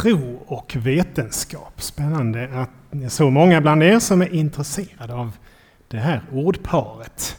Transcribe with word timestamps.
Tro 0.00 0.42
och 0.46 0.76
vetenskap. 0.76 1.82
Spännande 1.82 2.48
att 2.54 2.70
det 2.90 3.04
är 3.04 3.08
så 3.08 3.30
många 3.30 3.60
bland 3.60 3.82
er 3.82 3.98
som 3.98 4.22
är 4.22 4.34
intresserade 4.34 5.14
av 5.14 5.36
det 5.88 5.96
här 5.96 6.22
ordparet. 6.32 7.36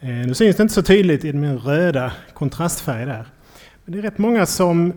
Eh, 0.00 0.08
nu 0.08 0.34
syns 0.34 0.56
det 0.56 0.62
inte 0.62 0.74
så 0.74 0.82
tydligt 0.82 1.24
i 1.24 1.32
min 1.32 1.58
röda 1.58 2.12
kontrastfärg 2.34 3.06
där. 3.06 3.26
Men 3.84 3.92
det 3.92 3.98
är 3.98 4.02
rätt 4.02 4.18
många 4.18 4.46
som 4.46 4.92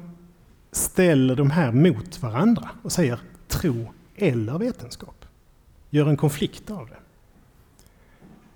ställer 0.71 1.36
de 1.36 1.52
här 1.52 1.71
mot 1.71 2.21
varandra 2.21 2.69
och 2.81 2.92
säger 2.92 3.19
tro 3.47 3.94
eller 4.15 4.58
vetenskap. 4.58 5.26
Gör 5.90 6.10
en 6.10 6.17
konflikt 6.17 6.72
av 6.72 6.90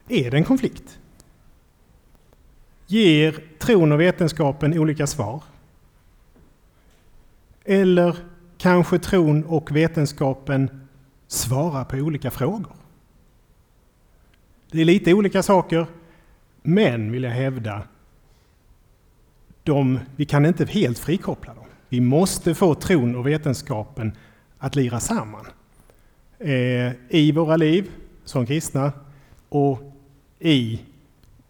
det. 0.07 0.25
Är 0.25 0.32
det 0.32 0.38
en 0.38 0.43
konflikt? 0.43 1.00
Ger 2.88 3.43
tron 3.59 3.91
och 3.91 4.00
vetenskapen 4.00 4.79
olika 4.79 5.07
svar? 5.07 5.43
Eller 7.66 8.18
kanske 8.57 9.00
tron 9.00 9.43
och 9.43 9.75
vetenskapen 9.75 10.88
svarar 11.28 11.83
på 11.83 11.97
olika 11.97 12.32
frågor? 12.32 12.75
Det 14.71 14.82
är 14.82 14.86
lite 14.86 15.14
olika 15.14 15.43
saker, 15.43 15.86
men 16.61 17.11
vill 17.11 17.24
jag 17.24 17.32
hävda, 17.32 17.83
de, 19.64 20.00
vi 20.16 20.25
kan 20.25 20.46
inte 20.46 20.66
helt 20.66 21.00
frikoppla 21.00 21.54
dem. 21.54 21.66
Vi 21.89 22.02
måste 22.02 22.55
få 22.55 22.75
tron 22.75 23.16
och 23.16 23.28
vetenskapen 23.28 24.11
att 24.57 24.75
lira 24.75 25.00
samman 25.00 25.46
eh, 26.39 26.91
i 27.10 27.32
våra 27.36 27.57
liv 27.57 27.91
som 28.25 28.46
kristna 28.46 28.91
och 29.50 29.80
i 30.39 30.82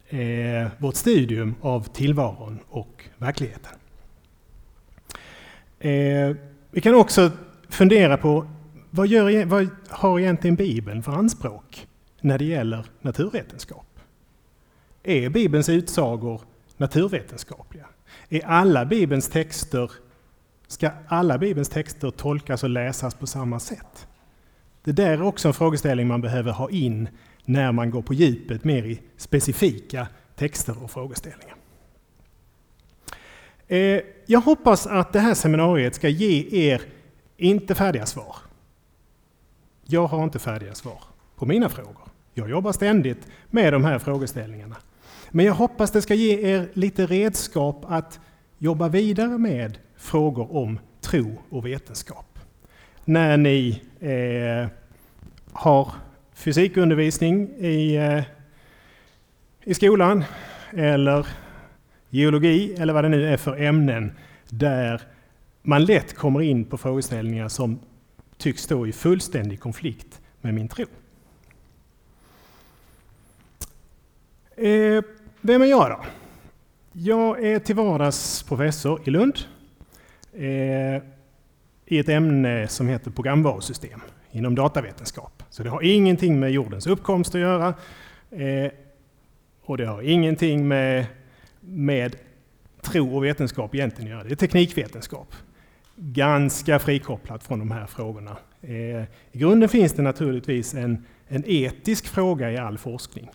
eh, 0.08 0.70
vårt 0.78 0.94
studium 0.94 1.54
av 1.60 1.88
tillvaron 1.88 2.58
och 2.68 3.04
verkligheten. 3.18 3.72
Eh, 5.82 6.36
vi 6.70 6.80
kan 6.80 6.94
också 6.94 7.30
fundera 7.68 8.16
på 8.16 8.46
vad, 8.90 9.06
gör, 9.06 9.44
vad 9.44 9.68
har 9.88 10.20
egentligen 10.20 10.56
Bibeln 10.56 11.02
för 11.02 11.12
anspråk 11.12 11.86
när 12.20 12.38
det 12.38 12.44
gäller 12.44 12.86
naturvetenskap? 13.00 13.86
Är 15.02 15.28
Bibelns 15.28 15.68
utsagor 15.68 16.40
naturvetenskapliga? 16.76 17.86
Är 18.28 18.46
alla 18.46 18.84
Bibelns 18.84 19.28
texter, 19.28 19.90
ska 20.66 20.90
alla 21.08 21.38
Bibelns 21.38 21.68
texter 21.68 22.10
tolkas 22.10 22.62
och 22.62 22.70
läsas 22.70 23.14
på 23.14 23.26
samma 23.26 23.60
sätt? 23.60 24.06
Det 24.84 24.92
där 24.92 25.12
är 25.12 25.22
också 25.22 25.48
en 25.48 25.54
frågeställning 25.54 26.06
man 26.06 26.20
behöver 26.20 26.52
ha 26.52 26.70
in 26.70 27.08
när 27.44 27.72
man 27.72 27.90
går 27.90 28.02
på 28.02 28.14
djupet 28.14 28.64
mer 28.64 28.84
i 28.84 29.00
specifika 29.16 30.06
texter 30.36 30.82
och 30.84 30.90
frågeställningar. 30.90 31.56
Eh, 33.72 34.00
jag 34.26 34.40
hoppas 34.40 34.86
att 34.86 35.12
det 35.12 35.20
här 35.20 35.34
seminariet 35.34 35.94
ska 35.94 36.08
ge 36.08 36.46
er, 36.70 36.82
inte 37.36 37.74
färdiga 37.74 38.06
svar. 38.06 38.36
Jag 39.84 40.06
har 40.06 40.24
inte 40.24 40.38
färdiga 40.38 40.74
svar 40.74 40.98
på 41.36 41.46
mina 41.46 41.68
frågor. 41.68 42.08
Jag 42.34 42.50
jobbar 42.50 42.72
ständigt 42.72 43.26
med 43.50 43.72
de 43.72 43.84
här 43.84 43.98
frågeställningarna. 43.98 44.76
Men 45.30 45.46
jag 45.46 45.54
hoppas 45.54 45.90
det 45.90 46.02
ska 46.02 46.14
ge 46.14 46.54
er 46.54 46.68
lite 46.72 47.06
redskap 47.06 47.84
att 47.88 48.20
jobba 48.58 48.88
vidare 48.88 49.38
med 49.38 49.78
frågor 49.96 50.56
om 50.56 50.78
tro 51.00 51.42
och 51.50 51.66
vetenskap. 51.66 52.38
När 53.04 53.36
ni 53.36 53.82
eh, 54.00 54.68
har 55.52 55.92
fysikundervisning 56.34 57.48
i, 57.48 57.96
eh, 57.96 58.22
i 59.64 59.74
skolan 59.74 60.24
eller 60.70 61.26
geologi 62.12 62.74
eller 62.78 62.92
vad 62.92 63.04
det 63.04 63.08
nu 63.08 63.28
är 63.28 63.36
för 63.36 63.62
ämnen 63.62 64.12
där 64.48 65.02
man 65.62 65.84
lätt 65.84 66.14
kommer 66.14 66.42
in 66.42 66.64
på 66.64 66.78
frågeställningar 66.78 67.48
som 67.48 67.78
tycks 68.38 68.62
stå 68.62 68.86
i 68.86 68.92
fullständig 68.92 69.60
konflikt 69.60 70.20
med 70.40 70.54
min 70.54 70.68
tro. 70.68 70.86
Eh, 74.56 75.04
vem 75.40 75.62
är 75.62 75.66
jag 75.66 75.90
då? 75.90 76.00
Jag 76.92 77.44
är 77.44 77.58
till 77.58 77.76
vardags 77.76 78.42
professor 78.42 79.00
i 79.04 79.10
Lund 79.10 79.38
eh, 80.32 81.02
i 81.86 81.98
ett 81.98 82.08
ämne 82.08 82.68
som 82.68 82.88
heter 82.88 83.10
programvarusystem 83.10 84.00
inom 84.30 84.54
datavetenskap. 84.54 85.42
Så 85.50 85.62
det 85.62 85.70
har 85.70 85.82
ingenting 85.82 86.40
med 86.40 86.50
jordens 86.50 86.86
uppkomst 86.86 87.34
att 87.34 87.40
göra 87.40 87.74
eh, 88.30 88.72
och 89.62 89.76
det 89.78 89.86
har 89.86 90.02
ingenting 90.02 90.68
med, 90.68 91.06
med 91.64 92.16
tro 92.82 93.16
och 93.16 93.24
vetenskap 93.24 93.74
egentligen 93.74 94.10
göra. 94.10 94.24
Det 94.24 94.32
är 94.32 94.36
teknikvetenskap. 94.36 95.34
Ganska 95.96 96.78
frikopplat 96.78 97.44
från 97.44 97.58
de 97.58 97.70
här 97.70 97.86
frågorna. 97.86 98.36
Eh, 98.60 98.72
I 98.72 99.08
grunden 99.32 99.68
finns 99.68 99.92
det 99.92 100.02
naturligtvis 100.02 100.74
en, 100.74 101.04
en 101.28 101.44
etisk 101.46 102.06
fråga 102.06 102.50
i 102.50 102.56
all 102.56 102.78
forskning. 102.78 103.30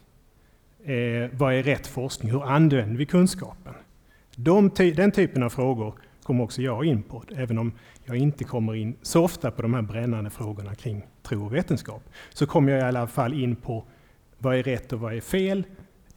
Eh, 0.83 1.29
vad 1.31 1.53
är 1.53 1.63
rätt 1.63 1.87
forskning? 1.87 2.31
Hur 2.31 2.43
använder 2.43 2.97
vi 2.97 3.05
kunskapen? 3.05 3.73
De, 4.35 4.71
den 4.95 5.11
typen 5.11 5.43
av 5.43 5.49
frågor 5.49 5.93
kommer 6.23 6.43
också 6.43 6.61
jag 6.61 6.85
in 6.85 7.03
på, 7.03 7.23
även 7.35 7.57
om 7.57 7.71
jag 8.05 8.17
inte 8.17 8.43
kommer 8.43 8.75
in 8.75 8.95
så 9.01 9.23
ofta 9.23 9.51
på 9.51 9.61
de 9.61 9.73
här 9.73 9.81
brännande 9.81 10.29
frågorna 10.29 10.75
kring 10.75 11.05
tro 11.23 11.45
och 11.45 11.55
vetenskap. 11.55 12.03
Så 12.33 12.45
kommer 12.45 12.71
jag 12.71 12.79
i 12.79 12.83
alla 12.83 13.07
fall 13.07 13.33
in 13.33 13.55
på 13.55 13.85
vad 14.37 14.55
är 14.55 14.63
rätt 14.63 14.93
och 14.93 14.99
vad 14.99 15.13
är 15.13 15.21
fel 15.21 15.63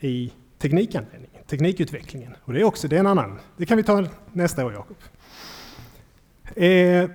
i 0.00 0.32
teknikanvändningen, 0.58 1.39
teknikutvecklingen. 1.50 2.34
Och 2.44 2.52
det 2.52 2.60
är 2.60 2.64
också 2.64 2.88
det 2.88 2.96
är 2.96 3.00
en 3.00 3.06
annan, 3.06 3.38
det 3.56 3.66
kan 3.66 3.76
vi 3.76 3.82
ta 3.82 4.04
nästa 4.32 4.64
år 4.66 4.72
Jakob. 4.72 4.96
Eh, 6.56 7.10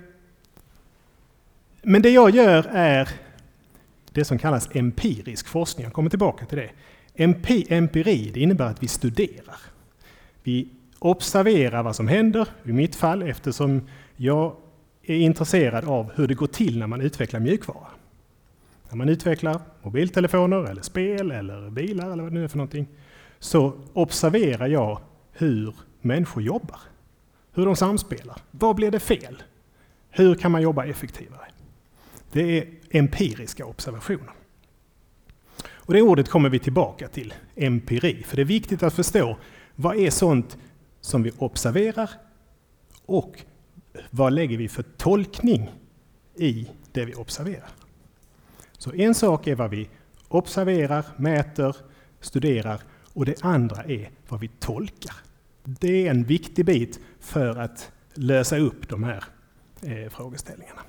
men 1.81 2.01
det 2.01 2.09
jag 2.09 2.29
gör 2.29 2.67
är 2.71 3.09
det 4.11 4.25
som 4.25 4.37
kallas 4.37 4.69
empirisk 4.75 5.47
forskning. 5.47 5.83
Jag 5.83 5.93
kommer 5.93 6.09
tillbaka 6.09 6.45
till 6.45 6.57
det. 6.57 6.69
Empi, 7.15 7.65
empiri 7.69 8.31
det 8.33 8.39
innebär 8.39 8.65
att 8.65 8.83
vi 8.83 8.87
studerar. 8.87 9.59
Vi 10.43 10.67
observerar 10.99 11.83
vad 11.83 11.95
som 11.95 12.07
händer, 12.07 12.47
i 12.63 12.71
mitt 12.71 12.95
fall 12.95 13.21
eftersom 13.21 13.87
jag 14.15 14.55
är 15.03 15.15
intresserad 15.15 15.85
av 15.85 16.11
hur 16.15 16.27
det 16.27 16.33
går 16.33 16.47
till 16.47 16.79
när 16.79 16.87
man 16.87 17.01
utvecklar 17.01 17.39
mjukvara. 17.39 17.87
När 18.89 18.97
man 18.97 19.09
utvecklar 19.09 19.61
mobiltelefoner, 19.81 20.63
eller 20.63 20.81
spel, 20.81 21.31
eller 21.31 21.69
bilar 21.69 22.11
eller 22.11 22.23
vad 22.23 22.31
det 22.31 22.39
nu 22.39 22.43
är 22.43 22.47
för 22.47 22.57
någonting, 22.57 22.87
så 23.45 23.73
observerar 23.93 24.67
jag 24.67 24.99
hur 25.31 25.75
människor 26.01 26.43
jobbar. 26.43 26.79
Hur 27.53 27.65
de 27.65 27.75
samspelar. 27.75 28.41
Vad 28.51 28.75
blir 28.75 28.91
det 28.91 28.99
fel? 28.99 29.43
Hur 30.09 30.35
kan 30.35 30.51
man 30.51 30.61
jobba 30.61 30.85
effektivare? 30.85 31.47
Det 32.31 32.57
är 32.59 32.67
empiriska 32.89 33.65
observationer. 33.65 34.31
Och 35.63 35.93
det 35.93 36.01
ordet 36.01 36.29
kommer 36.29 36.49
vi 36.49 36.59
tillbaka 36.59 37.07
till, 37.07 37.33
empiri, 37.55 38.23
för 38.23 38.35
det 38.35 38.41
är 38.41 38.45
viktigt 38.45 38.83
att 38.83 38.93
förstå 38.93 39.37
vad 39.75 39.97
är 39.97 40.09
sånt 40.09 40.57
som 41.01 41.23
vi 41.23 41.31
observerar 41.37 42.09
och 43.05 43.41
vad 44.09 44.33
lägger 44.33 44.57
vi 44.57 44.67
för 44.67 44.83
tolkning 44.83 45.71
i 46.35 46.67
det 46.91 47.05
vi 47.05 47.13
observerar. 47.13 47.69
Så 48.77 48.93
en 48.93 49.15
sak 49.15 49.47
är 49.47 49.55
vad 49.55 49.69
vi 49.69 49.89
observerar, 50.27 51.05
mäter, 51.17 51.75
studerar 52.19 52.81
och 53.15 53.25
det 53.25 53.43
andra 53.43 53.83
är 53.83 54.09
vad 54.27 54.39
vi 54.39 54.47
tolkar. 54.47 55.15
Det 55.63 56.07
är 56.07 56.11
en 56.11 56.23
viktig 56.23 56.65
bit 56.65 56.99
för 57.19 57.57
att 57.57 57.91
lösa 58.13 58.57
upp 58.57 58.89
de 58.89 59.03
här 59.03 59.23
eh, 59.81 60.09
frågeställningarna. 60.09 60.81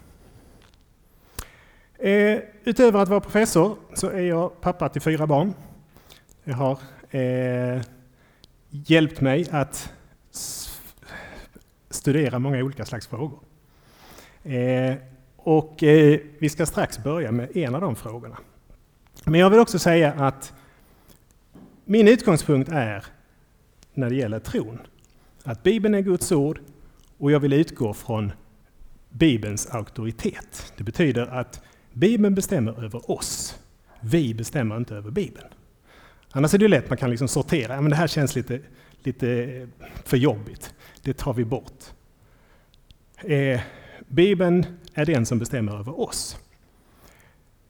Eh, 1.99 2.41
utöver 2.65 3.01
att 3.01 3.09
vara 3.09 3.21
professor 3.21 3.77
så 3.95 4.11
är 4.11 4.21
jag 4.21 4.61
pappa 4.61 4.89
till 4.89 5.03
fyra 5.03 5.27
barn. 5.27 5.55
Jag 6.45 6.55
har 6.55 6.79
eh, 7.11 7.83
hjälpt 8.71 9.21
mig 9.21 9.47
att 9.51 9.93
studera 11.91 12.39
många 12.39 12.59
olika 12.59 12.85
slags 12.85 13.07
frågor. 13.07 13.39
Eh, 14.45 14.95
och 15.37 15.83
eh, 15.83 16.21
vi 16.39 16.49
ska 16.49 16.67
strax 16.67 16.99
börja 16.99 17.33
med 17.33 17.57
en 17.57 17.75
av 17.75 17.81
de 17.81 17.97
frågorna. 17.97 18.39
Men 19.25 19.41
jag 19.41 19.51
vill 19.51 19.61
också 19.61 19.79
säga 19.79 20.13
att 20.13 20.53
min 21.88 22.09
utgångspunkt 22.09 22.71
är, 22.72 23.04
när 23.94 24.10
det 24.10 24.16
gäller 24.16 24.38
tron, 24.38 24.78
att 25.42 25.62
Bibeln 25.62 25.94
är 25.94 26.00
Guds 26.00 26.33
ord 26.33 26.60
och 27.18 27.33
jag 27.33 27.41
vill 27.41 27.53
utgå 27.53 27.94
från 27.94 28.33
Bibelns 29.10 29.66
auktoritet. 29.66 30.72
Det 30.77 30.84
betyder 30.84 31.27
att 31.27 31.62
Bibeln 31.92 32.34
bestämmer 32.34 32.84
över 32.84 33.10
oss. 33.10 33.59
Vi 34.00 34.34
bestämmer 34.34 34.77
inte 34.77 34.94
över 34.94 35.10
Bibeln. 35.10 35.47
Annars 36.30 36.54
är 36.54 36.59
det 36.59 36.68
lätt, 36.68 36.88
man 36.88 36.98
kan 36.98 37.10
liksom 37.10 37.28
sortera, 37.28 37.80
men 37.80 37.91
det 37.91 37.97
här 37.97 38.06
känns 38.06 38.36
lite, 38.36 38.60
lite 39.03 39.68
för 40.04 40.16
jobbigt. 40.16 40.74
Det 41.03 41.15
tar 41.15 41.34
vi 41.34 41.44
bort. 41.44 41.84
Eh, 43.16 43.60
Bibeln 44.09 44.66
är 44.94 45.06
den 45.06 45.27
som 45.27 45.38
bestämmer 45.38 45.78
över 45.78 46.00
oss. 46.00 46.38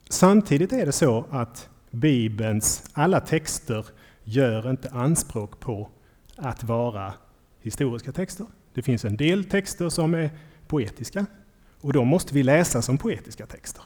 Samtidigt 0.08 0.72
är 0.72 0.86
det 0.86 0.92
så 0.92 1.26
att 1.30 1.68
Bibelns 1.90 2.90
alla 2.92 3.20
texter 3.20 3.86
gör 4.28 4.70
inte 4.70 4.90
anspråk 4.90 5.60
på 5.60 5.88
att 6.36 6.64
vara 6.64 7.14
historiska 7.60 8.12
texter. 8.12 8.46
Det 8.74 8.82
finns 8.82 9.04
en 9.04 9.16
del 9.16 9.44
texter 9.44 9.88
som 9.88 10.14
är 10.14 10.30
poetiska, 10.66 11.26
Och 11.80 11.92
då 11.92 12.04
måste 12.04 12.34
vi 12.34 12.42
läsa 12.42 12.82
som 12.82 12.98
poetiska 12.98 13.46
texter. 13.46 13.82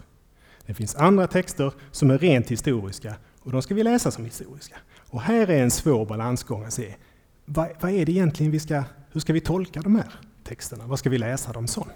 Det 0.66 0.74
finns 0.74 0.96
andra 0.96 1.26
texter 1.26 1.72
som 1.90 2.10
är 2.10 2.18
rent 2.18 2.50
historiska 2.50 3.14
och 3.42 3.52
de 3.52 3.62
ska 3.62 3.74
vi 3.74 3.82
läsa 3.82 4.10
som 4.10 4.24
historiska. 4.24 4.76
Och 5.10 5.20
här 5.20 5.50
är 5.50 5.62
en 5.62 5.70
svår 5.70 6.06
balansgång 6.06 6.64
att 6.64 6.72
se. 6.72 6.94
Vad, 7.44 7.68
vad 7.80 7.90
är 7.90 8.06
det 8.06 8.12
egentligen 8.12 8.52
vi 8.52 8.60
ska, 8.60 8.84
hur 9.12 9.20
ska 9.20 9.32
vi 9.32 9.40
tolka 9.40 9.80
de 9.80 9.96
här 9.96 10.12
texterna? 10.44 10.86
Vad 10.86 10.98
ska 10.98 11.10
vi 11.10 11.18
läsa 11.18 11.52
dem 11.52 11.66
som? 11.66 11.88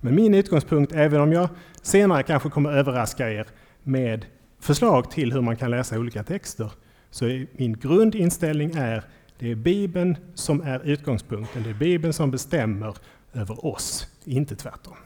Men 0.00 0.14
min 0.14 0.34
utgångspunkt, 0.34 0.92
även 0.92 1.20
om 1.20 1.32
jag 1.32 1.48
senare 1.82 2.22
kanske 2.22 2.50
kommer 2.50 2.72
överraska 2.72 3.30
er 3.30 3.46
med 3.82 4.26
förslag 4.60 5.10
till 5.10 5.32
hur 5.32 5.40
man 5.40 5.56
kan 5.56 5.70
läsa 5.70 5.98
olika 5.98 6.24
texter, 6.24 6.72
så 7.10 7.44
min 7.52 7.72
grundinställning 7.72 8.70
är 8.74 9.04
det 9.38 9.50
är 9.50 9.54
Bibeln 9.54 10.16
som 10.34 10.60
är 10.60 10.80
utgångspunkten, 10.80 11.62
det 11.62 11.70
är 11.70 11.74
Bibeln 11.74 12.12
som 12.12 12.30
bestämmer 12.30 12.96
över 13.32 13.66
oss, 13.66 14.06
inte 14.24 14.56
tvärtom. 14.56 14.96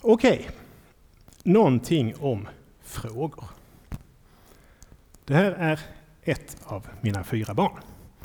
Okej, 0.00 0.38
okay. 0.40 0.52
någonting 1.42 2.14
om 2.20 2.48
frågor. 2.82 3.44
Det 5.24 5.34
här 5.34 5.52
är 5.52 5.80
ett 6.22 6.56
av 6.64 6.86
mina 7.00 7.24
fyra 7.24 7.54
barn. 7.54 7.80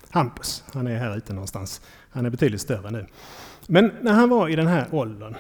Hampus, 0.10 0.64
han 0.74 0.88
är 0.88 0.98
här 0.98 1.18
ute 1.18 1.34
någonstans. 1.34 1.82
Han 2.10 2.26
är 2.26 2.30
betydligt 2.30 2.62
större 2.62 2.92
nu. 2.92 3.06
Men 3.68 3.92
när 4.02 4.14
han 4.14 4.30
var 4.30 4.50
i 4.50 4.56
den 4.56 4.68
här 4.68 4.88
åldern 4.92 5.36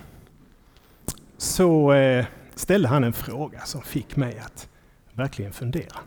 så 1.37 1.93
eh, 1.93 2.25
ställde 2.55 2.87
han 2.87 3.03
en 3.03 3.13
fråga 3.13 3.61
som 3.65 3.81
fick 3.81 4.15
mig 4.15 4.39
att 4.39 4.69
verkligen 5.13 5.53
fundera. 5.53 5.97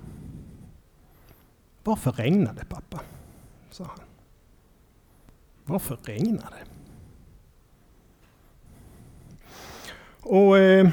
Varför 1.84 2.12
regnar 2.12 2.54
det 2.54 2.64
pappa? 2.64 3.00
sa 3.70 3.84
han. 3.84 3.98
Varför 5.64 5.98
regnar 6.02 6.50
det? 6.50 6.64
Och 10.20 10.58
eh, 10.58 10.88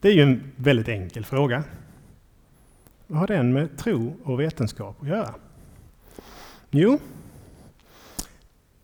Det 0.00 0.08
är 0.08 0.12
ju 0.12 0.22
en 0.22 0.52
väldigt 0.56 0.88
enkel 0.88 1.24
fråga. 1.24 1.64
Vad 3.06 3.18
har 3.18 3.26
den 3.26 3.52
med 3.52 3.78
tro 3.78 4.16
och 4.24 4.40
vetenskap 4.40 5.02
att 5.02 5.08
göra? 5.08 5.34
Jo, 6.70 6.98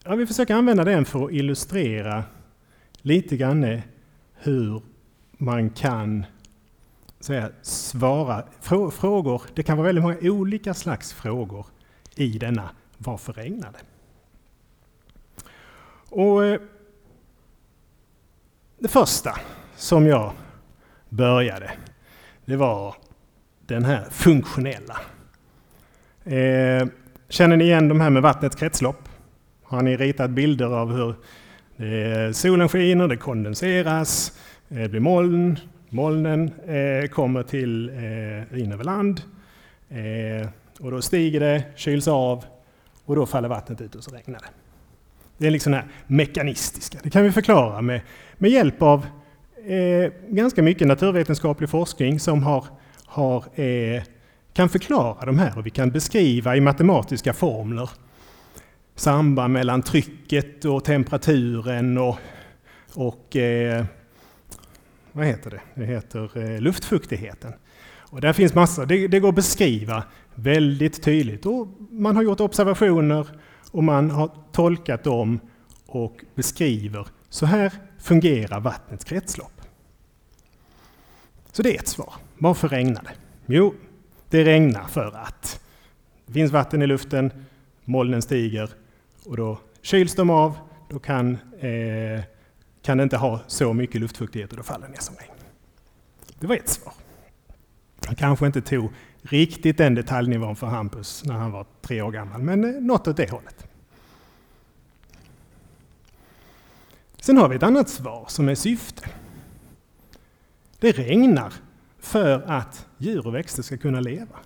jag 0.04 0.16
vill 0.16 0.26
försöka 0.26 0.56
använda 0.56 0.84
den 0.84 1.04
för 1.04 1.24
att 1.24 1.32
illustrera 1.32 2.24
lite 3.02 3.36
grann 3.36 3.80
hur 4.34 4.82
man 5.40 5.70
kan 5.70 6.26
säga, 7.20 7.50
svara 7.62 8.44
frågor. 8.90 9.42
Det 9.54 9.62
kan 9.62 9.76
vara 9.76 9.87
väldigt 9.87 10.04
många 10.04 10.16
olika 10.22 10.75
slags 10.75 11.12
frågor 11.12 11.66
i 12.14 12.38
denna 12.38 12.70
Varför 12.98 13.32
regnar 13.32 13.72
det? 13.72 13.78
Och 16.10 16.44
eh, 16.44 16.60
det 18.78 18.88
första 18.88 19.37
som 19.76 20.06
jag 20.06 20.32
började, 21.08 21.70
det 22.44 22.56
var 22.56 22.94
den 23.66 23.84
här 23.84 24.04
funktionella. 24.10 25.00
Eh, 26.25 26.88
känner 27.28 27.56
ni 27.56 27.64
igen 27.64 27.88
de 27.88 28.00
här 28.00 28.10
med 28.10 28.22
vattnets 28.22 28.56
kretslopp? 28.56 29.08
Har 29.62 29.82
ni 29.82 29.96
ritat 29.96 30.31
bilder 30.31 30.66
av 30.66 30.93
hur 30.93 31.08
eh, 31.76 32.32
solen 32.32 32.69
skiner, 32.69 33.08
det 33.08 33.16
kondenseras, 33.16 34.32
det 34.72 34.88
blir 34.88 35.00
moln, 35.00 35.58
molnen 35.88 36.50
eh, 36.67 37.08
kommer 37.08 37.43
till 37.43 37.88
eh, 37.88 38.61
in 38.61 38.72
över 38.72 38.84
land 38.84 39.22
eh, 39.88 40.49
och 40.81 40.90
då 40.90 41.02
stiger 41.02 41.40
det, 41.40 41.64
kyls 41.76 42.08
av 42.08 42.44
och 43.05 43.17
då 43.17 43.26
faller 43.26 43.49
vattnet 43.49 43.81
ut 43.81 43.94
och 43.94 44.05
så 44.05 44.11
regnar 44.11 44.38
det. 44.38 44.46
Det 45.38 45.46
är 45.46 45.50
liksom 45.50 45.72
det 45.72 45.78
här 45.78 45.88
mekanistiska. 46.06 46.99
Det 47.02 47.11
kan 47.11 47.22
vi 47.22 47.32
förklara 47.32 47.81
med, 47.81 48.00
med 48.34 48.50
hjälp 48.50 48.82
av 48.82 49.06
eh, 49.67 50.12
ganska 50.28 50.62
mycket 50.62 50.87
naturvetenskaplig 50.87 51.70
forskning 51.70 52.20
som 52.20 52.43
har, 52.43 52.64
har, 53.05 53.61
eh, 53.61 54.02
kan 54.52 54.69
förklara 54.69 55.26
de 55.26 55.38
här 55.38 55.58
och 55.58 55.67
vi 55.67 55.70
kan 55.70 55.90
beskriva 55.90 56.56
i 56.56 56.61
matematiska 56.61 57.32
formler 57.32 57.90
samband 58.94 59.52
mellan 59.52 59.82
trycket 59.82 60.64
och 60.64 60.84
temperaturen 60.84 61.99
och, 61.99 62.19
och 62.94 63.37
eh, 63.37 63.84
vad 65.12 65.26
heter 65.26 65.50
det? 65.50 65.60
Det 65.74 65.84
heter 65.84 66.38
eh, 66.38 66.60
luftfuktigheten. 66.60 67.52
Och 68.10 68.20
där 68.20 68.32
finns 68.32 68.54
massor, 68.54 68.86
det, 68.86 69.08
det 69.08 69.20
går 69.20 69.28
att 69.28 69.34
beskriva 69.34 70.04
väldigt 70.34 71.02
tydligt. 71.02 71.46
Och 71.46 71.68
man 71.90 72.16
har 72.16 72.22
gjort 72.22 72.40
observationer 72.40 73.26
och 73.70 73.84
man 73.84 74.10
har 74.10 74.30
tolkat 74.52 75.04
dem 75.04 75.40
och 75.86 76.24
beskriver 76.34 77.06
så 77.28 77.46
här 77.46 77.72
fungerar 77.98 78.60
vattnets 78.60 79.04
kretslopp. 79.04 79.60
Så 81.52 81.62
det 81.62 81.76
är 81.76 81.78
ett 81.78 81.88
svar. 81.88 82.14
Varför 82.38 82.68
regnar 82.68 83.02
det? 83.02 83.14
Jo, 83.46 83.74
det 84.30 84.44
regnar 84.44 84.84
för 84.84 85.16
att 85.16 85.60
det 86.26 86.32
finns 86.32 86.52
vatten 86.52 86.82
i 86.82 86.86
luften, 86.86 87.32
molnen 87.84 88.22
stiger 88.22 88.70
och 89.26 89.36
då 89.36 89.58
kyls 89.82 90.14
de 90.14 90.30
av, 90.30 90.58
då 90.88 90.98
kan, 90.98 91.38
eh, 91.60 92.20
kan 92.82 92.99
det 92.99 93.03
inte 93.03 93.17
ha 93.17 93.41
så 93.47 93.73
mycket 93.73 94.00
luftfuktighet 94.00 94.50
och 94.50 94.56
då 94.56 94.62
faller 94.62 94.87
det 94.87 94.93
ner 94.93 95.00
som 95.00 95.17
regn. 95.17 95.32
Det 96.38 96.47
var 96.47 96.56
ett 96.56 96.69
svar. 96.69 96.93
Han 98.06 98.17
kanske 98.17 98.47
inte 98.47 98.61
tog 98.61 98.91
riktigt 99.23 99.79
den 99.79 99.94
detaljnivån 99.94 100.56
för 100.56 100.67
Hampus 100.67 101.25
när 101.25 101.35
han 101.35 101.53
var 101.53 101.67
tre 101.82 102.03
år 102.03 102.11
gammal, 102.11 102.43
men 102.43 102.65
eh, 102.65 102.81
något 102.81 103.09
åt 103.09 103.17
det 103.17 103.31
hållet. 103.31 103.67
Sen 107.21 107.37
har 107.37 107.49
vi 107.49 107.56
ett 107.56 107.62
annat 107.62 107.88
svar 107.88 108.25
som 108.29 108.49
är 108.49 108.55
syfte. 108.55 109.09
Det 110.79 110.93
regnar 110.93 111.53
för 111.99 112.43
att 112.43 112.87
djur 112.99 113.27
och 113.27 113.35
växter 113.35 113.62
ska 113.62 113.77
kunna 113.77 114.00
leva. 114.00 114.37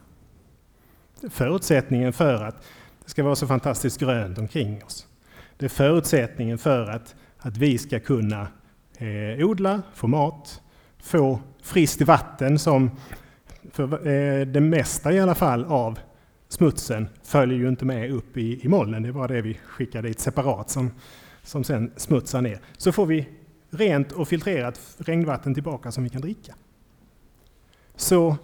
Det 1.21 1.27
är 1.27 1.31
förutsättningen 1.31 2.13
för 2.13 2.45
att 2.45 2.65
det 3.05 3.11
ska 3.11 3.23
vara 3.23 3.37
så 3.37 3.47
fantastiskt 3.47 4.01
grönt 4.01 4.39
omkring 4.39 4.85
oss. 4.85 5.07
Det 5.57 5.65
är 5.65 5.69
förutsättningen 5.69 6.59
för 6.59 6.91
att, 6.91 7.15
att 7.45 7.57
vi 7.57 7.79
ska 7.79 8.01
kunna 8.01 8.49
eh, 8.99 9.47
odla, 9.47 9.83
få 9.95 10.07
mat, 10.07 10.63
få 10.99 11.41
friskt 11.63 12.03
vatten 12.03 12.59
som 12.59 12.91
för 13.71 14.07
eh, 14.07 14.47
det 14.47 14.61
mesta 14.61 15.13
i 15.13 15.21
alla 15.21 15.35
fall 15.35 15.65
av 15.65 15.99
smutsen 16.49 17.09
följer 17.23 17.59
ju 17.59 17.69
inte 17.69 17.85
med 17.85 18.11
upp 18.11 18.37
i, 18.37 18.65
i 18.65 18.69
molnen. 18.69 19.03
Det 19.03 19.13
var 19.13 19.29
det 19.29 19.43
vi 19.43 19.55
skickade 19.55 20.09
dit 20.09 20.21
separat 20.21 20.71
som, 20.71 20.91
som 21.43 21.65
sen 21.65 21.93
smutsar 21.97 22.43
ner. 22.43 22.61
Så 22.77 22.93
får 22.93 23.07
vi 23.07 23.29
rent 23.71 24.13
och 24.13 24.29
filtrerat 24.29 24.81
regnvatten 24.99 25.55
tillbaka 25.55 25.93
som 25.93 26.05
vi 26.05 26.11
kan 26.11 26.21
dricka. 26.21 26.55
Så 27.97 28.37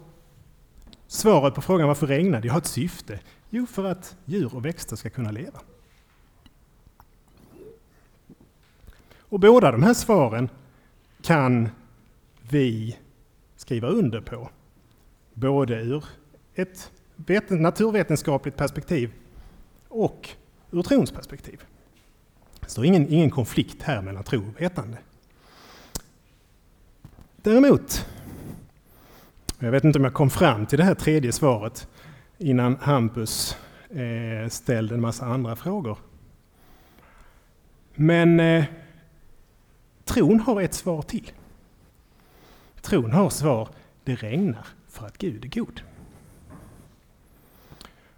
svaret 1.07 1.55
på 1.55 1.61
frågan 1.61 1.87
varför 1.87 2.07
regnar 2.07 2.41
det 2.41 2.49
har 2.49 2.57
ett 2.57 2.65
syfte. 2.65 3.19
Jo, 3.49 3.65
för 3.65 3.85
att 3.85 4.17
djur 4.25 4.55
och 4.55 4.65
växter 4.65 4.95
ska 4.95 5.09
kunna 5.09 5.31
leva. 5.31 5.59
Och 9.31 9.39
båda 9.39 9.71
de 9.71 9.83
här 9.83 9.93
svaren 9.93 10.49
kan 11.21 11.69
vi 12.49 12.97
skriva 13.55 13.87
under 13.87 14.21
på 14.21 14.49
både 15.33 15.81
ur 15.81 16.05
ett 16.55 16.91
naturvetenskapligt 17.49 18.57
perspektiv 18.57 19.11
och 19.87 20.29
ur 20.71 20.81
trons 20.83 21.11
perspektiv. 21.11 21.63
Det 22.59 22.69
står 22.69 22.85
ingen, 22.85 23.07
ingen 23.09 23.29
konflikt 23.29 23.83
här 23.83 24.01
mellan 24.01 24.23
tro 24.23 24.39
och 24.39 24.61
vetande. 24.61 24.97
Däremot, 27.35 28.07
jag 29.59 29.71
vet 29.71 29.83
inte 29.83 29.99
om 29.99 30.03
jag 30.03 30.13
kom 30.13 30.29
fram 30.29 30.65
till 30.65 30.77
det 30.77 30.83
här 30.83 30.95
tredje 30.95 31.31
svaret 31.31 31.87
innan 32.37 32.75
Hampus 32.75 33.57
eh, 33.89 34.49
ställde 34.49 34.95
en 34.95 35.01
massa 35.01 35.25
andra 35.25 35.55
frågor. 35.55 35.97
Men 37.95 38.39
eh, 38.39 38.65
tron 40.05 40.39
har 40.39 40.61
ett 40.61 40.73
svar 40.73 41.01
till. 41.01 41.31
Tron 42.81 43.11
har 43.11 43.29
svar, 43.29 43.69
det 44.03 44.15
regnar 44.15 44.67
för 44.89 45.05
att 45.05 45.17
Gud 45.17 45.45
är 45.45 45.49
god. 45.49 45.81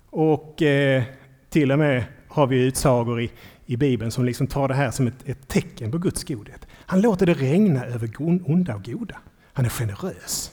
Och 0.10 0.62
eh, 0.62 1.04
till 1.50 1.72
och 1.72 1.80
med 1.80 2.06
har 2.28 2.48
vi 2.48 2.63
utsagor 2.63 3.22
i, 3.22 3.32
i 3.66 3.78
Bibeln 3.78 4.12
som 4.12 4.25
liksom 4.25 4.48
tar 4.48 4.68
det 4.68 4.74
här 4.74 4.92
som 4.92 5.08
ett, 5.08 5.30
ett 5.30 5.48
tecken 5.48 5.92
på 5.92 5.98
Guds 5.98 6.24
godhet. 6.24 6.68
Han 6.72 7.02
låter 7.02 7.25
det 7.25 7.34
regna 7.34 7.86
över 7.86 8.12
onda 8.20 8.75
och 8.75 8.86
goda. 8.86 9.18
Han 9.54 9.66
är 9.66 9.70
generös. 9.70 10.52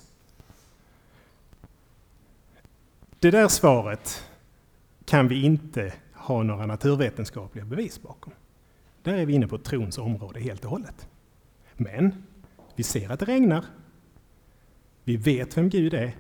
Det 3.19 3.31
där 3.31 3.49
svaret 3.49 4.25
kan 5.05 5.29
vi 5.29 5.43
inte 5.43 5.93
ha 6.15 6.43
några 6.43 6.67
naturvetenskapliga 6.67 7.65
bevis 7.65 8.03
bakom. 8.03 8.33
Där 9.03 9.15
är 9.15 9.27
vi 9.27 9.35
inne 9.35 9.47
på 9.47 9.59
trons 9.59 9.99
område 9.99 10.41
helt 10.41 10.65
och 10.65 10.71
hållet. 10.71 11.09
Men 11.81 12.25
vi 12.77 12.83
ser 12.83 13.11
att 13.11 13.21
det 13.21 13.27
regnar 13.27 13.65
vi 15.05 15.17
vet 15.17 15.57
vem 15.57 15.69
Gud 15.69 15.95
är 15.95 16.17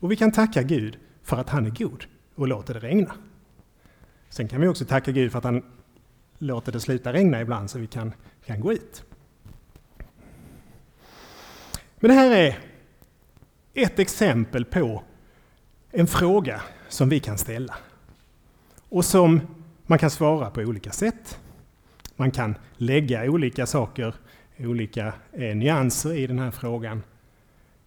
och 0.00 0.12
vi 0.12 0.16
kan 0.16 0.32
tacka 0.32 0.62
Gud 0.62 0.98
för 1.22 1.36
att 1.36 1.48
han 1.48 1.66
är 1.66 1.70
god 1.70 2.04
och 2.34 2.48
låter 2.48 2.74
det 2.74 2.80
regna. 2.80 3.14
Sen 4.28 4.48
kan 4.48 4.60
vi 4.60 4.68
också 4.68 4.84
tacka 4.84 5.12
Gud 5.12 5.32
för 5.32 5.38
att 5.38 5.44
han 5.44 5.62
låter 6.38 6.72
det 6.72 6.80
sluta 6.80 7.12
regna 7.12 7.40
ibland 7.40 7.70
så 7.70 7.78
vi 7.78 7.86
kan, 7.86 8.12
kan 8.44 8.60
gå 8.60 8.72
ut. 8.72 9.04
Men 11.96 12.08
det 12.08 12.14
här 12.14 12.30
är 12.30 12.58
ett 13.74 13.98
exempel 13.98 14.64
på 14.64 15.02
en 15.90 16.06
fråga 16.06 16.62
som 16.88 17.08
vi 17.08 17.20
kan 17.20 17.38
ställa 17.38 17.76
och 18.88 19.04
som 19.04 19.40
man 19.86 19.98
kan 19.98 20.10
svara 20.10 20.50
på 20.50 20.60
olika 20.60 20.90
sätt. 20.92 21.38
Man 22.16 22.30
kan 22.30 22.54
lägga 22.76 23.30
olika 23.30 23.66
saker, 23.66 24.14
olika 24.58 25.12
eh, 25.32 25.56
nyanser 25.56 26.12
i 26.12 26.26
den 26.26 26.38
här 26.38 26.50
frågan. 26.50 27.02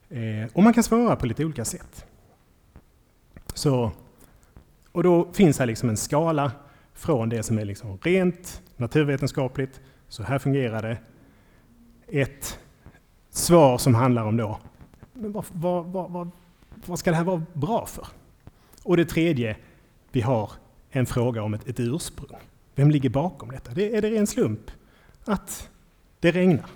Eh, 0.09 0.49
och 0.53 0.63
man 0.63 0.73
kan 0.73 0.83
svara 0.83 1.15
på 1.15 1.25
lite 1.25 1.45
olika 1.45 1.65
sätt. 1.65 2.05
Så, 3.53 3.91
och 4.91 5.03
då 5.03 5.33
finns 5.33 5.59
här 5.59 5.65
liksom 5.65 5.89
en 5.89 5.97
skala 5.97 6.51
från 6.93 7.29
det 7.29 7.43
som 7.43 7.59
är 7.59 7.65
liksom 7.65 7.97
rent 7.97 8.61
naturvetenskapligt, 8.77 9.81
så 10.07 10.23
här 10.23 10.39
fungerar 10.39 10.81
det. 10.81 10.97
Ett 12.07 12.59
svar 13.29 13.77
som 13.77 13.95
handlar 13.95 14.23
om 14.23 14.37
då, 14.37 14.59
men 15.13 15.31
vad, 15.31 15.45
vad, 15.51 16.11
vad, 16.11 16.31
vad, 16.85 16.99
ska 16.99 17.11
det 17.11 17.17
här 17.17 17.23
vara 17.23 17.43
bra 17.53 17.85
för? 17.85 18.07
Och 18.83 18.97
det 18.97 19.05
tredje, 19.05 19.57
vi 20.11 20.21
har 20.21 20.51
en 20.89 21.05
fråga 21.05 21.43
om 21.43 21.53
ett, 21.53 21.67
ett 21.67 21.79
ursprung. 21.79 22.39
Vem 22.75 22.91
ligger 22.91 23.09
bakom 23.09 23.51
detta? 23.51 23.71
Det, 23.71 23.95
är 23.95 24.01
det 24.01 24.09
ren 24.09 24.27
slump 24.27 24.71
att 25.25 25.69
det 26.19 26.31
regnar? 26.31 26.69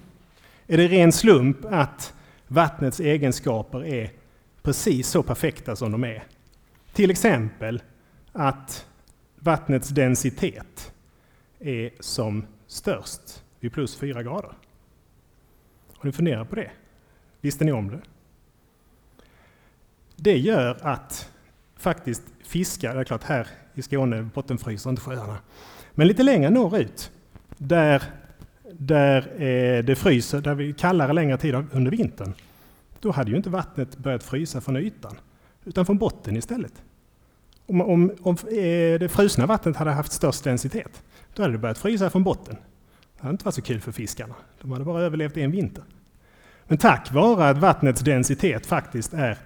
Är 0.68 0.78
det 0.78 0.88
ren 0.88 1.12
slump 1.12 1.66
att 1.66 2.14
vattnets 2.48 3.00
egenskaper 3.00 3.86
är 3.86 4.12
precis 4.62 5.08
så 5.08 5.24
perfekta 5.24 5.76
som 5.76 5.92
de 5.92 6.04
är? 6.04 6.24
Till 6.94 7.12
exempel 7.12 7.82
att 8.32 8.86
vattnets 9.36 9.90
densitet 9.90 10.94
är 11.60 11.92
som 12.00 12.46
störst 12.68 13.44
vid 13.60 13.74
plus 13.74 13.96
4 13.96 14.24
grader. 14.24 14.52
Har 15.98 16.06
ni 16.06 16.12
funderat 16.12 16.50
på 16.50 16.56
det? 16.56 16.72
Visste 17.42 17.66
ni 17.66 17.72
om 17.72 17.90
det? 17.90 18.02
Det 20.16 20.38
gör 20.38 20.78
att 20.82 21.30
faktiskt 21.78 22.24
fiskar, 22.44 22.94
det 22.94 23.00
är 23.00 23.04
klart 23.04 23.24
här 23.24 23.48
i 23.74 23.82
Skåne 23.82 24.22
bottenfryser 24.22 24.90
inte 24.90 25.02
sjöarna, 25.02 25.38
men 25.92 26.08
lite 26.08 26.24
längre 26.24 26.50
norrut, 26.50 27.12
där, 27.58 28.04
där 28.82 29.42
eh, 29.42 29.84
det 29.84 29.96
fryser, 29.96 30.42
där 30.42 30.56
vi 30.56 30.74
kallare 30.74 31.14
längre 31.14 31.38
tid 31.38 31.56
under 31.56 31.92
vintern, 31.92 32.34
då 33.00 33.12
hade 33.12 33.32
ju 33.32 33.38
inte 33.38 33.50
vattnet 33.50 33.98
börjat 33.98 34.24
frysa 34.24 34.62
från 34.62 34.78
ytan, 34.78 35.16
utan 35.66 35.86
från 35.86 35.98
botten 35.98 36.38
istället. 36.38 36.74
Om, 37.66 37.82
om, 37.82 38.12
om 38.22 38.36
eh, 38.36 39.00
det 39.00 39.12
frusna 39.12 39.46
vattnet 39.46 39.76
hade 39.76 39.92
haft 39.92 40.12
störst 40.12 40.44
densitet, 40.44 41.04
då 41.34 41.42
hade 41.42 41.54
det 41.54 41.58
börjat 41.58 41.78
frysa 41.78 42.10
från 42.10 42.24
botten. 42.24 42.56
Det 43.16 43.22
hade 43.22 43.32
inte 43.32 43.46
varit 43.46 43.56
så 43.56 43.62
kul 43.62 43.82
för 43.82 43.92
fiskarna. 43.92 44.36
De 44.62 44.72
hade 44.72 44.86
bara 44.86 45.02
överlevt 45.02 45.38
en 45.38 45.52
vinter. 45.52 45.84
Men 46.68 46.78
tack 46.78 47.12
vare 47.12 47.50
att 47.50 47.58
vattnets 47.58 48.02
densitet 48.02 48.66
faktiskt 48.66 49.14
är 49.14 49.38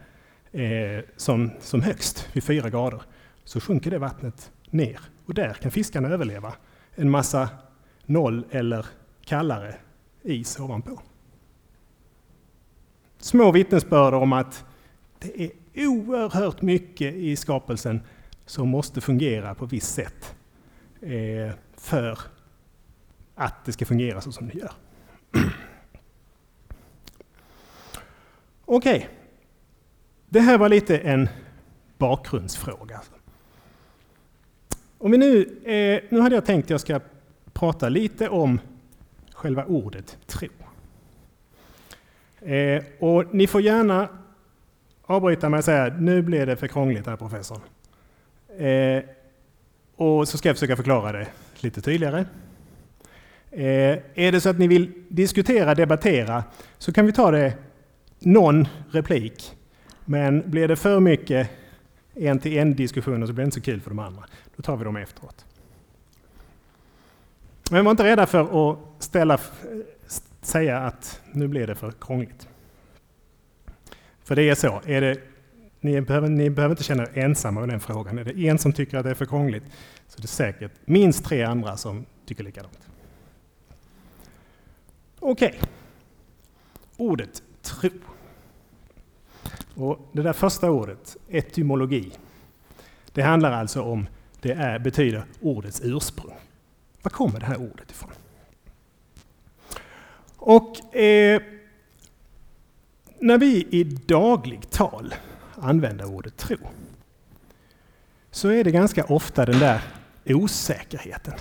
eh, 0.52 1.04
som, 1.18 1.52
som 1.62 1.82
högst 1.82 2.28
vid 2.34 2.44
fyra 2.44 2.70
grader, 2.70 3.02
så 3.44 3.60
sjunker 3.60 3.92
det 3.92 3.98
vattnet 3.98 4.52
ner. 4.70 5.00
Och 5.26 5.34
där 5.34 5.54
kan 5.54 5.72
fiskarna 5.72 6.10
överleva 6.10 6.54
en 6.96 7.10
massa 7.10 7.50
noll 8.06 8.46
eller 8.52 8.86
kallare 9.26 9.76
is 10.24 10.60
ovanpå. 10.60 11.02
Små 13.18 13.52
vittnesbörd 13.52 14.14
om 14.14 14.34
att 14.34 14.66
det 15.20 15.44
är 15.44 15.52
oerhört 15.76 16.62
mycket 16.62 17.14
i 17.14 17.36
skapelsen 17.36 18.02
som 18.46 18.70
måste 18.70 19.02
fungera 19.02 19.56
på 19.56 19.66
visst 19.66 19.94
sätt 19.94 20.36
eh, 21.02 21.52
för 21.78 22.20
att 23.36 23.66
det 23.66 23.72
ska 23.72 23.86
fungera 23.86 24.22
så 24.22 24.32
som 24.32 24.48
det 24.48 24.58
gör. 24.58 24.72
Okej, 28.66 28.98
okay. 28.98 29.10
det 30.30 30.40
här 30.40 30.58
var 30.58 30.70
lite 30.70 30.98
en 30.98 31.30
bakgrundsfråga. 31.98 33.02
Om 34.98 35.12
vi 35.12 35.18
nu, 35.18 35.42
eh, 35.64 36.04
nu 36.10 36.20
hade 36.20 36.36
jag 36.36 36.46
tänkt 36.46 36.66
att 36.66 36.70
jag 36.70 36.82
ska 36.82 37.00
prata 37.54 37.90
lite 37.90 38.30
om 38.30 38.60
själva 39.44 39.66
ordet 39.66 40.18
tro. 40.28 40.48
Eh, 42.42 42.84
och 43.00 43.36
ni 43.36 43.48
får 43.48 43.62
gärna 43.62 44.10
avbryta 45.02 45.50
mig 45.50 45.58
och 45.58 45.64
säga 45.64 45.96
nu 46.00 46.22
blir 46.22 46.46
det 46.46 46.56
för 46.56 46.68
krångligt 46.68 47.08
här 47.08 47.16
professorn. 47.16 47.60
Eh, 48.58 49.04
och 49.96 50.28
så 50.28 50.38
ska 50.38 50.50
jag 50.50 50.56
försöka 50.56 50.76
förklara 50.76 51.12
det 51.12 51.28
lite 51.60 51.82
tydligare. 51.82 52.26
Eh, 53.52 53.98
är 54.14 54.32
det 54.32 54.42
så 54.42 54.50
att 54.50 54.60
ni 54.60 54.68
vill 54.68 54.92
diskutera, 55.08 55.76
debattera, 55.76 56.44
så 56.78 56.94
kan 56.94 57.06
vi 57.06 57.14
ta 57.14 57.32
det 57.32 57.54
någon 58.20 58.68
replik. 58.92 59.56
Men 60.06 60.50
blir 60.52 60.68
det 60.68 60.76
för 60.76 61.00
mycket 61.00 61.50
en 62.16 62.40
till 62.40 62.58
en 62.58 62.76
diskussioner 62.76 63.28
så 63.28 63.34
blir 63.34 63.44
det 63.44 63.48
inte 63.48 63.56
så 63.56 63.62
kul 63.62 63.82
för 63.82 63.90
de 63.90 64.00
andra. 64.00 64.24
Då 64.56 64.64
tar 64.64 64.78
vi 64.78 64.84
dem 64.84 64.98
efteråt. 64.98 65.46
Men 67.72 67.86
var 67.86 67.92
inte 67.92 68.04
rädda 68.04 68.26
för 68.26 68.72
att 68.72 68.80
ställa, 69.00 69.40
säga 70.42 70.78
att 70.78 71.22
nu 71.32 71.48
blir 71.48 71.68
det 71.68 71.76
för 71.76 71.92
krångligt. 71.92 72.48
För 74.24 74.36
det 74.36 74.50
är 74.50 74.56
så, 74.56 74.82
är 74.86 75.02
det, 75.02 75.20
ni, 75.80 76.02
behöver, 76.02 76.30
ni 76.30 76.50
behöver 76.50 76.74
inte 76.74 76.84
känna 76.84 77.04
er 77.04 77.18
ensamma 77.18 77.60
med 77.60 77.70
den 77.70 77.80
frågan. 77.80 78.18
Är 78.18 78.24
det 78.24 78.48
en 78.48 78.58
som 78.58 78.74
tycker 78.74 78.98
att 78.98 79.04
det 79.04 79.10
är 79.10 79.14
för 79.14 79.26
krångligt 79.26 79.64
så 80.08 80.18
är 80.18 80.22
det 80.22 80.28
säkert 80.28 80.72
minst 80.86 81.26
tre 81.26 81.44
andra 81.44 81.78
som 81.78 82.06
tycker 82.26 82.44
likadant. 82.44 82.80
Okej. 85.20 85.48
Okay. 85.48 85.70
Ordet 86.98 87.44
tro. 87.62 87.90
Och 89.76 90.10
det 90.12 90.22
där 90.22 90.34
första 90.34 90.72
ordet, 90.72 91.18
etymologi, 91.30 92.12
det 93.12 93.22
handlar 93.22 93.52
alltså 93.52 93.82
om, 93.82 94.08
det 94.42 94.52
är, 94.52 94.80
betyder 94.80 95.26
ordets 95.42 95.82
ursprung. 95.84 96.36
Var 97.04 97.10
kommer 97.10 97.40
det 97.40 97.46
här 97.46 97.58
ordet 97.58 97.92
ifrån? 97.92 98.12
Och 100.38 100.96
eh, 100.96 101.42
när 103.20 103.38
vi 103.38 103.68
i 103.70 103.84
dagligt 103.84 104.72
tal 104.72 105.16
använder 105.56 106.06
ordet 106.06 106.38
tro, 106.38 106.58
så 108.32 108.50
är 108.50 108.64
det 108.64 108.72
ganska 108.72 109.04
ofta 109.04 109.46
den 109.46 109.60
där 109.60 109.82
osäkerheten. 110.26 111.34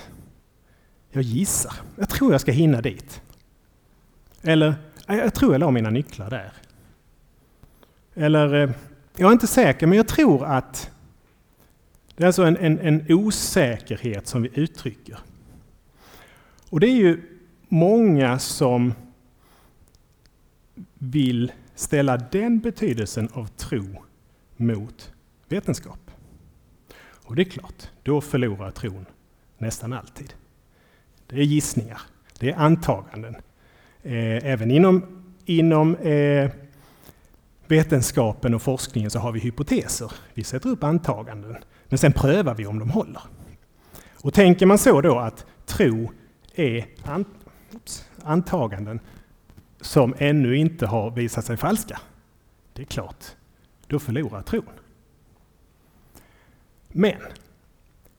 Jag 1.10 1.22
gissar. 1.22 1.74
Jag 1.96 2.08
tror 2.08 2.32
jag 2.32 2.40
ska 2.40 2.52
hinna 2.52 2.80
dit. 2.80 3.20
Eller, 4.42 4.74
jag 5.06 5.34
tror 5.34 5.54
jag 5.54 5.58
la 5.60 5.70
mina 5.70 5.90
nycklar 5.90 6.30
där. 6.30 6.52
Eller, 8.14 8.54
eh, 8.54 8.70
jag 9.16 9.28
är 9.28 9.32
inte 9.32 9.46
säker, 9.46 9.86
men 9.86 9.96
jag 9.96 10.08
tror 10.08 10.44
att 10.44 10.90
det 12.16 12.24
är 12.24 12.26
alltså 12.26 12.44
en, 12.44 12.56
en, 12.56 12.78
en 12.78 13.06
osäkerhet 13.08 14.26
som 14.26 14.42
vi 14.42 14.50
uttrycker. 14.54 15.18
Och 16.72 16.80
det 16.80 16.86
är 16.86 16.96
ju 16.96 17.22
många 17.68 18.38
som 18.38 18.94
vill 20.94 21.52
ställa 21.74 22.16
den 22.16 22.60
betydelsen 22.60 23.28
av 23.32 23.46
tro 23.46 23.84
mot 24.56 25.12
vetenskap. 25.48 26.10
Och 27.24 27.36
det 27.36 27.42
är 27.42 27.50
klart, 27.50 27.90
då 28.02 28.20
förlorar 28.20 28.70
tron 28.70 29.06
nästan 29.58 29.92
alltid. 29.92 30.34
Det 31.26 31.36
är 31.36 31.44
gissningar, 31.44 32.00
det 32.38 32.50
är 32.50 32.56
antaganden. 32.56 33.36
Eh, 34.02 34.46
även 34.46 34.70
inom, 34.70 35.24
inom 35.44 35.96
eh, 35.96 36.50
vetenskapen 37.66 38.54
och 38.54 38.62
forskningen 38.62 39.10
så 39.10 39.18
har 39.18 39.32
vi 39.32 39.40
hypoteser. 39.40 40.12
Vi 40.34 40.44
sätter 40.44 40.68
upp 40.68 40.84
antaganden, 40.84 41.56
men 41.88 41.98
sen 41.98 42.12
prövar 42.12 42.54
vi 42.54 42.66
om 42.66 42.78
de 42.78 42.90
håller. 42.90 43.22
Och 44.22 44.34
tänker 44.34 44.66
man 44.66 44.78
så 44.78 45.00
då 45.00 45.18
att 45.18 45.46
tro 45.66 46.10
är 46.54 46.86
antaganden 48.22 49.00
som 49.80 50.14
ännu 50.18 50.56
inte 50.56 50.86
har 50.86 51.10
visat 51.10 51.44
sig 51.44 51.56
falska, 51.56 52.00
det 52.72 52.82
är 52.82 52.86
klart, 52.86 53.24
då 53.86 53.98
förlorar 53.98 54.42
tron. 54.42 54.64
Men 56.88 57.20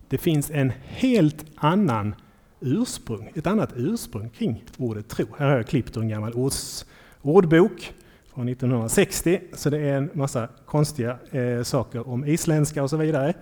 det 0.10 0.18
finns 0.18 0.52
en 0.52 0.72
helt 0.86 1.46
annan 1.56 2.16
ursprung, 2.60 3.32
ett 3.36 3.48
annat 3.48 3.74
ursprung 3.75 4.30
kring 4.30 4.63
ordet 4.78 5.10
tro. 5.10 5.25
Här 5.38 5.50
har 5.50 5.56
jag 5.56 5.68
klippt 5.68 5.98
ur 5.98 6.02
en 6.02 6.10
gammal 6.10 6.34
ords, 6.34 6.86
ordbok 7.22 7.94
från 8.34 8.50
1960, 8.50 9.40
så 9.54 9.70
det 9.70 9.80
är 9.80 9.98
en 9.98 10.10
massa 10.13 10.48
konstiga 10.66 11.18
eh, 11.32 11.63
saker 11.63 12.08
om 12.08 12.25
isländska 12.25 12.84
och 12.84 12.90
så 12.90 12.98
vidare. 12.98 13.34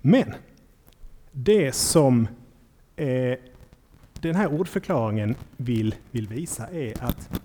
Men 0.00 0.34
det 1.32 1.72
som 1.72 2.28
eh, 2.96 3.38
den 4.20 4.34
här 4.34 4.46
ordförklaringen 4.46 5.34
vill, 5.56 5.94
vill 6.10 6.28
visa 6.28 6.66
är 6.66 7.04
att 7.04 7.40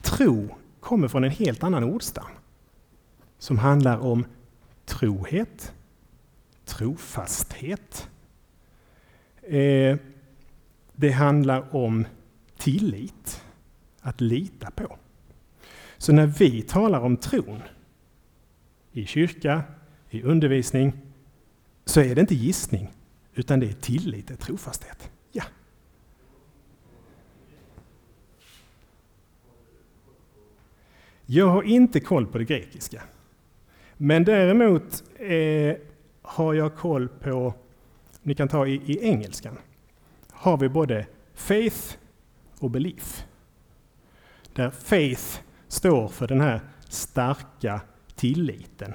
tro 0.00 0.48
kommer 0.80 1.08
från 1.08 1.24
en 1.24 1.30
helt 1.30 1.62
annan 1.62 1.84
ordstam 1.84 2.30
som 3.38 3.58
handlar 3.58 3.98
om 3.98 4.26
trohet, 4.84 5.74
trofasthet. 6.64 8.08
Eh, 9.42 9.96
det 10.94 11.10
handlar 11.10 11.76
om 11.76 12.06
tillit, 12.56 13.44
att 14.00 14.20
lita 14.20 14.70
på. 14.70 14.98
Så 15.98 16.12
när 16.12 16.26
vi 16.26 16.62
talar 16.62 17.00
om 17.00 17.16
tron 17.16 17.62
i 18.92 19.06
kyrka, 19.06 19.62
i 20.10 20.22
undervisning, 20.22 20.92
så 21.84 22.00
är 22.00 22.14
det 22.14 22.20
inte 22.20 22.34
gissning, 22.34 22.90
utan 23.34 23.60
det 23.60 23.68
är 23.68 23.72
tillit, 23.72 24.28
det 24.28 24.34
är 24.34 24.38
trofasthet. 24.38 25.10
Ja. 25.32 25.44
Jag 31.26 31.48
har 31.48 31.62
inte 31.62 32.00
koll 32.00 32.26
på 32.26 32.38
det 32.38 32.44
grekiska. 32.44 33.02
Men 33.96 34.24
däremot 34.24 35.04
eh, 35.18 35.76
har 36.22 36.54
jag 36.54 36.76
koll 36.76 37.08
på, 37.08 37.54
ni 38.22 38.34
kan 38.34 38.48
ta 38.48 38.66
i, 38.66 38.74
i 38.74 38.98
engelskan, 39.02 39.58
har 40.30 40.56
vi 40.56 40.68
både 40.68 41.06
faith 41.34 41.96
och 42.58 42.70
belief. 42.70 43.24
Där 44.52 44.70
faith 44.70 45.40
står 45.68 46.08
för 46.08 46.26
den 46.26 46.40
här 46.40 46.60
starka 46.88 47.80
tilliten. 48.14 48.94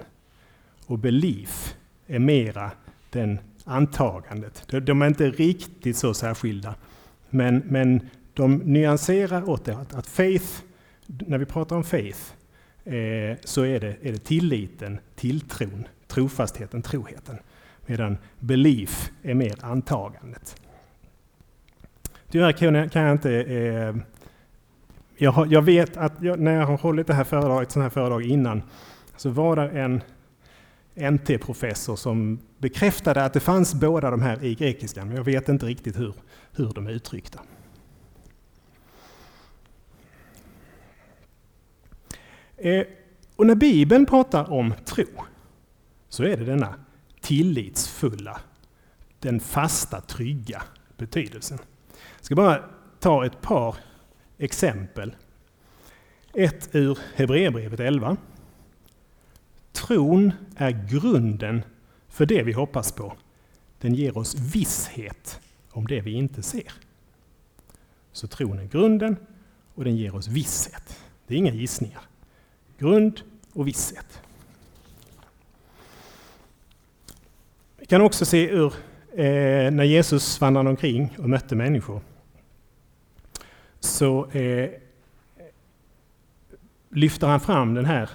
Och 0.86 1.00
belief 1.00 1.76
är 2.08 2.20
mera 2.20 2.72
den 3.10 3.40
antagandet. 3.64 4.68
De 4.68 5.02
är 5.02 5.08
inte 5.08 5.30
riktigt 5.30 5.98
så 5.98 6.14
särskilda. 6.14 6.76
Men, 7.30 7.58
men 7.58 8.10
de 8.34 8.56
nyanserar 8.56 9.50
åt 9.50 9.66
det 9.66 9.78
att, 9.78 9.94
att 9.94 10.08
faith, 10.08 10.64
när 11.18 11.38
vi 11.38 11.46
pratar 11.46 11.76
om 11.76 11.84
faith, 11.84 12.20
eh, 12.84 13.38
så 13.44 13.66
är 13.66 13.80
det, 13.80 13.96
är 14.02 14.12
det 14.12 14.24
tilliten, 14.24 15.00
tilltron, 15.16 15.88
trofastheten, 16.08 16.82
troheten. 16.82 17.38
Medan 17.86 18.18
belief 18.40 19.12
är 19.24 19.34
mer 19.34 19.56
antagandet. 19.66 20.62
Tyvärr 22.30 22.52
kan, 22.52 22.90
kan 22.90 23.02
jag 23.02 23.12
inte... 23.12 23.32
Eh, 23.32 23.96
jag, 25.22 25.32
har, 25.32 25.46
jag, 25.46 25.62
vet 25.62 25.98
att 25.98 26.14
jag, 26.22 26.40
när 26.40 26.56
jag 26.56 26.66
har 26.66 26.78
hållit 26.78 27.08
det 27.08 27.14
här 27.14 27.24
föredraget, 27.24 27.72
sån 27.72 27.82
här 27.82 27.90
föredrag 27.90 28.24
innan, 28.24 28.62
så 29.18 29.30
var 29.30 29.56
det 29.56 29.70
en 29.70 30.02
NT-professor 31.14 31.96
som 31.96 32.40
bekräftade 32.58 33.26
att 33.26 33.34
det 33.34 33.40
fanns 33.40 33.74
båda 33.74 34.12
de 34.12 34.22
här 34.22 34.44
i 34.44 34.56
grekiskan, 34.56 35.08
men 35.08 35.18
jag 35.18 35.24
vet 35.24 35.50
inte 35.50 35.66
riktigt 35.66 36.00
hur, 36.00 36.14
hur 36.56 36.72
de 36.76 36.88
är 36.88 36.92
uttryckta. 36.92 37.40
Eh, 42.60 42.86
och 43.36 43.46
när 43.46 43.56
Bibeln 43.56 44.06
pratar 44.06 44.52
om 44.52 44.74
tro, 44.86 45.06
så 46.10 46.24
är 46.24 46.38
det 46.38 46.46
denna 46.46 46.76
tillitsfulla, 47.22 48.42
den 49.20 49.40
fasta, 49.40 50.02
trygga 50.02 50.64
betydelsen. 50.98 51.58
Jag 52.18 52.26
ska 52.26 52.36
bara 52.36 52.64
ta 53.00 53.26
ett 53.26 53.42
par 53.42 53.76
exempel. 54.38 55.16
Ett 56.34 56.70
ur 56.76 57.00
Hebreerbrevet 57.16 57.80
11. 57.80 58.18
Tron 59.72 60.32
är 60.56 60.88
grunden 60.90 61.62
för 62.08 62.26
det 62.26 62.44
vi 62.44 62.54
hoppas 62.54 62.92
på. 62.92 63.18
Den 63.82 63.96
ger 63.96 64.18
oss 64.18 64.36
visshet 64.36 65.40
om 65.72 65.88
det 65.88 66.02
vi 66.02 66.12
inte 66.12 66.44
ser. 66.44 66.72
Så 68.12 68.28
tron 68.28 68.60
är 68.60 68.66
grunden 68.66 69.16
och 69.76 69.84
den 69.84 69.96
ger 69.96 70.16
oss 70.16 70.28
visshet. 70.28 71.04
Det 71.28 71.34
är 71.34 71.38
inga 71.38 71.54
gissningar. 71.54 72.02
Grund 72.80 73.22
och 73.54 73.68
visshet. 73.68 74.22
Vi 77.78 77.86
kan 77.86 78.02
också 78.02 78.26
se 78.26 78.50
ur 78.50 78.74
eh, 79.12 79.72
när 79.72 79.84
Jesus 79.84 80.42
vandrade 80.42 80.70
omkring 80.70 81.16
och 81.18 81.30
mötte 81.30 81.56
människor. 81.56 82.02
Så 83.80 84.30
eh, 84.32 84.70
lyfter 86.90 87.28
han 87.28 87.40
fram 87.40 87.74
den 87.74 87.86
här 87.86 88.10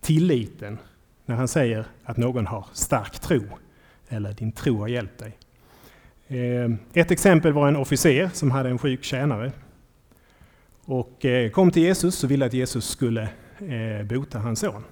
tilliten 0.00 0.78
när 1.24 1.36
han 1.36 1.48
säger 1.48 1.84
att 2.04 2.16
någon 2.16 2.46
har 2.46 2.66
stark 2.72 3.20
tro 3.20 3.42
eller 4.08 4.32
din 4.32 4.52
tro 4.52 4.78
har 4.78 4.88
hjälpt 4.88 5.18
dig. 5.18 5.38
Eh, 6.26 6.70
ett 6.92 7.10
exempel 7.10 7.52
var 7.52 7.68
en 7.68 7.76
officer 7.76 8.30
som 8.32 8.50
hade 8.50 8.68
en 8.68 8.78
sjuk 8.78 9.04
tjänare 9.04 9.52
och 10.84 11.24
eh, 11.24 11.50
kom 11.50 11.70
till 11.70 11.82
Jesus 11.82 12.24
och 12.24 12.30
ville 12.30 12.46
att 12.46 12.52
Jesus 12.52 12.88
skulle 12.88 13.28
eh, 13.70 14.06
bota 14.06 14.38
hans 14.38 14.60
son. 14.60 14.84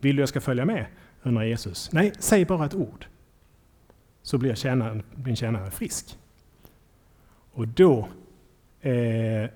Vill 0.00 0.16
du 0.16 0.22
jag 0.22 0.28
ska 0.28 0.40
följa 0.40 0.64
med? 0.64 0.86
undrar 1.26 1.44
Jesus. 1.44 1.92
Nej, 1.92 2.12
säg 2.18 2.44
bara 2.44 2.66
ett 2.66 2.74
ord 2.74 3.06
så 4.22 4.38
blir 4.38 4.54
tjänaren, 4.54 5.02
din 5.14 5.36
tjänare 5.36 5.70
frisk. 5.70 6.18
Och 7.52 7.68
då, 7.68 8.08
eh, 8.80 9.50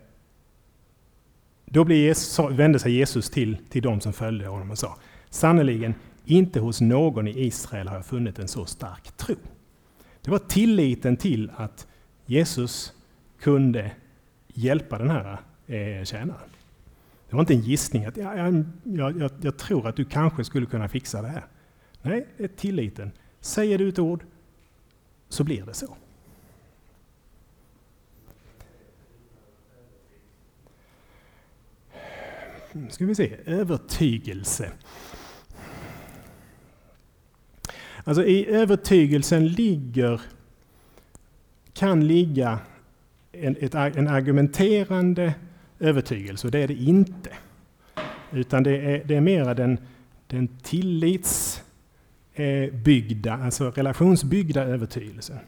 då 1.64 1.85
blir 1.85 1.96
Jesus, 1.96 2.50
vände 2.50 2.78
sig 2.78 2.92
Jesus 2.92 3.30
till, 3.30 3.56
till 3.68 3.83
de 3.83 4.00
som 4.00 4.12
följde 4.12 4.46
honom 4.46 4.70
och 4.70 4.78
sa 4.78 4.98
Sannerligen, 5.30 5.94
inte 6.24 6.61
hos 6.61 6.80
någon 6.80 7.28
i 7.28 7.46
Israel 7.46 7.88
har 7.88 7.96
jag 7.96 8.06
funnit 8.06 8.38
en 8.38 8.48
så 8.48 8.64
stark 8.64 9.16
tro. 9.16 9.37
Det 10.22 10.30
var 10.30 10.38
tilliten 10.38 11.16
till 11.16 11.50
att 11.56 11.87
Jesus 12.26 12.92
kunde 13.40 13.90
hjälpa 14.48 14.98
den 14.98 15.11
här 15.11 15.38
eh, 15.66 16.04
tjänaren. 16.04 16.49
Det 17.30 17.36
var 17.36 17.40
inte 17.40 17.54
en 17.54 17.60
gissning 17.60 18.04
att 18.04 18.16
jag, 18.16 18.64
jag, 18.84 19.20
jag, 19.20 19.32
jag 19.40 19.58
tror 19.58 19.88
att 19.88 19.96
du 19.96 20.04
kanske 20.04 20.44
skulle 20.44 20.66
kunna 20.66 20.88
fixa 20.88 21.22
det 21.22 21.28
här. 21.28 21.46
Nej, 22.02 22.26
det 22.36 22.44
är 22.44 22.48
tilliten. 22.48 23.12
Säger 23.40 23.78
du 23.78 23.88
ett 23.88 23.98
ord 23.98 24.24
så 25.28 25.44
blir 25.44 25.62
det 25.62 25.74
så. 25.74 25.96
Nu 32.72 32.90
ska 32.90 33.06
vi 33.06 33.14
se, 33.14 33.36
övertygelse. 33.46 34.72
Alltså 38.04 38.24
i 38.24 38.46
övertygelsen 38.46 39.48
ligger, 39.48 40.20
kan 41.72 42.06
ligga 42.06 42.58
en, 43.32 43.56
ett, 43.60 43.74
en 43.74 44.08
argumenterande 44.08 45.34
övertygelse, 45.80 46.46
och 46.46 46.50
det 46.50 46.58
är 46.58 46.68
det 46.68 46.74
inte. 46.74 47.30
Utan 48.32 48.62
det 48.62 48.76
är, 48.76 49.04
det 49.04 49.16
är 49.16 49.20
mera 49.20 49.54
den, 49.54 49.78
den 50.26 50.48
tillitsbyggda, 50.62 53.34
alltså 53.34 53.70
relationsbyggda 53.70 54.64
övertygelsen. 54.64 55.38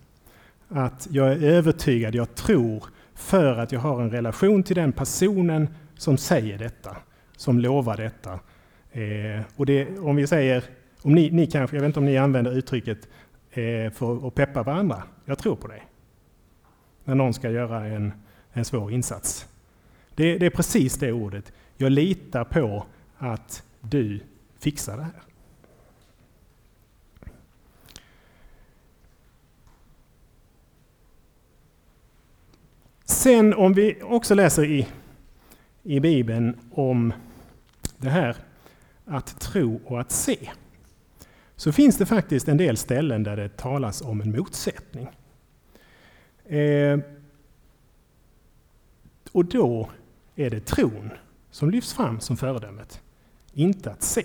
Att 0.68 1.08
jag 1.10 1.32
är 1.32 1.42
övertygad, 1.42 2.14
jag 2.14 2.34
tror, 2.34 2.84
för 3.14 3.58
att 3.58 3.72
jag 3.72 3.80
har 3.80 4.02
en 4.02 4.10
relation 4.10 4.62
till 4.62 4.76
den 4.76 4.92
personen 4.92 5.68
som 5.96 6.16
säger 6.16 6.58
detta, 6.58 6.96
som 7.36 7.58
lovar 7.58 7.96
detta. 7.96 8.38
Eh, 8.92 9.40
och 9.56 9.66
det, 9.66 9.98
om 9.98 10.16
vi 10.16 10.26
säger, 10.26 10.64
om 11.02 11.14
ni, 11.14 11.30
ni 11.30 11.46
kanske, 11.46 11.76
jag 11.76 11.80
vet 11.80 11.86
inte 11.86 11.98
om 11.98 12.04
ni 12.04 12.18
använder 12.18 12.52
uttrycket 12.52 13.08
eh, 13.50 13.92
för 13.92 14.26
att 14.26 14.34
peppa 14.34 14.62
varandra. 14.62 15.02
Jag 15.24 15.38
tror 15.38 15.56
på 15.56 15.68
dig. 15.68 15.82
När 17.04 17.14
någon 17.14 17.34
ska 17.34 17.50
göra 17.50 17.86
en, 17.86 18.12
en 18.52 18.64
svår 18.64 18.92
insats. 18.92 19.51
Det, 20.22 20.38
det 20.38 20.46
är 20.46 20.50
precis 20.50 20.94
det 20.94 21.12
ordet. 21.12 21.52
Jag 21.76 21.92
litar 21.92 22.44
på 22.44 22.86
att 23.18 23.64
du 23.80 24.20
fixar 24.58 24.96
det 24.96 25.02
här. 25.02 25.22
Sen 33.04 33.54
om 33.54 33.74
vi 33.74 34.02
också 34.02 34.34
läser 34.34 34.64
i, 34.64 34.88
i 35.82 36.00
Bibeln 36.00 36.56
om 36.70 37.12
det 37.98 38.10
här 38.10 38.36
att 39.04 39.40
tro 39.40 39.80
och 39.84 40.00
att 40.00 40.10
se, 40.10 40.50
så 41.56 41.72
finns 41.72 41.96
det 41.96 42.06
faktiskt 42.06 42.48
en 42.48 42.56
del 42.56 42.76
ställen 42.76 43.22
där 43.22 43.36
det 43.36 43.56
talas 43.56 44.02
om 44.02 44.20
en 44.20 44.30
motsättning. 44.30 45.08
Eh, 46.44 46.98
och 49.32 49.44
då 49.44 49.88
är 50.36 50.50
det 50.50 50.60
tron 50.60 51.10
som 51.50 51.70
lyfts 51.70 51.94
fram 51.94 52.20
som 52.20 52.36
föredömet, 52.36 53.00
inte 53.52 53.90
att 53.90 54.02
se. 54.02 54.24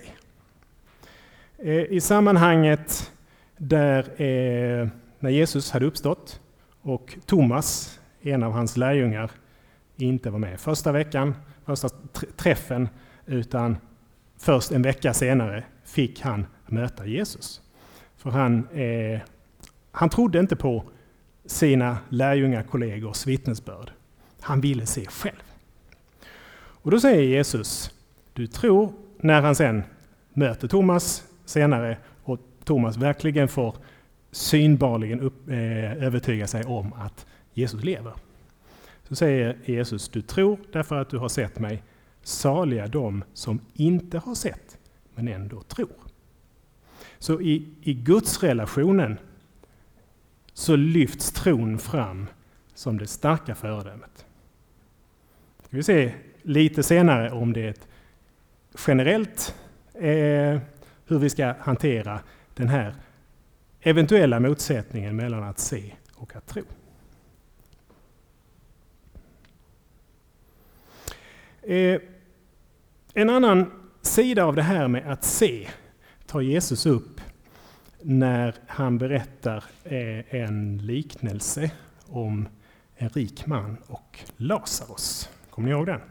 Eh, 1.58 1.84
I 1.84 2.02
sammanhanget 2.02 3.12
där 3.58 4.22
eh, 4.22 4.88
när 5.20 5.30
Jesus 5.30 5.72
hade 5.72 5.86
uppstått 5.86 6.42
och 6.82 7.18
Thomas 7.26 8.00
en 8.22 8.44
av 8.44 8.52
hans 8.52 8.78
lärjungar 8.78 9.32
inte 9.98 10.30
var 10.30 10.40
med 10.40 10.60
första 10.60 10.92
veckan, 10.92 11.36
första 11.66 11.90
träffen, 12.36 12.90
utan 13.26 13.78
först 14.38 14.72
en 14.72 14.82
vecka 14.82 15.14
senare 15.14 15.64
fick 15.84 16.22
han 16.22 16.46
möta 16.66 17.06
Jesus. 17.06 17.62
För 18.18 18.30
han, 18.30 18.68
eh, 18.68 19.20
han 19.92 20.10
trodde 20.10 20.40
inte 20.40 20.56
på 20.56 20.84
sina 21.46 21.98
lärjungakollegors 22.10 23.26
vittnesbörd. 23.26 23.92
Han 24.42 24.62
ville 24.62 24.86
se 24.86 25.06
själv. 25.06 25.47
Och 26.82 26.92
då 26.92 27.00
säger 27.00 27.22
Jesus, 27.24 27.92
du 28.34 28.48
tror, 28.48 28.94
när 29.18 29.42
han 29.42 29.56
sen 29.56 29.84
möter 30.34 30.68
Thomas 30.68 31.24
senare 31.46 31.98
och 32.24 32.40
Thomas 32.64 32.98
verkligen 32.98 33.48
får 33.48 33.76
synbarligen 34.32 35.22
upp, 35.22 35.50
eh, 35.50 36.04
övertyga 36.04 36.48
sig 36.48 36.64
om 36.64 36.94
att 36.94 37.26
Jesus 37.54 37.84
lever. 37.84 38.14
Så 39.08 39.16
säger 39.16 39.58
Jesus, 39.66 40.10
du 40.10 40.22
tror 40.22 40.60
därför 40.72 40.96
att 40.96 41.10
du 41.10 41.18
har 41.18 41.30
sett 41.30 41.60
mig. 41.60 41.84
Saliga 42.24 42.88
de 42.88 43.24
som 43.34 43.60
inte 43.74 44.18
har 44.18 44.36
sett, 44.36 44.78
men 45.16 45.28
ändå 45.28 45.62
tror. 45.62 45.98
Så 47.20 47.42
i, 47.42 47.68
i 47.82 47.94
gudsrelationen 47.94 49.20
så 50.54 50.76
lyfts 50.76 51.32
tron 51.32 51.80
fram 51.80 52.28
som 52.74 52.98
det 52.98 53.08
starka 53.08 53.56
föredömet. 53.56 54.26
Ska 55.64 55.78
vi 55.78 55.84
se 55.84 56.14
lite 56.48 56.84
senare 56.84 57.32
om 57.32 57.54
det 57.54 57.66
är 57.66 57.70
ett 57.70 57.88
generellt 58.88 59.56
eh, 59.94 60.60
hur 61.06 61.20
vi 61.20 61.30
ska 61.30 61.54
hantera 61.60 62.20
den 62.54 62.68
här 62.68 62.96
eventuella 63.82 64.40
motsättningen 64.40 65.16
mellan 65.16 65.44
att 65.44 65.60
se 65.60 65.94
och 66.16 66.36
att 66.36 66.48
tro. 66.48 66.64
Eh, 71.62 72.02
en 73.14 73.30
annan 73.30 73.72
sida 74.02 74.46
av 74.46 74.56
det 74.56 74.62
här 74.62 74.88
med 74.88 75.12
att 75.12 75.24
se 75.24 75.68
tar 76.26 76.42
Jesus 76.42 76.86
upp 76.86 77.22
när 78.02 78.56
han 78.68 78.98
berättar 78.98 79.64
eh, 79.84 80.36
en 80.36 80.78
liknelse 80.78 81.72
om 82.08 82.48
en 82.96 83.10
rik 83.10 83.46
man 83.46 83.78
och 83.88 84.20
Lazarus. 84.38 85.30
Kommer 85.50 85.68
ni 85.68 85.72
ihåg 85.76 85.86
den? 85.86 86.02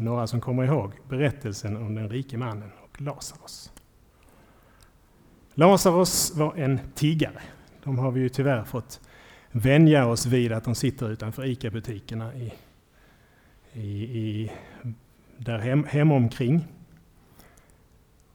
Några 0.00 0.26
som 0.26 0.40
kommer 0.40 0.64
ihåg 0.64 0.92
berättelsen 1.08 1.76
om 1.76 1.94
den 1.94 2.08
rike 2.08 2.38
mannen 2.38 2.70
och 2.84 3.00
Lazarus. 3.00 3.72
Lazarus 5.54 6.34
var 6.34 6.56
en 6.56 6.80
tiggare. 6.94 7.42
De 7.84 7.98
har 7.98 8.10
vi 8.10 8.20
ju 8.20 8.28
tyvärr 8.28 8.64
fått 8.64 9.00
vänja 9.50 10.06
oss 10.06 10.26
vid 10.26 10.52
att 10.52 10.64
de 10.64 10.74
sitter 10.74 11.10
utanför 11.10 11.44
ICA-butikerna 11.44 12.34
i, 12.34 12.52
i, 13.72 14.02
i, 14.02 14.52
där 15.36 15.58
hem, 15.58 15.84
hemomkring. 15.84 16.66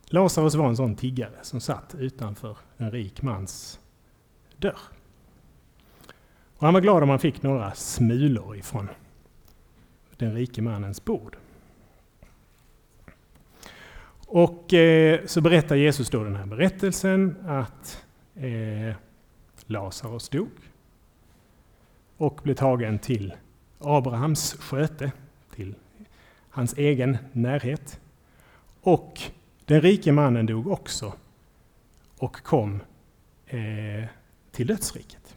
Lazarus 0.05 0.55
var 0.55 0.67
en 0.67 0.77
sån 0.77 0.95
tiggare 0.95 1.37
som 1.41 1.59
satt 1.59 1.95
utanför 1.95 2.57
en 2.77 2.91
rik 2.91 3.21
mans 3.21 3.79
dörr. 4.57 4.79
Och 6.57 6.65
han 6.65 6.73
var 6.73 6.81
glad 6.81 7.03
om 7.03 7.09
han 7.09 7.19
fick 7.19 7.43
några 7.43 7.71
smulor 7.71 8.55
ifrån 8.55 8.89
den 10.17 10.33
rike 10.33 10.61
mannens 10.61 11.05
bord. 11.05 11.37
Och 14.35 14.73
eh, 14.73 15.25
så 15.25 15.41
berättar 15.41 15.75
Jesus 15.75 16.09
då 16.09 16.23
den 16.23 16.35
här 16.35 16.45
berättelsen 16.45 17.35
att 17.47 18.05
eh, 18.35 18.95
Lazarus 19.65 20.29
dog 20.29 20.49
och 22.17 22.39
blev 22.43 22.55
tagen 22.55 22.99
till 22.99 23.33
Abrahams 23.79 24.53
sköte, 24.53 25.11
till 25.55 25.75
hans 26.49 26.73
egen 26.77 27.17
närhet. 27.31 27.99
Och 28.81 29.21
den 29.65 29.81
rike 29.81 30.11
mannen 30.11 30.45
dog 30.45 30.67
också 30.67 31.13
och 32.17 32.35
kom 32.43 32.79
eh, 33.47 34.05
till 34.51 34.67
dödsriket. 34.67 35.35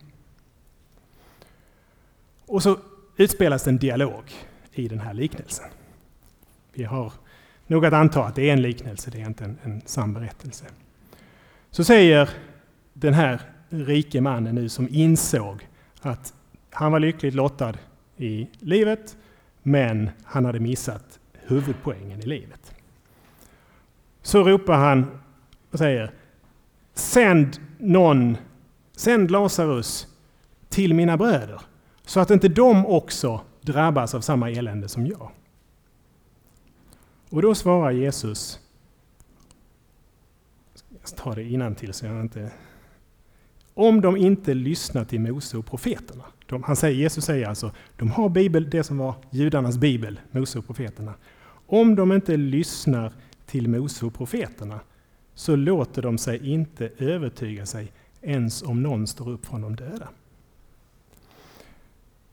Och 2.47 2.63
så 2.63 2.79
utspelas 3.17 3.67
en 3.67 3.79
dialog 3.79 4.25
i 4.73 4.89
den 4.89 5.01
här 5.01 5.15
liknelsen. 5.15 5.69
Vi 6.73 6.85
har 6.85 7.13
nog 7.68 7.87
att 7.87 7.92
anta 7.92 8.24
att 8.24 8.35
det 8.35 8.48
är 8.48 8.52
en 8.52 8.62
liknelse, 8.62 9.11
det 9.11 9.20
är 9.20 9.26
inte 9.26 9.44
en, 9.44 9.59
en 9.62 9.83
sann 9.87 10.14
berättelse. 10.14 10.64
Så 11.70 11.85
säger 11.85 12.31
den 12.92 13.14
här 13.14 13.40
rike 13.68 14.20
mannen 14.20 14.54
nu 14.54 14.68
som 14.68 14.88
insåg 14.90 15.68
att 16.00 16.35
han 16.70 16.92
var 16.92 17.00
lyckligt 17.00 17.35
lottad 17.35 17.74
i 18.16 18.48
livet, 18.59 19.16
men 19.62 20.11
han 20.24 20.44
hade 20.44 20.61
missat 20.61 21.18
huvudpoängen 21.33 22.20
i 22.20 22.26
livet. 22.26 22.74
Så 24.22 24.44
ropar 24.44 24.76
han 24.76 25.20
och 25.70 25.78
säger 25.78 26.12
Sänd 26.94 27.57
någon, 27.78 28.37
sänd 28.96 29.31
Lazarus 29.31 30.07
till 30.68 30.94
mina 30.94 31.16
bröder 31.16 31.61
så 32.07 32.20
att 32.20 32.31
inte 32.31 32.48
de 32.48 32.87
också 32.87 33.40
drabbas 33.61 34.14
av 34.14 34.20
samma 34.20 34.50
elände 34.50 34.88
som 34.88 35.07
jag. 35.07 35.31
Och 37.31 37.43
då 37.43 37.55
svarar 37.55 37.91
Jesus, 37.91 38.61
jag 40.91 41.17
tar 41.17 41.37
det 41.37 41.75
till 41.75 41.95
så 41.95 42.07
jag 42.07 42.21
inte... 42.21 42.53
Om 43.75 44.01
de 44.01 44.17
inte 44.17 44.55
lyssnar 44.55 45.05
till 45.05 45.21
Mose 45.21 45.57
och 45.57 45.67
profeterna. 45.67 46.25
De, 46.47 46.62
han 46.62 46.77
säger, 46.77 46.97
Jesus 46.97 47.25
säger 47.25 47.49
alltså, 47.49 47.73
de 47.97 48.11
har 48.11 48.29
bibel, 48.29 48.71
det 48.71 48.85
som 48.85 48.99
var 48.99 49.14
judarnas 49.31 49.79
bibel, 49.79 50.21
Mose 50.31 50.59
och 50.59 50.67
profeterna. 50.67 51.14
Om 51.67 51.95
de 51.95 52.12
inte 52.12 52.37
lyssnar 52.37 53.12
till 53.47 53.69
Mose 53.69 54.07
och 54.07 54.14
profeterna 54.14 54.81
så 55.35 55.57
låter 55.57 56.03
de 56.03 56.19
sig 56.19 56.53
inte 56.53 56.91
övertyga 56.99 57.67
sig 57.67 57.93
ens 58.23 58.62
om 58.62 58.83
någon 58.83 59.07
står 59.07 59.31
upp 59.31 59.47
från 59.47 59.61
de 59.61 59.77
döda. 59.77 60.09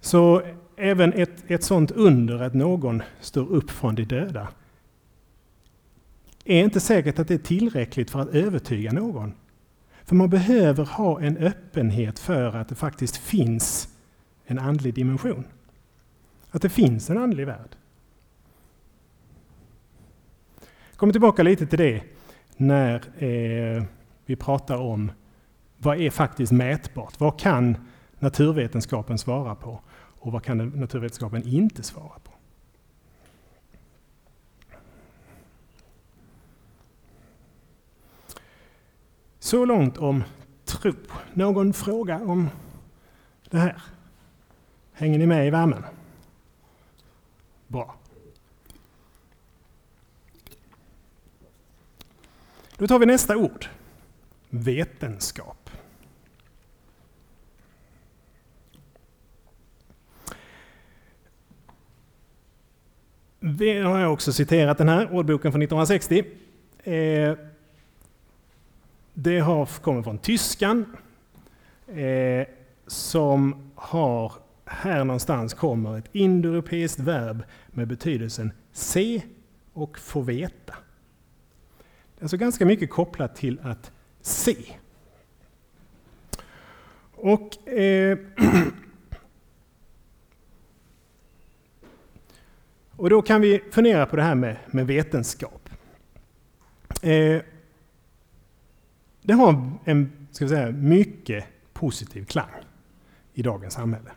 Så 0.01 0.41
även 0.75 1.13
ett, 1.13 1.43
ett 1.47 1.63
sådant 1.63 1.91
under 1.91 2.41
att 2.41 2.53
någon 2.53 3.01
står 3.21 3.47
upp 3.47 3.71
från 3.71 3.95
de 3.95 4.03
döda 4.03 4.47
är 6.45 6.63
inte 6.63 6.79
säkert 6.79 7.19
att 7.19 7.27
det 7.27 7.33
är 7.33 7.37
tillräckligt 7.37 8.11
för 8.11 8.19
att 8.19 8.29
övertyga 8.29 8.91
någon. 8.91 9.33
För 10.03 10.15
man 10.15 10.29
behöver 10.29 10.85
ha 10.85 11.21
en 11.21 11.37
öppenhet 11.37 12.19
för 12.19 12.55
att 12.55 12.69
det 12.69 12.75
faktiskt 12.75 13.17
finns 13.17 13.89
en 14.45 14.59
andlig 14.59 14.93
dimension. 14.93 15.45
Att 16.51 16.61
det 16.61 16.69
finns 16.69 17.09
en 17.09 17.17
andlig 17.17 17.45
värld. 17.45 17.75
Jag 20.89 20.97
kommer 20.97 21.13
tillbaka 21.13 21.43
lite 21.43 21.67
till 21.67 21.79
det 21.79 22.03
när 22.57 22.95
eh, 23.23 23.83
vi 24.25 24.35
pratar 24.35 24.77
om 24.77 25.11
vad 25.77 26.01
är 26.01 26.09
faktiskt 26.09 26.51
mätbart? 26.51 27.19
Vad 27.19 27.39
kan 27.39 27.77
naturvetenskapen 28.19 29.17
svara 29.17 29.55
på? 29.55 29.81
Och 30.19 30.31
vad 30.31 30.43
kan 30.43 30.57
naturvetenskapen 30.57 31.47
inte 31.47 31.83
svara 31.83 32.19
på? 32.23 32.31
Så 39.45 39.65
långt 39.65 39.97
om 39.97 40.23
tro. 40.65 40.93
Någon 41.33 41.73
fråga 41.73 42.19
om 42.19 42.49
det 43.49 43.57
här? 43.57 43.81
Hänger 44.93 45.19
ni 45.19 45.25
med 45.25 45.47
i 45.47 45.49
värmen? 45.49 45.83
Bra. 47.67 47.95
Då 52.77 52.87
tar 52.87 52.99
vi 52.99 53.05
nästa 53.05 53.37
ord. 53.37 53.65
Vetenskap. 54.49 55.69
Vi 63.39 63.79
har 63.79 63.99
jag 63.99 64.13
också 64.13 64.33
citerat 64.33 64.77
den 64.77 64.89
här 64.89 65.13
ordboken 65.13 65.51
från 65.51 65.61
1960. 65.61 66.25
Det 69.17 69.39
har 69.39 69.65
kommit 69.65 70.03
från 70.03 70.17
tyskan 70.17 70.85
eh, 71.87 72.47
som 72.87 73.71
har, 73.75 74.33
här 74.65 75.03
någonstans 75.03 75.53
kommer 75.53 75.97
ett 75.97 76.09
indoeuropeiskt 76.11 76.99
verb 76.99 77.43
med 77.67 77.87
betydelsen 77.87 78.51
se 78.71 79.21
och 79.73 79.99
få 79.99 80.21
veta. 80.21 80.73
Det 82.15 82.19
är 82.19 82.23
alltså 82.23 82.37
ganska 82.37 82.65
mycket 82.65 82.89
kopplat 82.89 83.35
till 83.35 83.59
att 83.63 83.91
se. 84.21 84.55
Och 87.15 87.67
eh, 87.67 88.17
Och 92.97 93.09
då 93.09 93.21
kan 93.21 93.41
vi 93.41 93.63
fundera 93.71 94.05
på 94.05 94.15
det 94.15 94.21
här 94.21 94.35
med, 94.35 94.55
med 94.67 94.87
vetenskap. 94.87 95.69
Eh, 97.01 97.41
det 99.25 99.33
har 99.33 99.71
en 99.85 100.27
ska 100.31 100.45
vi 100.45 100.49
säga, 100.49 100.71
mycket 100.71 101.45
positiv 101.73 102.25
klang 102.25 102.49
i 103.33 103.41
dagens 103.41 103.73
samhälle. 103.73 104.11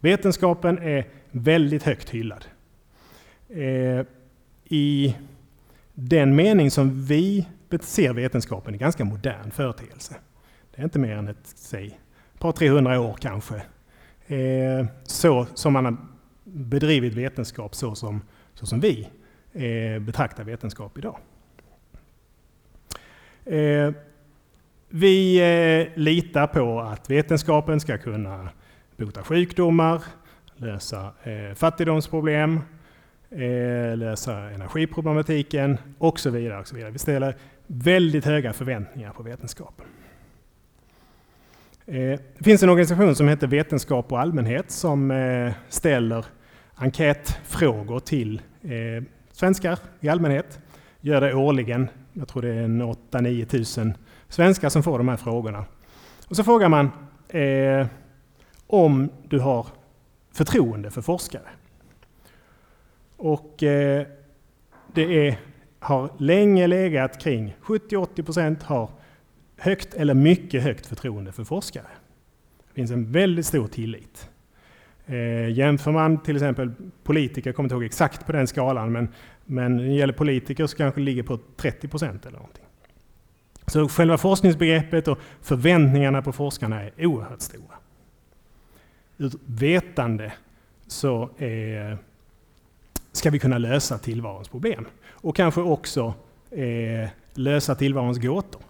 Vetenskapen 0.00 0.78
är 0.78 1.08
väldigt 1.30 1.82
högt 1.82 2.10
hyllad. 2.10 2.44
Eh, 3.48 4.06
I 4.64 5.16
den 5.94 6.36
mening 6.36 6.70
som 6.70 7.04
vi 7.04 7.46
ser 7.80 8.12
vetenskapen 8.12 8.74
är 8.74 8.78
ganska 8.78 9.04
modern 9.04 9.50
företeelse. 9.50 10.14
Det 10.74 10.80
är 10.80 10.84
inte 10.84 10.98
mer 10.98 11.16
än 11.16 11.28
ett, 11.28 11.36
säg, 11.44 12.00
par 12.38 12.52
300 12.52 13.00
år 13.00 13.16
kanske. 13.20 13.62
Eh, 14.26 14.86
så 15.04 15.46
som 15.54 15.72
man 15.72 15.84
har 15.84 15.96
bedrivit 16.44 17.14
vetenskap 17.14 17.74
så 17.74 17.94
som, 17.94 18.22
så 18.54 18.66
som 18.66 18.80
vi 18.80 19.08
eh, 19.52 20.02
betraktar 20.02 20.44
vetenskap 20.44 20.98
idag. 20.98 21.18
Eh, 23.44 23.92
vi 24.88 25.36
eh, 25.36 25.98
litar 26.00 26.46
på 26.46 26.80
att 26.80 27.10
vetenskapen 27.10 27.80
ska 27.80 27.98
kunna 27.98 28.48
bota 28.96 29.22
sjukdomar, 29.22 30.02
lösa 30.56 31.12
eh, 31.22 31.54
fattigdomsproblem, 31.54 32.60
eh, 33.30 33.96
lösa 33.96 34.38
energiproblematiken 34.38 35.78
och 35.98 36.20
så 36.20 36.30
vidare. 36.30 36.60
Och 36.60 36.68
så 36.68 36.76
vidare. 36.76 36.90
Vi 36.90 36.98
ställer 36.98 37.36
väldigt 37.66 38.24
höga 38.24 38.52
förväntningar 38.52 39.10
på 39.10 39.22
vetenskapen. 39.22 39.86
Eh, 41.86 42.18
det 42.38 42.44
finns 42.44 42.62
en 42.62 42.68
organisation 42.68 43.14
som 43.14 43.28
heter 43.28 43.46
Vetenskap 43.46 44.12
och 44.12 44.20
allmänhet 44.20 44.70
som 44.70 45.10
eh, 45.10 45.52
ställer 45.68 46.24
enkätfrågor 46.74 48.00
till 48.00 48.42
eh, 48.62 49.04
svenskar 49.32 49.78
i 50.00 50.08
allmänhet. 50.08 50.60
Gör 51.00 51.20
det 51.20 51.34
årligen. 51.34 51.88
Jag 52.12 52.28
tror 52.28 52.42
det 52.42 52.54
är 52.54 52.68
8-9 52.68 53.44
tusen 53.44 53.94
svenskar 54.28 54.68
som 54.68 54.82
får 54.82 54.98
de 54.98 55.08
här 55.08 55.16
frågorna. 55.16 55.64
Och 56.28 56.36
så 56.36 56.44
frågar 56.44 56.68
man 56.68 56.90
eh, 57.28 57.86
om 58.66 59.08
du 59.28 59.38
har 59.38 59.66
förtroende 60.32 60.90
för 60.90 61.02
forskare. 61.02 61.48
Och 63.16 63.62
eh, 63.62 64.06
det 64.94 65.28
är, 65.28 65.38
har 65.78 66.10
länge 66.18 66.66
legat 66.66 67.22
kring 67.22 67.56
70-80 67.62 68.22
procent 68.22 68.62
har 68.62 68.90
högt 69.56 69.94
eller 69.94 70.14
mycket 70.14 70.62
högt 70.62 70.86
förtroende 70.86 71.32
för 71.32 71.44
forskare. 71.44 71.86
Det 72.68 72.74
finns 72.74 72.90
en 72.90 73.12
väldigt 73.12 73.46
stor 73.46 73.66
tillit. 73.66 74.28
Eh, 75.06 75.50
jämför 75.50 75.92
man 75.92 76.22
till 76.22 76.36
exempel 76.36 76.72
politiker, 77.02 77.50
jag 77.50 77.56
kommer 77.56 77.66
inte 77.66 77.74
ihåg 77.74 77.84
exakt 77.84 78.26
på 78.26 78.32
den 78.32 78.46
skalan, 78.46 78.92
men, 78.92 79.08
men 79.44 79.76
när 79.76 79.84
det 79.84 79.92
gäller 79.92 80.12
politiker 80.12 80.66
så 80.66 80.76
kanske 80.76 81.00
det 81.00 81.04
ligger 81.04 81.22
på 81.22 81.38
30 81.56 81.88
procent 81.88 82.26
eller 82.26 82.38
någonting. 82.38 82.65
Så 83.66 83.88
själva 83.88 84.18
forskningsbegreppet 84.18 85.08
och 85.08 85.18
förväntningarna 85.40 86.22
på 86.22 86.32
forskarna 86.32 86.82
är 86.82 87.06
oerhört 87.06 87.40
stora. 87.40 87.74
Ur 89.18 89.32
vetande 89.46 90.32
så 90.86 91.30
är, 91.38 91.98
ska 93.12 93.30
vi 93.30 93.38
kunna 93.38 93.58
lösa 93.58 93.98
tillvarons 93.98 94.48
problem. 94.48 94.86
Och 95.08 95.36
kanske 95.36 95.60
också 95.60 96.14
eh, 96.50 97.08
lösa 97.34 97.74
tillvarons 97.74 98.18
gåtor. 98.18 98.62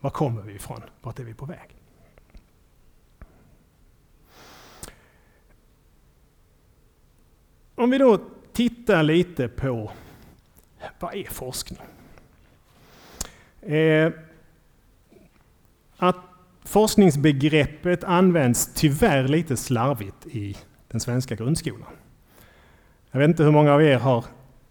Var 0.00 0.10
kommer 0.10 0.42
vi 0.42 0.54
ifrån? 0.54 0.82
Vart 1.02 1.18
är 1.18 1.24
vi 1.24 1.34
på 1.34 1.46
väg? 1.46 1.76
Om 7.74 7.90
vi 7.90 7.98
då 7.98 8.20
tittar 8.52 9.02
lite 9.02 9.48
på 9.48 9.92
vad 11.00 11.14
är 11.14 11.24
forskning? 11.24 11.80
Eh, 13.66 14.12
att 15.96 16.16
forskningsbegreppet 16.64 18.04
används 18.04 18.70
tyvärr 18.74 19.28
lite 19.28 19.56
slarvigt 19.56 20.26
i 20.26 20.56
den 20.88 21.00
svenska 21.00 21.34
grundskolan. 21.34 21.88
Jag 23.10 23.20
vet 23.20 23.28
inte 23.28 23.44
hur 23.44 23.50
många 23.50 23.72
av 23.72 23.82
er 23.82 23.98
har 23.98 24.24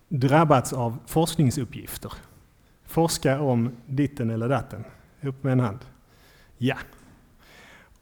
drabbats 0.07 0.73
av 0.73 0.97
forskningsuppgifter. 1.05 2.13
Forska 2.85 3.41
om 3.41 3.71
ditten 3.85 4.29
eller 4.29 4.49
datten. 4.49 4.83
Upp 5.21 5.43
med 5.43 5.51
en 5.53 5.59
hand. 5.59 5.79
Ja. 6.57 6.75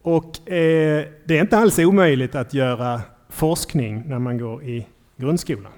Och 0.02 0.50
eh, 0.50 1.06
det 1.26 1.38
är 1.38 1.42
inte 1.42 1.58
alls 1.58 1.80
omöjligt 1.80 2.36
att 2.36 2.54
göra 2.54 3.02
forskning 3.30 4.04
när 4.06 4.20
man 4.20 4.38
går 4.38 4.64
i 4.64 4.88
grundskolan. 5.18 5.72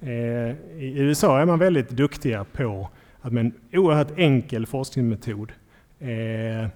Eh, 0.00 0.10
I 0.10 0.94
USA 0.96 1.40
är 1.40 1.46
man 1.46 1.58
väldigt 1.58 1.90
duktiga 1.90 2.44
på 2.44 2.88
att 3.22 3.32
med 3.32 3.46
en 3.46 3.54
oerhört 3.72 4.18
enkel 4.18 4.66
forskningsmetod 4.66 5.52
eh, 5.98 6.68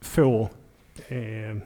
få 0.00 0.48
eh, 1.08 1.56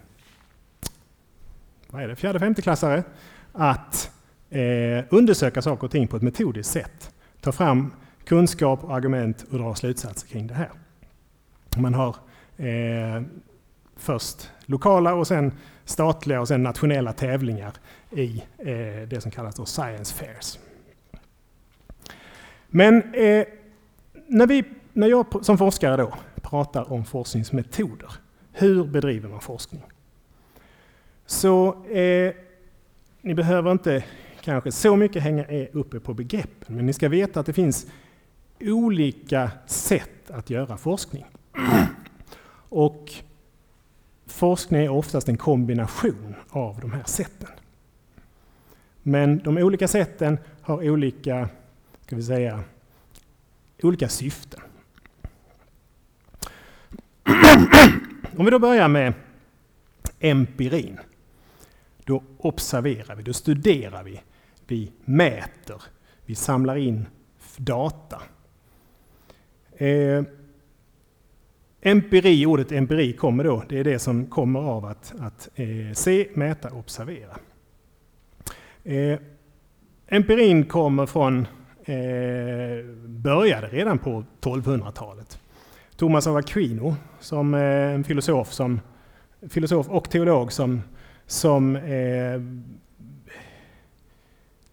vad 1.87 2.03
är 2.03 2.09
det, 2.09 2.17
fjärde 2.17 2.39
femteklassare 2.39 3.05
att 3.53 4.11
eh, 4.51 5.05
undersöka 5.11 5.63
saker 5.63 5.85
och 5.85 5.91
ting 5.91 6.09
på 6.09 6.17
ett 6.17 6.23
metodiskt 6.23 6.73
sätt. 6.73 7.15
Ta 7.41 7.53
fram 7.53 7.93
kunskap 8.25 8.85
och 8.85 8.97
argument 8.97 9.43
och 9.51 9.59
dra 9.59 9.75
slutsatser 9.75 10.29
kring 10.29 10.47
det 10.47 10.55
här. 10.55 10.71
Man 11.77 11.95
har 11.95 12.17
eh, 12.57 13.23
först 13.97 14.51
lokala 14.67 15.15
och 15.15 15.27
sen 15.27 15.53
statliga 15.85 16.41
och 16.41 16.49
sen 16.49 16.63
nationella 16.63 17.13
tävlingar 17.13 17.73
i 18.11 18.43
eh, 18.59 19.09
det 19.09 19.21
som 19.23 19.31
kallas 19.31 19.55
då 19.55 19.65
science 19.65 20.15
fairs. 20.15 20.59
Men 22.69 23.15
eh, 23.15 23.45
när, 24.27 24.47
vi, 24.47 24.65
när 24.93 25.07
jag 25.07 25.45
som 25.45 25.59
forskare 25.59 25.97
då 25.97 26.15
pratar 26.43 26.93
om 26.93 27.05
forskningsmetoder, 27.05 28.13
hur 28.53 28.85
bedriver 28.85 29.29
man 29.29 29.41
forskning? 29.41 29.83
Så 31.27 31.85
eh, 31.85 32.35
ni 33.21 33.35
behöver 33.35 33.73
inte 33.73 34.05
kanske 34.41 34.73
så 34.73 34.97
mycket 34.97 35.23
hänga 35.23 35.47
er 35.49 35.69
uppe 35.73 36.01
på 36.01 36.15
begreppen, 36.15 36.77
men 36.77 36.87
ni 36.87 36.93
ska 36.93 37.09
veta 37.09 37.41
att 37.41 37.47
det 37.47 37.53
finns 37.53 37.87
olika 38.61 39.51
sätt 39.67 40.31
att 40.31 40.51
göra 40.51 40.77
forskning. 40.77 41.25
Och 42.69 43.13
forskning 44.27 44.85
är 44.85 44.89
oftast 44.89 45.29
en 45.29 45.37
kombination 45.37 46.35
av 46.51 46.81
de 46.81 46.93
här 46.93 47.05
sätten. 47.05 47.49
Men 49.03 49.39
de 49.39 49.57
olika 49.59 49.89
sätten 49.89 50.39
har 50.63 50.91
olika, 50.91 51.49
ska 52.01 52.17
vi 52.17 52.23
säga, 52.23 52.61
olika 53.83 54.09
syften. 54.09 54.61
Om 58.37 58.45
vi 58.45 58.51
då 58.51 58.59
börjar 58.59 58.89
med 58.89 59.13
empirin. 60.21 60.99
Då 62.05 62.23
observerar 62.39 63.17
vi, 63.17 63.23
då 63.23 63.33
studerar 63.33 64.03
vi, 64.03 64.21
vi 64.67 64.93
mäter, 65.05 65.83
vi 66.25 66.35
samlar 66.35 66.77
in 66.77 67.07
data. 67.57 68.23
Eh, 69.77 70.23
empiri, 71.81 72.47
ordet 72.47 72.73
empiri 72.73 73.13
kommer 73.13 73.45
då, 73.45 73.65
det 73.69 73.79
är 73.79 73.85
det 73.85 73.99
som 73.99 74.27
kommer 74.27 74.61
av 74.61 74.85
att, 74.85 75.15
att 75.21 75.49
eh, 75.55 75.93
se, 75.93 76.29
mäta, 76.35 76.71
observera. 76.71 77.37
Eh, 78.85 79.19
empirin 80.07 80.65
kommer 80.65 81.07
från 81.07 81.47
eh, 81.87 82.85
började 83.07 83.67
redan 83.67 83.99
på 83.99 84.25
1200-talet. 84.41 85.39
Thomas 85.97 86.27
av 86.27 86.37
Aquino, 86.37 86.97
som 87.21 87.55
eh, 87.55 87.61
en 87.95 88.05
filosof, 88.05 88.53
som, 88.53 88.81
filosof 89.49 89.89
och 89.89 90.11
teolog 90.11 90.53
som, 90.53 90.83
som 91.27 91.77
eh, 91.77 92.41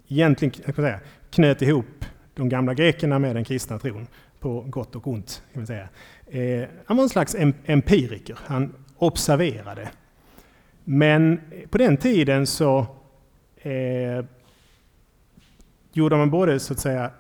egentligen 0.08 0.54
jag 0.66 0.76
säga, 0.76 1.00
knöt 1.30 1.62
ihop 1.62 2.06
de 2.36 2.50
gamla 2.50 2.74
grekerna 2.74 3.20
med 3.20 3.36
den 3.36 3.44
kristna 3.44 3.80
tron 3.80 4.08
på 4.40 4.62
gott 4.62 4.96
och 4.96 5.08
ont. 5.08 5.44
Kan 5.54 5.62
man 5.62 5.68
säga. 5.68 5.90
Eh, 6.28 6.70
han 6.86 6.98
var 6.98 7.04
en 7.04 7.10
slags 7.10 7.36
empiriker, 7.66 8.38
han 8.46 8.74
observerade. 8.98 9.90
Men 10.84 11.42
på 11.70 11.78
den 11.78 11.98
tiden 11.98 12.48
så 12.48 12.80
eh, 13.62 14.26
gjorde 15.94 16.18
man 16.18 16.30
både 16.30 16.60
så 16.60 16.74
att 16.74 16.80
säga 16.80 17.12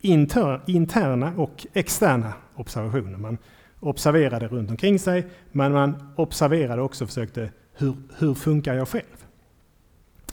inter, 0.00 0.60
interna 0.66 1.32
och 1.36 1.66
externa 1.72 2.32
observationer. 2.54 3.18
Man 3.18 3.38
observerade 3.80 4.48
runt 4.48 4.70
omkring 4.70 4.98
sig, 4.98 5.26
men 5.52 5.72
man 5.72 6.12
observerade 6.16 6.82
också 6.82 7.04
och 7.04 7.08
försökte 7.08 7.50
hur, 7.72 7.94
hur 8.18 8.34
funkar 8.34 8.74
jag 8.74 8.88
själv? 8.88 9.26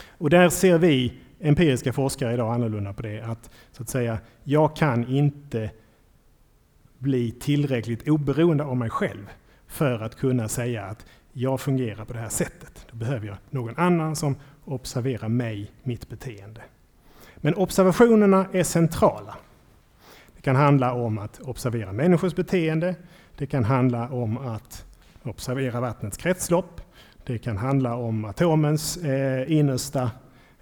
Och 0.08 0.30
där 0.30 0.50
ser 0.50 0.78
vi 0.78 1.14
empiriska 1.40 1.94
forskare 1.94 2.34
idag 2.34 2.54
annorlunda 2.54 2.94
på 2.94 3.02
det, 3.02 3.22
att 3.22 3.50
så 3.72 3.84
att 3.84 3.90
säga, 3.90 4.20
jag 4.44 4.76
kan 4.76 5.08
inte 5.08 5.70
bli 6.98 7.32
tillräckligt 7.32 8.08
oberoende 8.08 8.64
av 8.64 8.78
mig 8.78 8.90
själv 8.90 9.30
för 9.68 10.00
att 10.00 10.16
kunna 10.16 10.48
säga 10.48 10.86
att 10.86 11.06
jag 11.34 11.62
fungerar 11.62 12.06
på 12.06 12.14
det 12.14 12.20
här 12.20 12.30
sättet. 12.30 12.88
Då 12.92 12.98
behöver 12.98 13.28
jag 13.28 13.38
någon 13.50 13.78
annan 13.78 14.16
som 14.16 14.36
observerar 14.66 15.28
mig, 15.28 15.72
mitt 15.84 16.10
beteende. 16.10 16.62
Men 17.46 17.56
observationerna 17.56 18.48
är 18.52 18.64
centrala. 18.64 19.36
Det 20.36 20.42
kan 20.42 20.56
handla 20.56 20.94
om 20.94 21.18
att 21.18 21.40
observera 21.42 21.92
människors 21.92 22.36
beteende. 22.36 22.96
Det 23.38 23.48
kan 23.48 23.64
handla 23.64 24.10
om 24.10 24.38
att 24.38 24.86
observera 25.24 25.80
vattnets 25.80 26.18
kretslopp. 26.18 26.82
Det 27.26 27.38
kan 27.38 27.58
handla 27.58 27.96
om 27.96 28.26
atomens 28.26 28.98
eh, 28.98 29.52
innersta 29.52 30.12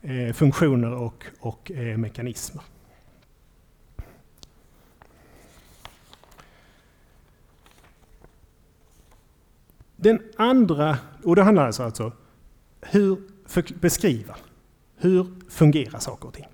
eh, 0.02 0.34
funktioner 0.34 0.94
och, 0.94 1.26
och 1.40 1.72
eh, 1.72 1.98
mekanismer. 1.98 2.64
Den 9.96 10.22
andra, 10.38 10.98
och 11.24 11.36
det 11.36 11.44
handlar 11.44 11.66
alltså, 11.66 11.84
alltså 11.84 12.12
hur 12.82 13.18
beskriva, 13.82 14.36
hur 14.98 15.28
fungerar 15.50 16.00
saker 16.00 16.28
och 16.28 16.34
ting? 16.34 16.53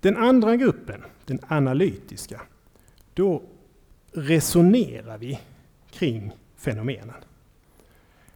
Den 0.00 0.16
andra 0.16 0.56
gruppen, 0.56 1.04
den 1.24 1.40
analytiska, 1.48 2.40
då 3.14 3.42
resonerar 4.12 5.18
vi 5.18 5.40
kring 5.90 6.32
fenomenen. 6.56 7.14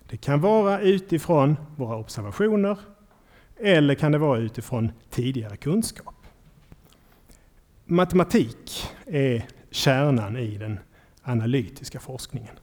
Det 0.06 0.16
kan 0.16 0.40
vara 0.40 0.80
utifrån 0.80 1.56
våra 1.76 1.96
observationer 1.96 2.78
eller 3.56 3.94
kan 3.94 4.12
det 4.12 4.18
vara 4.18 4.38
utifrån 4.38 4.92
tidigare 5.10 5.56
kunskap. 5.56 6.14
Matematik 7.84 8.86
är 9.06 9.46
kärnan 9.70 10.36
i 10.36 10.58
den 10.58 10.78
analytiska 11.22 12.00
forskningen. 12.00 12.54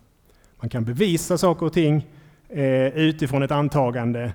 Man 0.59 0.69
kan 0.69 0.85
bevisa 0.85 1.37
saker 1.37 1.65
och 1.65 1.73
ting 1.73 2.07
eh, 2.49 2.97
utifrån 2.97 3.43
ett 3.43 3.51
antagande, 3.51 4.33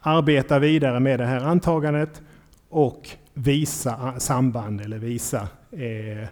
arbeta 0.00 0.58
vidare 0.58 1.00
med 1.00 1.20
det 1.20 1.26
här 1.26 1.40
antagandet 1.40 2.22
och 2.68 3.08
visa 3.34 4.20
samband 4.20 4.80
eller 4.80 4.98
visa 4.98 5.48
eh, 5.70 6.22
eh, 6.22 6.28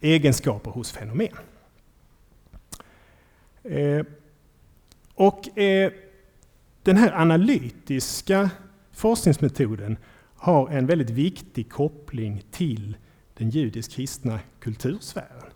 egenskaper 0.00 0.70
hos 0.70 0.92
fenomen. 0.92 1.36
Eh, 3.62 4.04
och 5.14 5.58
eh, 5.58 5.92
den 6.82 6.96
här 6.96 7.12
analytiska 7.12 8.50
forskningsmetoden 8.92 9.96
har 10.34 10.70
en 10.70 10.86
väldigt 10.86 11.10
viktig 11.10 11.70
koppling 11.70 12.42
till 12.50 12.96
den 13.34 13.50
judisk-kristna 13.50 14.40
kultursfären. 14.60 15.50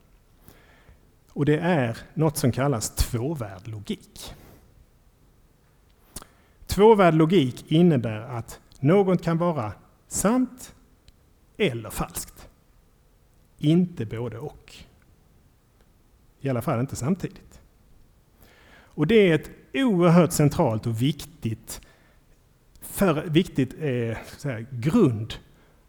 Och 1.32 1.44
det 1.44 1.58
är 1.58 1.98
något 2.14 2.36
som 2.36 2.52
kallas 2.52 2.94
tvåvärd 2.94 3.68
logik. 3.68 4.34
Tvåvärd 6.66 7.14
logik 7.14 7.72
innebär 7.72 8.20
att 8.20 8.60
något 8.80 9.22
kan 9.22 9.38
vara 9.38 9.72
sant 10.14 10.74
eller 11.56 11.90
falskt. 11.90 12.48
Inte 13.58 14.06
både 14.06 14.38
och. 14.38 14.74
I 16.40 16.48
alla 16.48 16.62
fall 16.62 16.80
inte 16.80 16.96
samtidigt. 16.96 17.60
Och 18.74 19.06
det 19.06 19.14
är 19.14 19.34
ett 19.34 19.50
oerhört 19.74 20.32
centralt 20.32 20.86
och 20.86 21.02
viktigt, 21.02 21.80
för, 22.80 23.24
viktigt 23.26 23.74
eh, 23.74 24.16
här, 24.44 24.66
grund 24.70 25.34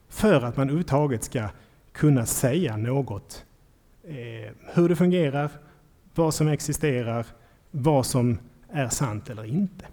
för 0.09 0.41
att 0.41 0.57
man 0.57 0.67
överhuvudtaget 0.67 1.23
ska 1.23 1.49
kunna 1.91 2.25
säga 2.25 2.77
något. 2.77 3.45
Eh, 4.03 4.51
hur 4.73 4.89
det 4.89 4.95
fungerar, 4.95 5.51
vad 6.15 6.33
som 6.33 6.47
existerar, 6.47 7.25
vad 7.71 8.05
som 8.05 8.37
är 8.69 8.89
sant 8.89 9.29
eller 9.29 9.45
inte. 9.45 9.85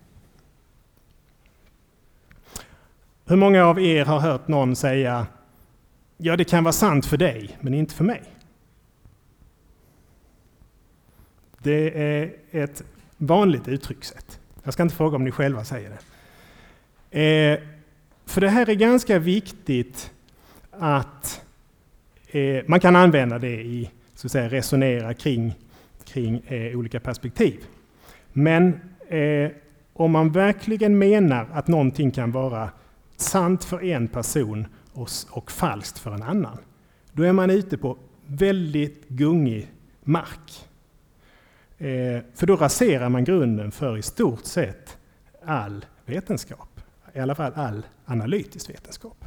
Hur 3.33 3.37
många 3.37 3.64
av 3.64 3.81
er 3.81 4.05
har 4.05 4.21
hört 4.21 4.49
någon 4.49 4.77
säga 4.77 5.27
Ja, 6.16 6.37
det 6.37 6.45
kan 6.45 6.64
vara 6.64 6.73
sant 6.73 7.07
för 7.07 7.16
dig, 7.16 7.59
men 7.61 7.75
inte 7.75 7.95
för 7.95 8.05
mig. 8.05 8.23
Det 11.59 12.03
är 12.03 12.31
ett 12.51 12.83
vanligt 13.16 13.68
uttryckssätt. 13.68 14.40
Jag 14.62 14.75
ska 14.75 14.83
inte 14.83 14.95
fråga 14.95 15.16
om 15.16 15.25
ni 15.25 15.31
själva 15.31 15.64
säger 15.64 15.99
det. 17.11 17.21
Eh, 17.21 17.61
för 18.27 18.40
det 18.40 18.49
här 18.49 18.71
är 18.71 18.75
ganska 18.75 19.18
viktigt 19.18 20.12
att 20.71 21.45
eh, 22.27 22.64
man 22.66 22.81
kan 22.81 22.97
använda 22.97 23.38
det 23.38 23.62
i 23.62 23.90
så 24.14 24.27
att 24.27 24.33
säga, 24.33 24.49
resonera 24.49 25.14
kring, 25.14 25.55
kring 26.05 26.42
eh, 26.47 26.79
olika 26.79 27.01
perspektiv. 27.01 27.61
Men 28.33 28.81
eh, 29.09 29.51
om 29.92 30.11
man 30.11 30.33
verkligen 30.33 30.99
menar 30.99 31.49
att 31.53 31.68
någonting 31.68 32.11
kan 32.11 32.33
vara 32.33 32.71
sant 33.16 33.64
för 33.64 33.85
en 33.85 34.09
person 34.09 34.66
och, 34.92 35.09
och 35.31 35.51
falskt 35.51 35.98
för 35.98 36.11
en 36.11 36.22
annan, 36.22 36.59
då 37.12 37.22
är 37.22 37.33
man 37.33 37.51
ute 37.51 37.79
på 37.79 37.98
väldigt 38.27 39.09
gungig 39.09 39.72
mark. 40.05 40.68
Eh, 41.79 42.22
för 42.35 42.46
då 42.46 42.57
raserar 42.57 43.09
man 43.09 43.25
grunden 43.25 43.72
för 43.72 43.98
i 43.98 44.03
stort 44.03 44.44
sett 44.44 44.96
all 45.44 45.87
vetenskap. 46.07 46.81
I 47.14 47.18
alla 47.18 47.35
fall 47.35 47.53
all 47.55 47.87
analytisk 48.05 48.70
vetenskap. 48.70 49.25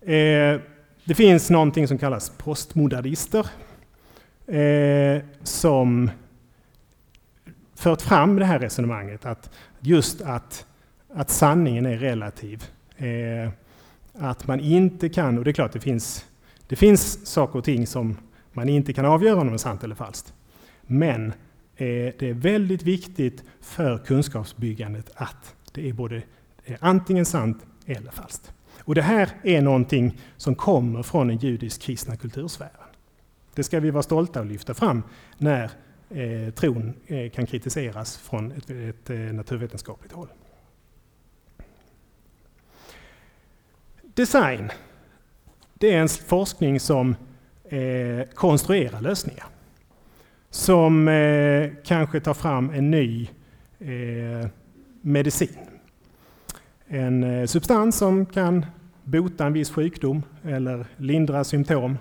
Eh, 0.00 0.60
det 1.04 1.14
finns 1.14 1.50
någonting 1.50 1.88
som 1.88 1.98
kallas 1.98 2.32
postmodernister 2.38 3.46
eh, 4.46 5.22
som 5.42 6.10
fört 7.74 8.02
fram 8.02 8.36
det 8.36 8.44
här 8.44 8.58
resonemanget 8.58 9.26
att 9.26 9.50
just 9.80 10.20
att, 10.20 10.65
att 11.16 11.30
sanningen 11.30 11.86
är 11.86 11.96
relativ. 11.96 12.64
Eh, 12.96 13.50
att 14.12 14.46
man 14.46 14.60
inte 14.60 15.08
kan, 15.08 15.38
och 15.38 15.44
det 15.44 15.50
är 15.50 15.52
klart 15.52 15.72
det 15.72 15.80
finns, 15.80 16.24
det 16.66 16.76
finns 16.76 17.26
saker 17.26 17.58
och 17.58 17.64
ting 17.64 17.86
som 17.86 18.16
man 18.52 18.68
inte 18.68 18.92
kan 18.92 19.04
avgöra 19.04 19.40
om 19.40 19.46
det 19.46 19.52
är 19.52 19.58
sant 19.58 19.84
eller 19.84 19.94
falskt. 19.94 20.34
Men 20.82 21.26
eh, 21.76 22.12
det 22.18 22.22
är 22.22 22.32
väldigt 22.34 22.82
viktigt 22.82 23.44
för 23.60 23.98
kunskapsbyggandet 23.98 25.10
att 25.14 25.54
det 25.72 25.88
är 25.88 25.92
både 25.92 26.22
eh, 26.64 26.76
antingen 26.80 27.24
sant 27.24 27.66
eller 27.86 28.10
falskt. 28.10 28.52
Och 28.78 28.94
det 28.94 29.02
här 29.02 29.30
är 29.42 29.62
någonting 29.62 30.18
som 30.36 30.54
kommer 30.54 31.02
från 31.02 31.28
den 31.28 31.36
judisk-kristna 31.36 32.16
kultursfären. 32.16 32.70
Det 33.54 33.62
ska 33.62 33.80
vi 33.80 33.90
vara 33.90 34.02
stolta 34.02 34.40
och 34.40 34.46
lyfta 34.46 34.74
fram 34.74 35.02
när 35.38 35.70
eh, 36.10 36.50
tron 36.54 36.94
eh, 37.06 37.30
kan 37.30 37.46
kritiseras 37.46 38.16
från 38.16 38.52
ett, 38.52 38.70
ett 38.70 39.10
eh, 39.10 39.16
naturvetenskapligt 39.18 40.12
håll. 40.12 40.28
Design, 44.16 44.70
det 45.74 45.94
är 45.94 46.00
en 46.00 46.08
forskning 46.08 46.80
som 46.80 47.16
eh, 47.64 48.28
konstruerar 48.34 49.00
lösningar 49.00 49.46
som 50.50 51.08
eh, 51.08 51.70
kanske 51.84 52.20
tar 52.20 52.34
fram 52.34 52.70
en 52.70 52.90
ny 52.90 53.28
eh, 53.78 54.48
medicin. 55.00 55.58
En 56.86 57.24
eh, 57.24 57.46
substans 57.46 57.96
som 57.96 58.26
kan 58.26 58.66
bota 59.04 59.46
en 59.46 59.52
viss 59.52 59.70
sjukdom 59.70 60.22
eller 60.44 60.86
lindra 60.96 61.44
symptom. 61.44 61.98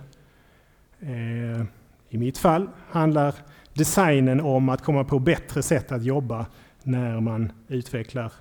Eh, 1.00 1.66
I 2.10 2.18
mitt 2.18 2.38
fall 2.38 2.70
handlar 2.90 3.36
designen 3.74 4.42
om 4.42 4.70
att 4.70 4.82
komma 4.82 5.04
på 5.04 5.20
bättre 5.20 5.64
sätt 5.64 5.92
att 5.92 6.04
jobba 6.04 6.46
när 6.84 7.20
man 7.20 7.52
utvecklar 7.68 8.34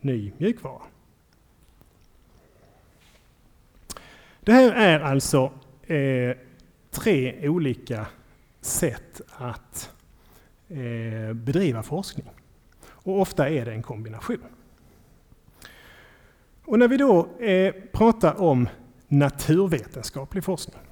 ny 0.00 0.32
mjukvara. 0.38 0.82
Det 4.44 4.52
här 4.52 4.72
är 4.72 5.00
alltså 5.00 5.52
eh, 5.86 6.36
tre 6.90 7.48
olika 7.48 8.06
sätt 8.60 9.20
att 9.30 9.90
eh, 10.68 11.32
bedriva 11.34 11.82
forskning. 11.82 12.26
Och 12.84 13.20
ofta 13.20 13.48
är 13.48 13.64
det 13.64 13.72
en 13.72 13.82
kombination. 13.82 14.42
Och 16.64 16.78
när 16.78 16.88
vi 16.88 16.96
då 16.96 17.28
eh, 17.38 17.74
pratar 17.92 18.40
om 18.40 18.68
naturvetenskaplig 19.08 20.44
forskning, 20.44 20.82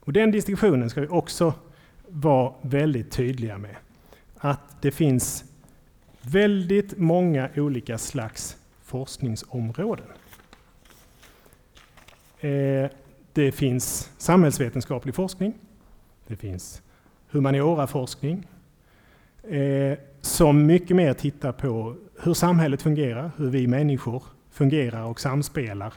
och 0.00 0.12
den 0.12 0.30
distinktionen 0.30 0.90
ska 0.90 1.00
vi 1.00 1.08
också 1.08 1.54
vara 2.08 2.54
väldigt 2.62 3.10
tydliga 3.10 3.58
med, 3.58 3.76
att 4.36 4.82
det 4.82 4.90
finns 4.90 5.44
väldigt 6.20 6.98
många 6.98 7.50
olika 7.56 7.98
slags 7.98 8.56
forskningsområden. 8.82 10.06
Eh, 12.40 12.90
det 13.32 13.52
finns 13.52 14.10
samhällsvetenskaplig 14.18 15.14
forskning, 15.14 15.54
det 16.26 16.36
finns 16.36 16.82
humanioraforskning 17.30 18.46
eh, 19.42 19.98
som 20.20 20.66
mycket 20.66 20.96
mer 20.96 21.14
tittar 21.14 21.52
på 21.52 21.96
hur 22.22 22.34
samhället 22.34 22.82
fungerar, 22.82 23.30
hur 23.36 23.50
vi 23.50 23.66
människor 23.66 24.22
fungerar 24.50 25.04
och 25.04 25.20
samspelar. 25.20 25.92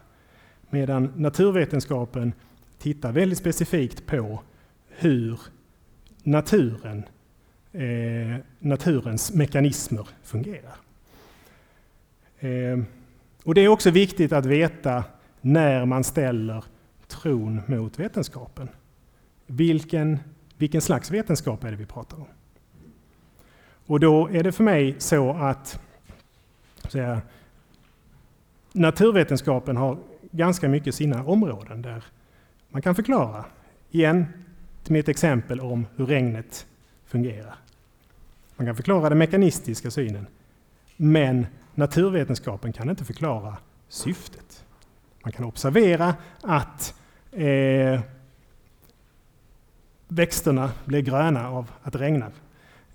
Medan 0.70 1.14
naturvetenskapen 1.16 2.34
tittar 2.80 3.12
väldigt 3.12 3.38
specifikt 3.38 4.06
på 4.06 4.42
hur 4.88 5.40
naturen, 6.24 7.04
eh, 7.72 8.38
naturens 8.60 9.34
mekanismer 9.34 10.08
fungerar. 10.24 10.76
Eh, 12.40 12.80
och 13.44 13.56
det 13.56 13.62
är 13.62 13.68
också 13.68 13.90
viktigt 13.90 14.32
att 14.32 14.46
veta 14.46 15.04
när 15.46 15.86
man 15.86 16.04
ställer 16.04 16.64
tron 17.08 17.62
mot 17.68 18.00
vetenskapen. 18.00 18.70
Vilken 19.48 20.20
vilken 20.58 20.82
slags 20.82 21.12
vetenskap 21.12 21.64
är 21.64 21.72
det 21.72 21.78
vi 21.78 21.86
pratar 21.86 22.18
om? 22.18 22.28
Och 23.86 24.00
då 24.00 24.30
är 24.30 24.44
det 24.44 24.52
för 24.52 24.64
mig 24.64 24.96
så 25.00 25.32
att 25.32 25.80
säga, 26.90 27.22
naturvetenskapen 28.72 29.78
har 29.78 29.98
ganska 30.32 30.70
mycket 30.70 30.96
sina 30.96 31.26
områden 31.26 31.82
där 31.82 32.04
man 32.70 32.82
kan 32.82 32.96
förklara, 32.96 33.46
igen 33.92 34.26
till 34.84 34.94
mitt 34.94 35.10
exempel 35.10 35.60
om 35.60 35.88
hur 35.96 36.06
regnet 36.06 36.68
fungerar. 37.06 37.56
Man 38.56 38.68
kan 38.68 38.76
förklara 38.76 39.10
den 39.10 39.18
mekanistiska 39.18 39.92
synen, 39.92 40.28
men 40.98 41.48
naturvetenskapen 41.76 42.74
kan 42.74 42.90
inte 42.90 43.06
förklara 43.06 43.58
syftet. 43.88 44.63
Man 45.24 45.32
kan 45.32 45.46
observera 45.46 46.16
att 46.42 46.96
eh, 47.32 48.02
växterna 50.08 50.72
blir 50.86 51.02
gröna 51.02 51.50
av 51.50 51.72
att 51.82 51.94
det 51.94 52.00
regnar. 52.00 52.32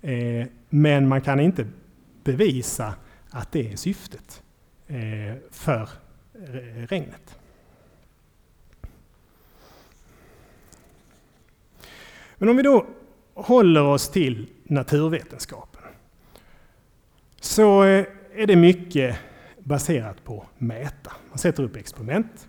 Eh, 0.01 0.47
men 0.69 1.07
man 1.07 1.21
kan 1.21 1.39
inte 1.39 1.67
bevisa 2.23 2.93
att 3.29 3.51
det 3.51 3.71
är 3.71 3.75
syftet 3.75 4.43
eh, 4.87 5.35
för 5.51 5.89
regnet. 6.89 7.39
Men 12.37 12.49
om 12.49 12.57
vi 12.57 12.63
då 12.63 12.85
håller 13.33 13.83
oss 13.83 14.09
till 14.09 14.49
naturvetenskapen 14.63 15.81
så 17.39 17.83
eh, 17.83 18.05
är 18.33 18.47
det 18.47 18.55
mycket 18.55 19.17
baserat 19.69 20.23
på 20.23 20.45
mäta. 20.57 21.11
Man 21.29 21.37
sätter 21.37 21.63
upp 21.63 21.75
experiment, 21.75 22.47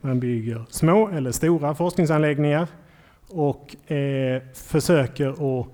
man 0.00 0.20
bygger 0.20 0.64
små 0.70 1.08
eller 1.08 1.32
stora 1.32 1.74
forskningsanläggningar 1.74 2.68
och 3.28 3.90
eh, 3.92 4.42
försöker 4.54 5.28
att 5.28 5.66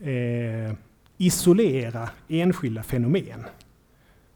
eh, 0.00 0.76
isolera 1.18 2.08
enskilda 2.28 2.82
fenomen. 2.82 3.44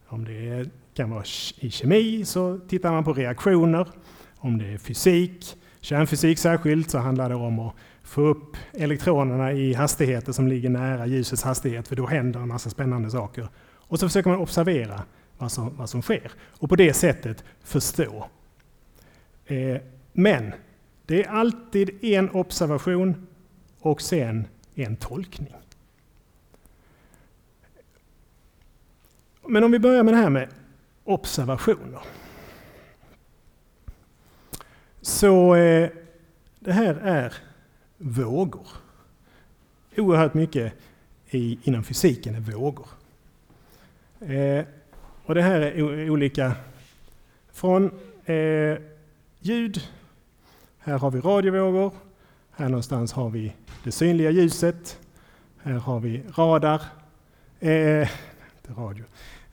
Om 0.06 0.24
det 0.24 0.70
kan 0.94 1.10
vara 1.10 1.24
i 1.58 1.70
kemi 1.70 2.24
så 2.24 2.58
tittar 2.58 2.92
man 2.92 3.04
på 3.04 3.12
reaktioner. 3.12 3.88
Om 4.36 4.58
det 4.58 4.66
är 4.66 4.78
fysik, 4.78 5.56
kärnfysik 5.80 6.38
särskilt, 6.38 6.90
så 6.90 6.98
handlar 6.98 7.28
det 7.28 7.34
om 7.34 7.58
att 7.58 7.74
få 8.02 8.20
upp 8.20 8.56
elektronerna 8.72 9.52
i 9.52 9.74
hastigheter 9.74 10.32
som 10.32 10.48
ligger 10.48 10.68
nära 10.68 11.06
ljusets 11.06 11.42
hastighet, 11.42 11.88
för 11.88 11.96
då 11.96 12.06
händer 12.06 12.40
en 12.40 12.48
massa 12.48 12.70
spännande 12.70 13.10
saker. 13.10 13.48
Och 13.88 13.98
så 13.98 14.08
försöker 14.08 14.30
man 14.30 14.38
observera 14.38 15.02
vad 15.38 15.52
som, 15.52 15.76
vad 15.76 15.90
som 15.90 16.02
sker 16.02 16.32
och 16.58 16.68
på 16.68 16.76
det 16.76 16.94
sättet 16.94 17.44
förstå. 17.62 18.28
Eh, 19.46 19.76
men 20.12 20.52
det 21.06 21.24
är 21.24 21.28
alltid 21.28 22.04
en 22.04 22.30
observation 22.30 23.26
och 23.80 24.02
sen 24.02 24.46
en 24.74 24.96
tolkning. 24.96 25.54
Men 29.46 29.64
om 29.64 29.70
vi 29.70 29.78
börjar 29.78 30.02
med 30.02 30.14
det 30.14 30.18
här 30.18 30.30
med 30.30 30.48
observationer. 31.04 32.00
Så 35.00 35.54
eh, 35.54 35.90
det 36.58 36.72
här 36.72 36.94
är 36.94 37.34
vågor. 37.96 38.66
Oerhört 39.96 40.34
mycket 40.34 40.72
i, 41.30 41.58
inom 41.62 41.84
fysiken 41.84 42.34
är 42.34 42.40
vågor. 42.40 42.88
Eh, 44.20 44.64
och 45.28 45.34
det 45.34 45.42
här 45.42 45.60
är 45.60 46.10
olika. 46.10 46.52
Från 47.52 47.90
eh, 48.24 48.78
ljud, 49.40 49.80
här 50.78 50.98
har 50.98 51.10
vi 51.10 51.20
radiovågor, 51.20 51.92
här 52.50 52.68
någonstans 52.68 53.12
har 53.12 53.30
vi 53.30 53.52
det 53.84 53.92
synliga 53.92 54.30
ljuset, 54.30 54.98
här 55.62 55.72
har 55.72 56.00
vi 56.00 56.22
radar, 56.36 56.82
eh, 57.60 58.08
radio, 58.76 59.04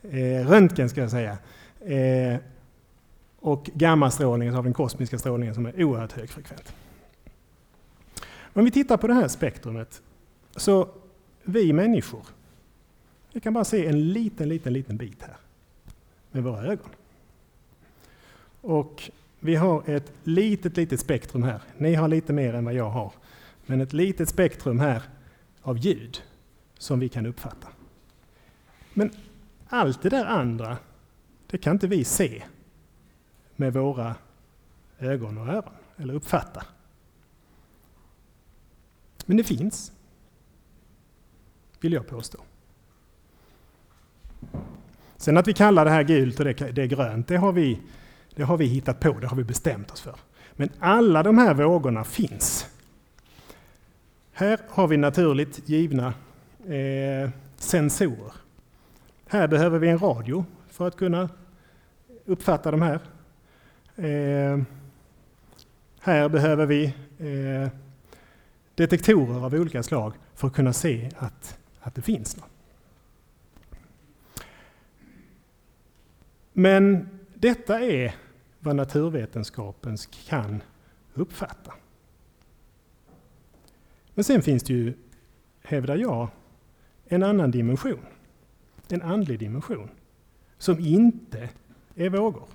eh, 0.02 0.48
röntgen 0.48 0.88
ska 0.88 1.00
jag 1.00 1.10
säga. 1.10 1.38
Eh, 1.80 2.38
och 3.40 3.70
gammastrålningen, 3.74 4.52
så 4.52 4.58
har 4.58 4.62
vi 4.62 4.66
den 4.66 4.74
kosmiska 4.74 5.18
strålningen 5.18 5.54
som 5.54 5.66
är 5.66 5.84
oerhört 5.84 6.12
högfrekvent. 6.12 6.74
Om 8.52 8.64
vi 8.64 8.70
tittar 8.70 8.96
på 8.96 9.06
det 9.06 9.14
här 9.14 9.28
spektrumet, 9.28 10.02
så 10.56 10.88
vi 11.42 11.72
människor, 11.72 12.26
vi 13.32 13.40
kan 13.40 13.52
bara 13.52 13.64
se 13.64 13.86
en 13.86 14.12
liten, 14.12 14.48
liten, 14.48 14.72
liten 14.72 14.96
bit 14.96 15.22
här 15.22 15.36
med 16.36 16.44
våra 16.44 16.66
ögon. 16.66 16.90
Och 18.60 19.10
vi 19.40 19.54
har 19.54 19.82
ett 19.86 20.12
litet, 20.24 20.76
litet 20.76 21.00
spektrum 21.00 21.42
här. 21.42 21.60
Ni 21.78 21.94
har 21.94 22.08
lite 22.08 22.32
mer 22.32 22.54
än 22.54 22.64
vad 22.64 22.74
jag 22.74 22.90
har. 22.90 23.12
Men 23.66 23.80
ett 23.80 23.92
litet 23.92 24.28
spektrum 24.28 24.80
här 24.80 25.02
av 25.62 25.78
ljud 25.78 26.22
som 26.78 27.00
vi 27.00 27.08
kan 27.08 27.26
uppfatta. 27.26 27.68
Men 28.94 29.10
allt 29.66 30.02
det 30.02 30.08
där 30.08 30.24
andra, 30.24 30.78
det 31.46 31.58
kan 31.58 31.72
inte 31.72 31.86
vi 31.86 32.04
se 32.04 32.42
med 33.56 33.72
våra 33.72 34.14
ögon 34.98 35.38
och 35.38 35.48
öron, 35.48 35.72
eller 35.96 36.14
uppfatta. 36.14 36.66
Men 39.26 39.36
det 39.36 39.44
finns, 39.44 39.92
vill 41.80 41.92
jag 41.92 42.06
påstå. 42.06 42.38
Sen 45.26 45.36
att 45.36 45.48
vi 45.48 45.52
kallar 45.52 45.84
det 45.84 45.90
här 45.90 46.02
gult 46.02 46.38
och 46.40 46.44
det, 46.44 46.78
är 46.78 46.86
grönt, 46.86 47.28
det 47.28 47.36
har, 47.36 47.52
vi, 47.52 47.78
det 48.34 48.42
har 48.42 48.56
vi 48.56 48.64
hittat 48.64 49.00
på, 49.00 49.12
det 49.12 49.26
har 49.26 49.36
vi 49.36 49.44
bestämt 49.44 49.90
oss 49.90 50.00
för. 50.00 50.16
Men 50.52 50.68
alla 50.78 51.22
de 51.22 51.38
här 51.38 51.54
vågorna 51.54 52.04
finns. 52.04 52.66
Här 54.32 54.58
har 54.68 54.88
vi 54.88 54.96
naturligt 54.96 55.68
givna 55.68 56.14
eh, 56.66 57.30
sensorer. 57.56 58.32
Här 59.28 59.48
behöver 59.48 59.78
vi 59.78 59.88
en 59.88 59.98
radio 59.98 60.44
för 60.70 60.88
att 60.88 60.96
kunna 60.96 61.28
uppfatta 62.24 62.70
de 62.70 62.82
här. 62.82 63.00
Eh, 63.96 64.62
här 66.00 66.28
behöver 66.28 66.66
vi 66.66 66.84
eh, 67.18 67.68
detektorer 68.74 69.44
av 69.44 69.54
olika 69.54 69.82
slag 69.82 70.12
för 70.34 70.46
att 70.46 70.54
kunna 70.54 70.72
se 70.72 71.10
att, 71.18 71.58
att 71.80 71.94
det 71.94 72.02
finns 72.02 72.36
något. 72.36 72.55
Men 76.58 77.08
detta 77.34 77.80
är 77.80 78.14
vad 78.58 78.76
naturvetenskapen 78.76 79.96
kan 80.28 80.62
uppfatta. 81.14 81.74
Men 84.14 84.24
sen 84.24 84.42
finns 84.42 84.62
det 84.62 84.72
ju, 84.72 84.94
hävdar 85.62 85.96
jag, 85.96 86.28
en 87.06 87.22
annan 87.22 87.50
dimension. 87.50 88.06
En 88.88 89.02
andlig 89.02 89.38
dimension. 89.38 89.90
Som 90.58 90.78
inte 90.78 91.50
är 91.94 92.10
vågor. 92.10 92.48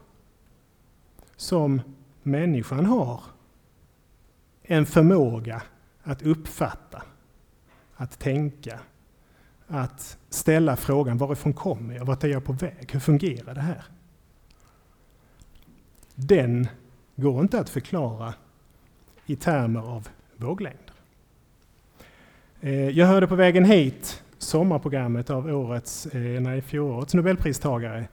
Som 1.36 1.82
människan 2.24 2.86
har 2.86 3.22
en 4.62 4.86
förmåga 4.86 5.64
att 6.04 6.22
uppfatta, 6.22 7.04
att 7.94 8.20
tänka, 8.20 8.80
att 9.72 10.18
ställa 10.30 10.76
frågan 10.76 11.18
varifrån 11.18 11.54
kommer 11.54 11.96
jag, 11.96 12.06
vart 12.06 12.24
är 12.24 12.28
jag 12.28 12.44
på 12.44 12.54
väg, 12.54 12.92
hur 12.92 13.00
fungerar 13.00 13.56
det 13.56 13.62
här? 13.62 13.84
Den 16.16 16.68
går 17.16 17.42
inte 17.42 17.60
att 17.60 17.70
förklara 17.70 18.34
i 19.26 19.36
termer 19.36 19.80
av 19.80 20.08
våglängder. 20.36 20.94
Eh, 22.62 22.90
jag 22.90 23.08
hörde 23.08 23.28
på 23.28 23.36
vägen 23.36 23.66
hit 23.66 24.24
sommarprogrammet 24.38 25.30
av 25.30 25.48
årets, 25.48 26.06
eh, 26.06 26.42
nej, 26.42 26.62
fjolårets 26.62 27.14
nobelpristagare 27.14 28.08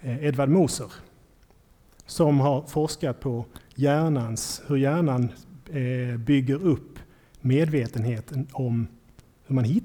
eh, 0.00 0.24
Edvard 0.24 0.48
Moser 0.48 0.92
som 2.06 2.40
har 2.40 2.62
forskat 2.62 3.20
på 3.20 3.44
hjärnans, 3.74 4.62
hur 4.66 4.76
hjärnan 4.76 5.28
bygger 6.18 6.62
upp 6.62 6.98
medvetenheten 7.40 8.46
om 8.52 8.86
hur 9.46 9.54
man 9.54 9.64
hittar. 9.64 9.81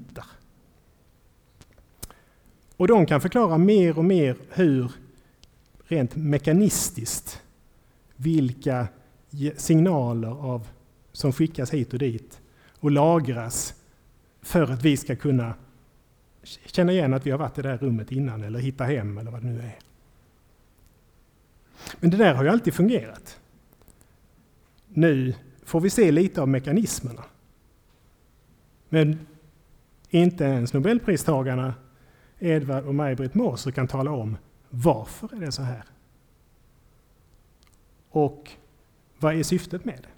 Och 2.78 2.88
de 2.88 3.06
kan 3.06 3.20
förklara 3.20 3.58
mer 3.58 3.98
och 3.98 4.04
mer 4.04 4.36
hur, 4.50 4.92
rent 5.84 6.16
mekanistiskt, 6.16 7.42
vilka 8.16 8.88
signaler 9.56 10.28
av, 10.28 10.68
som 11.12 11.32
skickas 11.32 11.70
hit 11.70 11.92
och 11.92 11.98
dit 11.98 12.40
och 12.80 12.90
lagras 12.90 13.74
för 14.42 14.72
att 14.72 14.82
vi 14.82 14.96
ska 14.96 15.16
kunna 15.16 15.54
känna 16.42 16.92
igen 16.92 17.14
att 17.14 17.26
vi 17.26 17.30
har 17.30 17.38
varit 17.38 17.58
i 17.58 17.62
det 17.62 17.68
där 17.68 17.78
rummet 17.78 18.12
innan 18.12 18.44
eller 18.44 18.58
hitta 18.58 18.84
hem 18.84 19.18
eller 19.18 19.30
vad 19.30 19.42
det 19.42 19.46
nu 19.46 19.58
är. 19.58 19.78
Men 22.00 22.10
det 22.10 22.16
där 22.16 22.34
har 22.34 22.44
ju 22.44 22.50
alltid 22.50 22.74
fungerat. 22.74 23.40
Nu 24.88 25.34
får 25.64 25.80
vi 25.80 25.90
se 25.90 26.10
lite 26.10 26.42
av 26.42 26.48
mekanismerna. 26.48 27.24
Men 28.88 29.26
inte 30.10 30.44
ens 30.44 30.72
Nobelpristagarna 30.72 31.74
Edvard 32.38 32.84
och 32.84 32.94
Maj-Britt 32.94 33.34
Moser 33.34 33.70
kan 33.70 33.88
tala 33.88 34.10
om 34.10 34.36
varför 34.70 35.34
är 35.36 35.40
det 35.40 35.52
så 35.52 35.62
här? 35.62 35.84
Och 38.10 38.50
vad 39.18 39.34
är 39.34 39.42
syftet 39.42 39.84
med 39.84 39.98
det? 40.02 40.08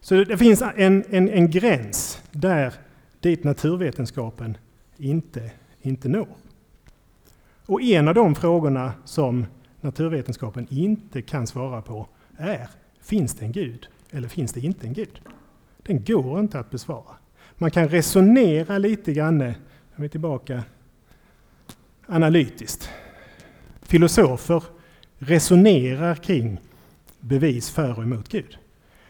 Så 0.00 0.24
det 0.24 0.38
finns 0.38 0.62
en, 0.62 1.04
en, 1.10 1.28
en 1.28 1.50
gräns 1.50 2.22
där 2.30 2.74
dit 3.20 3.44
naturvetenskapen 3.44 4.56
inte, 4.96 5.50
inte 5.82 6.08
når. 6.08 6.28
Och 7.66 7.82
en 7.82 8.08
av 8.08 8.14
de 8.14 8.34
frågorna 8.34 8.92
som 9.04 9.46
naturvetenskapen 9.80 10.66
inte 10.70 11.22
kan 11.22 11.46
svara 11.46 11.82
på 11.82 12.08
är, 12.36 12.68
finns 13.00 13.34
det 13.34 13.44
en 13.44 13.52
gud 13.52 13.88
eller 14.10 14.28
finns 14.28 14.52
det 14.52 14.60
inte 14.60 14.86
en 14.86 14.92
gud? 14.92 15.20
Den 15.82 16.04
går 16.04 16.40
inte 16.40 16.58
att 16.58 16.70
besvara. 16.70 17.16
Man 17.58 17.70
kan 17.70 17.88
resonera 17.88 18.78
lite 18.78 19.12
grann, 19.12 19.54
är 20.00 20.02
vi 20.02 20.08
tillbaka, 20.08 20.64
analytiskt. 22.06 22.90
Filosofer 23.82 24.62
resonerar 25.18 26.14
kring 26.14 26.60
bevis 27.20 27.70
för 27.70 27.98
och 27.98 28.02
emot 28.02 28.28
Gud. 28.28 28.58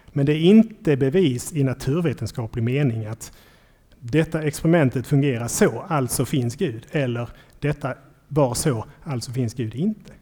Men 0.06 0.26
det 0.26 0.32
är 0.32 0.40
inte 0.40 0.96
bevis 0.96 1.52
i 1.52 1.64
naturvetenskaplig 1.64 2.62
mening 2.62 3.06
att 3.06 3.32
detta 4.00 4.42
experimentet 4.42 5.06
fungerar 5.06 5.48
så, 5.48 5.84
alltså 5.88 6.24
finns 6.24 6.56
Gud. 6.56 6.86
Eller 6.90 7.28
detta 7.58 7.94
var 8.28 8.54
så, 8.54 8.86
alltså 9.02 9.32
finns 9.32 9.54
Gud 9.54 9.74
inte. 9.74 10.12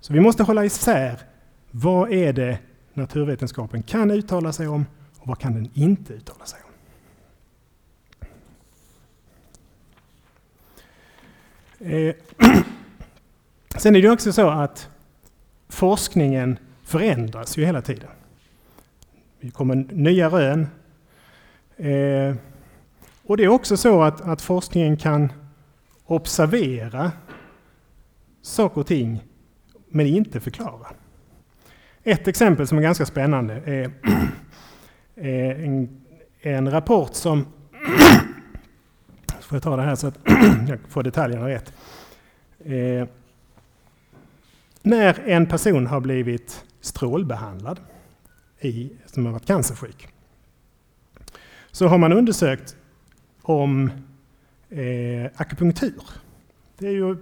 Så 0.00 0.12
vi 0.12 0.20
måste 0.20 0.42
hålla 0.42 0.64
isär 0.64 1.18
vad 1.70 2.12
är 2.12 2.32
det 2.32 2.58
naturvetenskapen 2.94 3.82
kan 3.82 4.10
uttala 4.10 4.52
sig 4.52 4.68
om 4.68 4.86
och 5.18 5.28
vad 5.28 5.38
kan 5.38 5.54
den 5.54 5.70
inte 5.74 6.12
uttala 6.12 6.44
sig 6.44 6.60
om. 6.64 6.69
Eh, 11.80 12.14
sen 13.76 13.96
är 13.96 14.02
det 14.02 14.10
också 14.10 14.32
så 14.32 14.48
att 14.48 14.88
forskningen 15.68 16.58
förändras 16.84 17.58
ju 17.58 17.64
hela 17.64 17.82
tiden. 17.82 18.10
Det 19.40 19.50
kommer 19.50 19.74
nya 19.90 20.28
rön. 20.28 20.66
Eh, 21.76 22.34
och 23.22 23.36
det 23.36 23.44
är 23.44 23.48
också 23.48 23.76
så 23.76 24.02
att, 24.02 24.20
att 24.20 24.42
forskningen 24.42 24.96
kan 24.96 25.32
observera 26.04 27.12
saker 28.42 28.80
och 28.80 28.86
ting 28.86 29.24
men 29.88 30.06
inte 30.06 30.40
förklara. 30.40 30.86
Ett 32.02 32.28
exempel 32.28 32.66
som 32.66 32.78
är 32.78 32.82
ganska 32.82 33.06
spännande 33.06 33.54
är 33.54 33.84
eh, 35.16 35.64
en, 35.64 36.04
en 36.40 36.70
rapport 36.70 37.14
som 37.14 37.46
får 39.50 39.56
jag 39.56 39.62
ta 39.62 39.76
det 39.76 39.82
här 39.82 39.94
så 39.94 40.06
att 40.06 40.18
jag 40.68 40.78
får 40.88 41.02
detaljerna 41.02 41.48
rätt. 41.48 41.72
Eh, 42.64 43.08
när 44.82 45.28
en 45.28 45.46
person 45.46 45.86
har 45.86 46.00
blivit 46.00 46.64
strålbehandlad, 46.80 47.80
i, 48.60 48.92
som 49.06 49.26
har 49.26 49.32
varit 49.32 49.46
cancersjuk, 49.46 50.08
så 51.70 51.86
har 51.86 51.98
man 51.98 52.12
undersökt 52.12 52.76
om 53.42 53.90
eh, 54.68 55.30
akupunktur. 55.36 56.02
Det 56.78 56.86
är 56.86 56.92
ju 56.92 57.16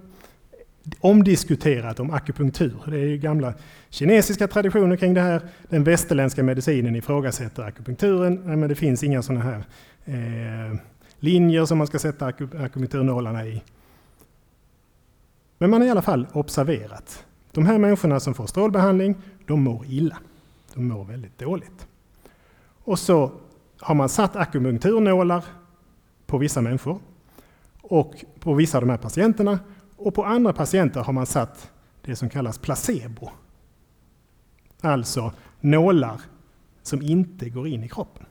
omdiskuterat 1.00 2.00
om 2.00 2.10
akupunktur. 2.10 2.82
Det 2.86 2.96
är 2.96 3.06
ju 3.06 3.18
gamla 3.18 3.54
kinesiska 3.90 4.48
traditioner 4.48 4.96
kring 4.96 5.14
det 5.14 5.20
här. 5.20 5.40
Den 5.68 5.84
västerländska 5.84 6.42
medicinen 6.42 6.96
ifrågasätter 6.96 7.62
akupunkturen. 7.62 8.60
men 8.60 8.68
det 8.68 8.74
finns 8.74 9.02
inga 9.02 9.22
sådana 9.22 9.44
här 9.44 9.64
eh, 10.04 10.78
linjer 11.18 11.64
som 11.64 11.78
man 11.78 11.86
ska 11.86 11.98
sätta 11.98 12.26
akupunkturnålarna 12.26 13.46
i. 13.46 13.62
Men 15.58 15.70
man 15.70 15.80
har 15.80 15.88
i 15.88 15.90
alla 15.90 16.02
fall 16.02 16.26
observerat. 16.32 17.24
De 17.52 17.66
här 17.66 17.78
människorna 17.78 18.20
som 18.20 18.34
får 18.34 18.46
strålbehandling, 18.46 19.14
de 19.46 19.62
mår 19.62 19.86
illa. 19.86 20.18
De 20.74 20.88
mår 20.88 21.04
väldigt 21.04 21.38
dåligt. 21.38 21.86
Och 22.84 22.98
så 22.98 23.32
har 23.80 23.94
man 23.94 24.08
satt 24.08 24.36
akupunkturnålar 24.36 25.44
på 26.26 26.38
vissa 26.38 26.60
människor 26.60 27.00
och 27.82 28.24
på 28.40 28.54
vissa 28.54 28.78
av 28.78 28.82
de 28.82 28.90
här 28.90 28.98
patienterna. 28.98 29.58
Och 29.96 30.14
på 30.14 30.24
andra 30.24 30.52
patienter 30.52 31.00
har 31.00 31.12
man 31.12 31.26
satt 31.26 31.70
det 32.02 32.16
som 32.16 32.28
kallas 32.28 32.58
placebo. 32.58 33.30
Alltså 34.80 35.32
nålar 35.60 36.20
som 36.82 37.02
inte 37.02 37.48
går 37.48 37.68
in 37.68 37.84
i 37.84 37.88
kroppen. 37.88 38.26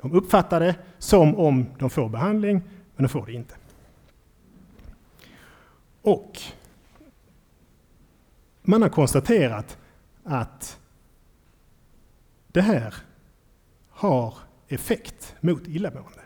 De 0.00 0.12
uppfattar 0.12 0.60
det 0.60 0.76
som 0.98 1.36
om 1.36 1.66
de 1.78 1.90
får 1.90 2.08
behandling, 2.08 2.62
men 2.96 3.02
de 3.02 3.08
får 3.08 3.26
det 3.26 3.32
inte. 3.32 3.54
Och 6.02 6.40
man 8.62 8.82
har 8.82 8.88
konstaterat 8.88 9.78
att 10.24 10.78
det 12.48 12.60
här 12.60 12.94
har 13.90 14.34
effekt 14.68 15.34
mot 15.40 15.68
illamående. 15.68 16.20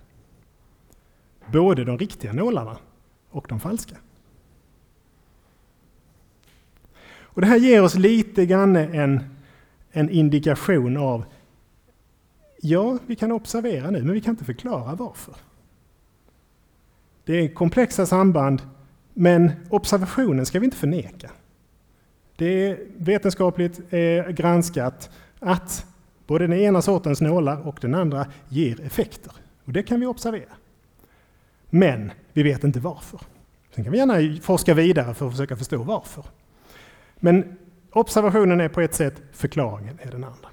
Både 1.46 1.84
de 1.84 1.98
riktiga 1.98 2.32
nålarna 2.32 2.76
och 3.30 3.46
de 3.48 3.60
falska. 3.60 3.96
Och 7.34 7.40
det 7.40 7.46
här 7.46 7.56
ger 7.56 7.82
oss 7.82 7.94
lite 7.94 8.46
grann 8.46 8.76
en, 8.76 9.36
en 9.90 10.10
indikation 10.10 10.96
av 10.96 11.24
Ja, 12.64 12.98
vi 13.06 13.16
kan 13.16 13.32
observera 13.32 13.90
nu, 13.90 14.02
men 14.02 14.12
vi 14.12 14.20
kan 14.20 14.30
inte 14.30 14.44
förklara 14.44 14.94
varför. 14.94 15.34
Det 17.24 17.32
är 17.32 17.54
komplexa 17.54 18.06
samband, 18.06 18.62
men 19.14 19.52
observationen 19.68 20.46
ska 20.46 20.58
vi 20.58 20.64
inte 20.64 20.76
förneka. 20.76 21.30
Det 22.36 22.46
är 22.46 22.78
vetenskapligt 22.96 23.80
eh, 23.90 24.28
granskat 24.28 25.10
att 25.38 25.86
både 26.26 26.46
den 26.46 26.58
ena 26.58 26.82
sortens 26.82 27.20
nålar 27.20 27.68
och 27.68 27.78
den 27.80 27.94
andra 27.94 28.26
ger 28.48 28.80
effekter. 28.80 29.32
Och 29.64 29.72
det 29.72 29.82
kan 29.82 30.00
vi 30.00 30.06
observera. 30.06 30.52
Men 31.70 32.12
vi 32.32 32.42
vet 32.42 32.64
inte 32.64 32.80
varför. 32.80 33.20
Sen 33.74 33.84
kan 33.84 33.92
vi 33.92 33.98
gärna 33.98 34.40
forska 34.42 34.74
vidare 34.74 35.14
för 35.14 35.26
att 35.26 35.32
försöka 35.32 35.56
förstå 35.56 35.82
varför. 35.82 36.24
Men 37.16 37.56
observationen 37.90 38.60
är 38.60 38.68
på 38.68 38.80
ett 38.80 38.94
sätt, 38.94 39.22
förklaringen 39.32 39.98
är 40.02 40.10
den 40.10 40.24
andra. 40.24 40.48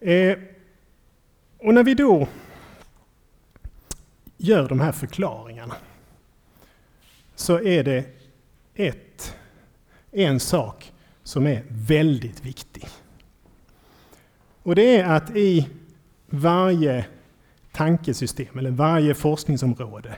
Eh, 0.00 0.38
och 1.58 1.74
när 1.74 1.84
vi 1.84 1.94
då 1.94 2.28
gör 4.36 4.68
de 4.68 4.80
här 4.80 4.92
förklaringarna 4.92 5.74
så 7.34 7.60
är 7.60 7.84
det 7.84 8.04
ett, 8.74 9.36
en 10.12 10.40
sak 10.40 10.92
som 11.22 11.46
är 11.46 11.64
väldigt 11.68 12.44
viktig. 12.44 12.88
Och 14.62 14.74
det 14.74 14.96
är 14.96 15.04
att 15.04 15.36
i 15.36 15.68
varje 16.26 17.06
tankesystem 17.72 18.58
eller 18.58 18.70
varje 18.70 19.14
forskningsområde 19.14 20.16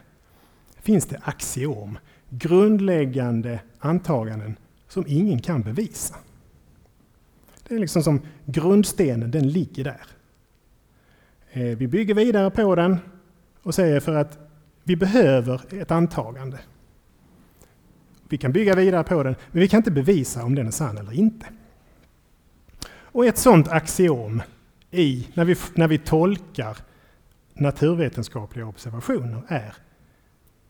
finns 0.80 1.06
det 1.06 1.20
axiom, 1.24 1.98
grundläggande 2.28 3.60
antaganden 3.78 4.56
som 4.88 5.04
ingen 5.06 5.40
kan 5.40 5.62
bevisa. 5.62 6.14
Det 7.68 7.74
är 7.74 7.78
liksom 7.78 8.02
som 8.02 8.20
grundstenen, 8.44 9.30
den 9.30 9.48
ligger 9.48 9.84
där. 9.84 10.06
Eh, 11.50 11.76
vi 11.76 11.88
bygger 11.88 12.14
vidare 12.14 12.50
på 12.50 12.74
den 12.74 12.96
och 13.62 13.74
säger 13.74 14.00
för 14.00 14.14
att 14.14 14.38
vi 14.84 14.96
behöver 14.96 15.80
ett 15.80 15.90
antagande. 15.90 16.58
Vi 18.28 18.38
kan 18.38 18.52
bygga 18.52 18.74
vidare 18.74 19.04
på 19.04 19.22
den, 19.22 19.34
men 19.50 19.60
vi 19.60 19.68
kan 19.68 19.78
inte 19.78 19.90
bevisa 19.90 20.44
om 20.44 20.54
den 20.54 20.66
är 20.66 20.70
sann 20.70 20.98
eller 20.98 21.12
inte. 21.12 21.46
Och 22.90 23.26
ett 23.26 23.38
sådant 23.38 23.68
axiom 23.68 24.42
i, 24.90 25.28
när, 25.34 25.44
vi, 25.44 25.56
när 25.74 25.88
vi 25.88 25.98
tolkar 25.98 26.76
naturvetenskapliga 27.54 28.66
observationer 28.66 29.42
är 29.48 29.74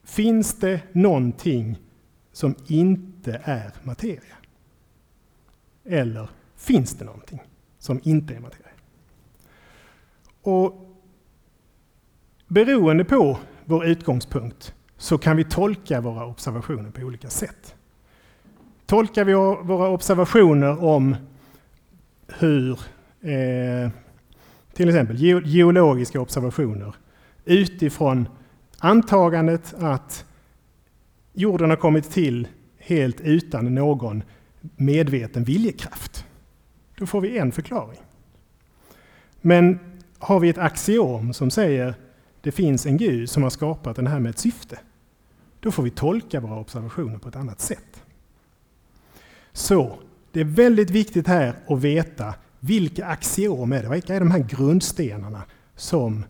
Finns 0.05 0.55
det 0.55 0.80
någonting 0.92 1.78
som 2.32 2.55
inte 2.66 3.40
är 3.44 3.72
materia? 3.82 4.36
Eller 5.84 6.28
finns 6.59 6.94
det 6.94 7.04
någonting 7.04 7.42
som 7.78 8.00
inte 8.02 8.34
är 8.34 8.40
materia? 8.40 8.72
Och 10.42 10.96
beroende 12.46 13.04
på 13.04 13.38
vår 13.64 13.86
utgångspunkt 13.86 14.74
så 14.96 15.18
kan 15.18 15.36
vi 15.36 15.44
tolka 15.44 16.00
våra 16.00 16.26
observationer 16.26 16.90
på 16.90 17.00
olika 17.00 17.30
sätt. 17.30 17.74
Tolkar 18.86 19.24
vi 19.24 19.32
våra 19.64 19.88
observationer 19.88 20.84
om 20.84 21.16
hur 22.38 22.80
eh, 23.20 23.90
till 24.72 24.88
exempel 24.88 25.16
geologiska 25.46 26.20
observationer 26.20 26.94
utifrån 27.44 28.28
antagandet 28.78 29.74
att 29.78 30.24
jorden 31.32 31.70
har 31.70 31.76
kommit 31.76 32.11
till 32.11 32.48
helt 32.78 33.20
utan 33.20 33.74
någon 33.74 34.22
medveten 34.76 35.44
viljekraft. 35.44 36.27
Då 36.99 37.07
får 37.07 37.20
vi 37.20 37.38
en 37.38 37.53
förklaring. 37.53 37.99
Men 39.40 39.78
har 40.18 40.40
vi 40.40 40.49
ett 40.49 40.59
axiom 40.59 41.32
som 41.32 41.51
säger 41.51 41.94
det 42.40 42.53
finns 42.53 42.86
en 42.86 42.96
gud 42.96 43.30
som 43.30 43.42
har 43.42 43.51
skapat 43.51 43.96
den 43.96 44.07
här 44.07 44.20
med 44.20 44.30
ett 44.30 44.38
syfte, 44.38 44.78
då 45.61 45.70
får 45.70 45.82
vi 45.82 45.90
tolka 45.90 46.40
våra 46.40 46.61
observationer 46.61 47.18
på 47.18 47.28
ett 47.28 47.36
annat 47.36 47.61
sätt. 47.61 48.03
Så 49.53 49.99
det 50.32 50.40
är 50.40 50.44
väldigt 50.44 50.90
viktigt 50.90 51.26
här 51.26 51.55
att 51.68 51.80
veta 51.80 52.34
vilka 52.61 53.07
axiom 53.07 53.72
är 53.72 53.82
det? 53.82 53.88
Vilka 53.88 54.14
är 54.14 54.20
de 54.20 54.30
här 54.30 54.46
grundstenarna 54.49 55.42
som 55.76 56.24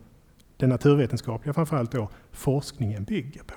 den 0.56 0.68
naturvetenskapliga 0.68 1.54
framförallt 1.54 1.92
då, 1.92 2.08
forskningen 2.32 3.04
bygger 3.04 3.42
på? 3.42 3.54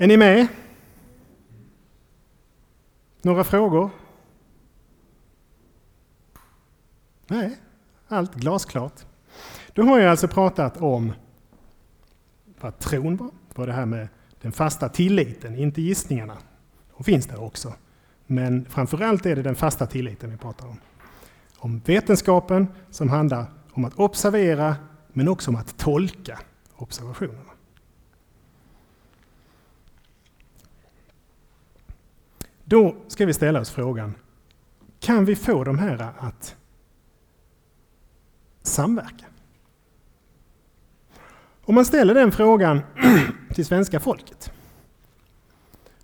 Är 0.00 0.06
ni 0.06 0.16
med? 0.16 0.46
Några 3.22 3.44
frågor? 3.44 3.90
Nej, 7.26 7.58
allt 8.08 8.34
glasklart. 8.34 9.06
Då 9.72 9.82
har 9.82 9.98
jag 9.98 10.10
alltså 10.10 10.28
pratat 10.28 10.76
om 10.76 11.12
vad 12.60 12.78
tron 12.78 13.16
var, 13.16 13.30
vad 13.54 13.68
det 13.68 13.72
här 13.72 13.86
med 13.86 14.08
den 14.40 14.52
fasta 14.52 14.88
tilliten, 14.88 15.58
inte 15.58 15.82
gissningarna. 15.82 16.36
De 16.96 17.04
finns 17.04 17.26
där 17.26 17.42
också. 17.42 17.74
Men 18.26 18.64
framförallt 18.64 19.26
är 19.26 19.36
det 19.36 19.42
den 19.42 19.56
fasta 19.56 19.86
tilliten 19.86 20.30
vi 20.30 20.36
pratar 20.36 20.66
om. 20.66 20.80
Om 21.56 21.78
vetenskapen 21.78 22.66
som 22.90 23.08
handlar 23.08 23.46
om 23.72 23.84
att 23.84 23.94
observera 23.94 24.76
men 25.12 25.28
också 25.28 25.50
om 25.50 25.56
att 25.56 25.78
tolka 25.78 26.38
observationerna. 26.76 27.57
Då 32.68 32.96
ska 33.06 33.26
vi 33.26 33.34
ställa 33.34 33.60
oss 33.60 33.70
frågan, 33.70 34.14
kan 35.00 35.24
vi 35.24 35.36
få 35.36 35.64
de 35.64 35.78
här 35.78 36.12
att 36.18 36.56
samverka? 38.62 39.24
Om 41.64 41.74
man 41.74 41.84
ställer 41.84 42.14
den 42.14 42.32
frågan 42.32 42.80
till 43.54 43.66
svenska 43.66 44.00
folket 44.00 44.52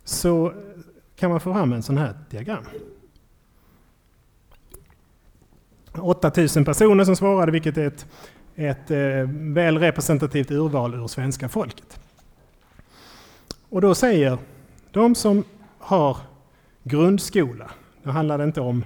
så 0.04 0.52
kan 1.16 1.30
man 1.30 1.40
få 1.40 1.52
fram 1.52 1.72
en 1.72 1.82
sån 1.82 1.98
här 1.98 2.18
diagram. 2.30 2.64
8000 5.92 6.64
personer 6.64 7.04
som 7.04 7.16
svarade, 7.16 7.52
vilket 7.52 7.76
är 7.76 7.86
ett, 7.86 8.06
ett 8.54 8.90
eh, 8.90 9.30
väl 9.54 9.78
representativt 9.78 10.50
urval 10.50 10.94
ur 10.94 11.06
svenska 11.06 11.48
folket. 11.48 12.00
Och 13.68 13.80
då 13.80 13.94
säger 13.94 14.38
de 14.90 15.14
som 15.14 15.44
har 15.78 16.16
grundskola, 16.84 17.70
Det 18.02 18.10
handlar 18.10 18.38
det 18.38 18.44
inte 18.44 18.60
om 18.60 18.84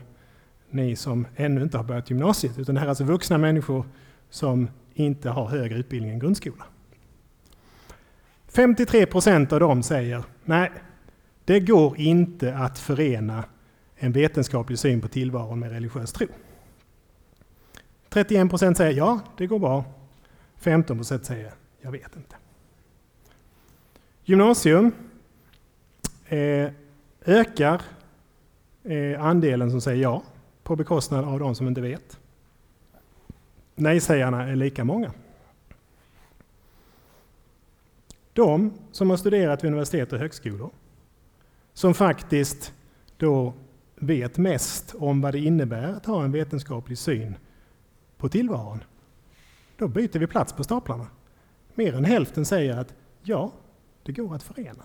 ni 0.70 0.96
som 0.96 1.26
ännu 1.36 1.62
inte 1.62 1.76
har 1.76 1.84
börjat 1.84 2.10
gymnasiet, 2.10 2.58
utan 2.58 2.74
det 2.74 2.80
här 2.80 2.86
är 2.86 2.88
alltså 2.88 3.04
vuxna 3.04 3.38
människor 3.38 3.86
som 4.30 4.70
inte 4.94 5.30
har 5.30 5.48
högre 5.48 5.78
utbildning 5.78 6.10
än 6.12 6.18
grundskola. 6.18 6.64
53 8.48 9.06
procent 9.06 9.52
av 9.52 9.60
dem 9.60 9.82
säger 9.82 10.24
nej, 10.44 10.70
det 11.44 11.60
går 11.60 11.98
inte 11.98 12.56
att 12.56 12.78
förena 12.78 13.44
en 13.96 14.12
vetenskaplig 14.12 14.78
syn 14.78 15.00
på 15.00 15.08
tillvaron 15.08 15.58
med 15.58 15.70
religiös 15.70 16.12
tro. 16.12 16.26
31 18.08 18.50
procent 18.50 18.76
säger 18.76 18.92
ja, 18.92 19.20
det 19.36 19.46
går 19.46 19.58
bra. 19.58 19.84
15 20.56 20.96
procent 20.96 21.26
säger 21.26 21.52
jag 21.80 21.92
vet 21.92 22.16
inte. 22.16 22.36
Gymnasium 24.24 24.92
eh, 26.26 26.70
ökar 27.28 27.82
eh, 28.84 29.24
andelen 29.24 29.70
som 29.70 29.80
säger 29.80 30.02
ja 30.02 30.22
på 30.62 30.76
bekostnad 30.76 31.24
av 31.24 31.38
de 31.38 31.54
som 31.54 31.68
inte 31.68 31.80
vet. 31.80 32.18
Nej-sägarna 33.74 34.48
är 34.48 34.56
lika 34.56 34.84
många. 34.84 35.12
De 38.32 38.72
som 38.92 39.10
har 39.10 39.16
studerat 39.16 39.64
vid 39.64 39.68
universitet 39.68 40.12
och 40.12 40.18
högskolor, 40.18 40.70
som 41.72 41.94
faktiskt 41.94 42.74
då 43.16 43.52
vet 43.96 44.38
mest 44.38 44.94
om 44.98 45.20
vad 45.20 45.34
det 45.34 45.38
innebär 45.38 45.92
att 45.92 46.06
ha 46.06 46.24
en 46.24 46.32
vetenskaplig 46.32 46.98
syn 46.98 47.36
på 48.16 48.28
tillvaron. 48.28 48.84
Då 49.76 49.88
byter 49.88 50.18
vi 50.18 50.26
plats 50.26 50.52
på 50.52 50.64
staplarna. 50.64 51.06
Mer 51.74 51.94
än 51.94 52.04
hälften 52.04 52.44
säger 52.44 52.78
att 52.78 52.94
ja, 53.22 53.52
det 54.02 54.12
går 54.12 54.34
att 54.34 54.42
förena. 54.42 54.84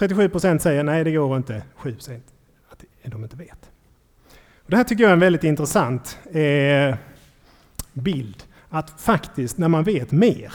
37 0.00 0.28
procent 0.28 0.62
säger 0.62 0.82
nej, 0.82 1.04
det 1.04 1.12
går 1.12 1.36
inte. 1.36 1.62
7 1.76 1.96
säger 1.98 2.20
att 2.68 2.84
de 3.02 3.22
inte 3.22 3.36
vet. 3.36 3.70
Och 4.56 4.70
det 4.70 4.76
här 4.76 4.84
tycker 4.84 5.02
jag 5.04 5.08
är 5.08 5.14
en 5.14 5.20
väldigt 5.20 5.44
intressant 5.44 6.18
eh, 6.32 6.96
bild. 7.92 8.42
Att 8.68 9.00
faktiskt, 9.00 9.58
när 9.58 9.68
man 9.68 9.84
vet 9.84 10.12
mer 10.12 10.52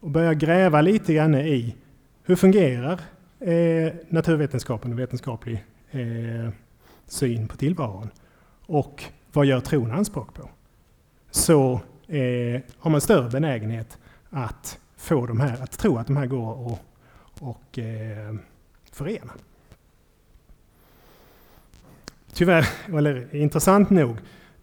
och 0.00 0.10
börjar 0.10 0.34
gräva 0.34 0.80
lite 0.80 1.14
grann 1.14 1.34
i 1.34 1.76
hur 2.24 2.36
fungerar 2.36 3.00
eh, 3.40 3.92
naturvetenskapen 4.08 4.92
och 4.92 4.98
vetenskaplig 4.98 5.64
eh, 5.90 6.50
syn 7.06 7.48
på 7.48 7.56
tillvaron 7.56 8.10
och 8.66 9.04
vad 9.32 9.46
gör 9.46 9.60
tron 9.60 9.92
anspråk 9.92 10.34
på? 10.34 10.50
Så 11.30 11.72
eh, 12.06 12.60
har 12.78 12.90
man 12.90 13.00
större 13.00 13.30
benägenhet 13.30 13.98
att 14.30 14.78
få 14.96 15.26
de 15.26 15.40
här, 15.40 15.62
att 15.62 15.78
tro 15.78 15.98
att 15.98 16.06
de 16.06 16.16
här 16.16 16.26
går 16.26 16.72
att 16.72 16.82
och, 17.42 17.78
eh, 17.78 18.34
förena. 18.92 19.32
Tyvärr, 22.32 22.66
eller 22.98 23.34
intressant 23.34 23.90
nog, 23.90 24.16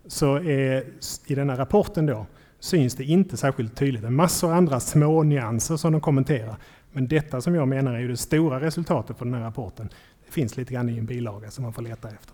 så 0.07 0.36
är 0.36 0.84
i 1.25 1.36
denna 1.36 1.57
rapporten 1.57 2.05
då 2.05 2.25
syns 2.59 2.95
det 2.95 3.03
inte 3.03 3.38
särskilt 3.38 3.75
tydligt. 3.75 4.01
Det 4.01 4.07
är 4.07 4.11
massor 4.11 4.53
andra 4.53 4.80
små 4.80 5.23
nyanser 5.23 5.77
som 5.77 5.91
de 5.91 6.01
kommenterar. 6.01 6.55
Men 6.91 7.07
detta 7.07 7.41
som 7.41 7.55
jag 7.55 7.67
menar 7.67 7.95
är 7.95 8.07
det 8.07 8.17
stora 8.17 8.59
resultatet 8.61 9.17
på 9.17 9.25
den 9.25 9.34
här 9.34 9.41
rapporten. 9.41 9.89
Det 10.25 10.32
finns 10.32 10.57
lite 10.57 10.73
grann 10.73 10.89
i 10.89 10.97
en 10.97 11.05
bilaga 11.05 11.51
som 11.51 11.63
man 11.63 11.73
får 11.73 11.82
leta 11.82 12.09
efter. 12.09 12.34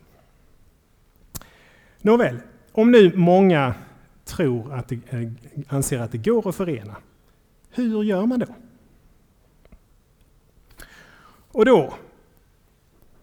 Nåväl, 2.01 2.37
om 2.71 2.91
nu 2.91 3.15
många 3.15 3.73
tror 4.25 4.73
att 4.73 4.87
det, 4.87 4.99
eh, 5.09 5.31
anser 5.67 5.99
att 5.99 6.11
det 6.11 6.17
går 6.17 6.49
att 6.49 6.55
förena, 6.55 6.95
hur 7.71 8.03
gör 8.03 8.25
man 8.25 8.39
då? 8.39 8.47
Och 11.55 11.65
då 11.65 11.93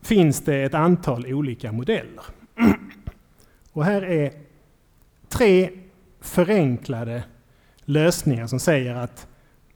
finns 0.03 0.41
det 0.41 0.63
ett 0.63 0.75
antal 0.75 1.27
olika 1.27 1.73
modeller. 1.73 2.25
Och 3.73 3.85
här 3.85 4.03
är 4.03 4.33
tre 5.29 5.71
förenklade 6.21 7.25
lösningar 7.85 8.47
som 8.47 8.61
säger 8.61 8.95
att 8.95 9.27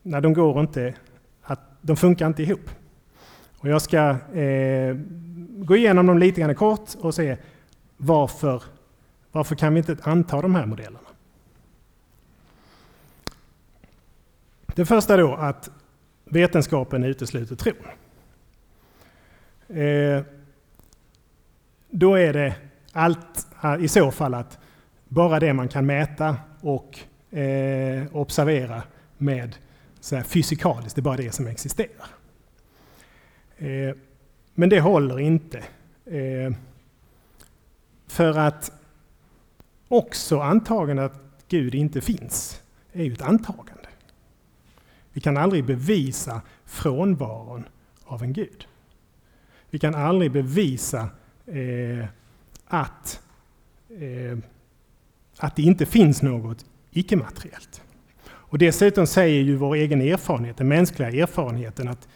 när 0.03 0.21
de 0.21 0.35
går 0.35 0.61
inte, 0.61 0.95
att 1.43 1.61
de 1.81 1.97
funkar 1.97 2.27
inte 2.27 2.43
ihop. 2.43 2.71
Och 3.59 3.69
jag 3.69 3.83
ska 3.83 3.99
eh, 4.35 4.97
gå 5.49 5.77
igenom 5.77 6.07
dem 6.07 6.19
lite 6.19 6.41
grann 6.41 6.55
kort 6.55 6.95
och 7.01 7.15
se 7.15 7.37
varför, 7.97 8.63
varför 9.33 9.55
kan 9.55 9.75
vi 9.75 9.79
inte 9.79 9.97
anta 10.03 10.43
de 10.43 10.55
här 10.55 10.67
modellerna. 10.67 11.09
Det 14.67 14.87
första 14.87 15.17
då 15.17 15.35
att 15.35 15.71
vetenskapen 16.25 17.05
utesluter 17.05 17.57
tron. 17.57 17.75
Eh, 19.69 20.23
då 21.91 22.15
är 22.15 22.33
det 22.33 22.55
allt 22.93 23.47
eh, 23.65 23.85
i 23.85 23.89
så 23.89 24.11
fall 24.11 24.35
att 24.35 24.59
bara 25.09 25.41
det 25.41 25.53
man 25.53 25.69
kan 25.69 25.87
mäta 25.87 26.37
och 26.61 26.99
eh, 27.39 28.17
observera 28.17 28.83
med 29.19 29.57
så 30.01 30.17
här, 30.17 30.23
fysikaliskt, 30.23 30.97
det 30.97 31.01
är 31.01 31.03
bara 31.03 31.17
det 31.17 31.33
som 31.33 31.47
existerar. 31.47 32.09
Eh, 33.59 33.97
men 34.55 34.69
det 34.69 34.81
håller 34.81 35.21
inte. 35.21 35.59
Eh, 36.05 36.53
för 38.07 38.39
att 38.39 38.73
också 39.89 40.41
antagandet 40.41 41.13
att 41.13 41.23
Gud 41.49 41.75
inte 41.75 42.01
finns 42.01 42.63
är 42.93 43.05
ju 43.05 43.13
ett 43.13 43.23
antagande. 43.23 43.89
Vi 45.13 45.21
kan 45.21 45.37
aldrig 45.37 45.65
bevisa 45.65 46.41
frånvaron 46.65 47.69
av 48.05 48.23
en 48.23 48.33
Gud. 48.33 48.67
Vi 49.77 49.81
kan 49.81 49.95
aldrig 49.95 50.33
bevisa 50.33 51.09
eh, 51.47 52.07
att 52.67 53.21
eh, 53.89 54.39
att 55.39 55.57
det 55.57 55.63
inte 55.63 55.87
finns 55.87 56.23
något 56.23 56.65
icke-materiellt. 56.91 57.83
Och 58.27 58.59
dessutom 58.59 59.07
säger 59.07 59.43
ju 59.43 59.57
vår 59.57 59.75
egen 59.75 60.01
erfarenhet, 60.01 60.57
den 60.57 60.69
mänskliga 60.69 61.11
erfarenheten, 61.11 61.89
att 61.89 62.09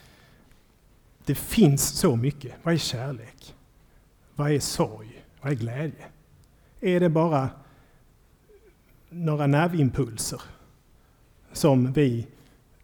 det 1.24 1.34
finns 1.34 1.82
så 1.82 2.16
mycket. 2.16 2.52
Vad 2.62 2.74
är 2.74 2.78
kärlek? 2.78 3.54
Vad 4.34 4.52
är 4.52 4.60
sorg? 4.60 5.24
Vad 5.40 5.52
är 5.52 5.56
glädje? 5.56 6.04
Är 6.80 7.00
det 7.00 7.08
bara 7.08 7.50
några 9.08 9.46
nervimpulser 9.46 10.42
som 11.52 11.92
vi 11.92 12.26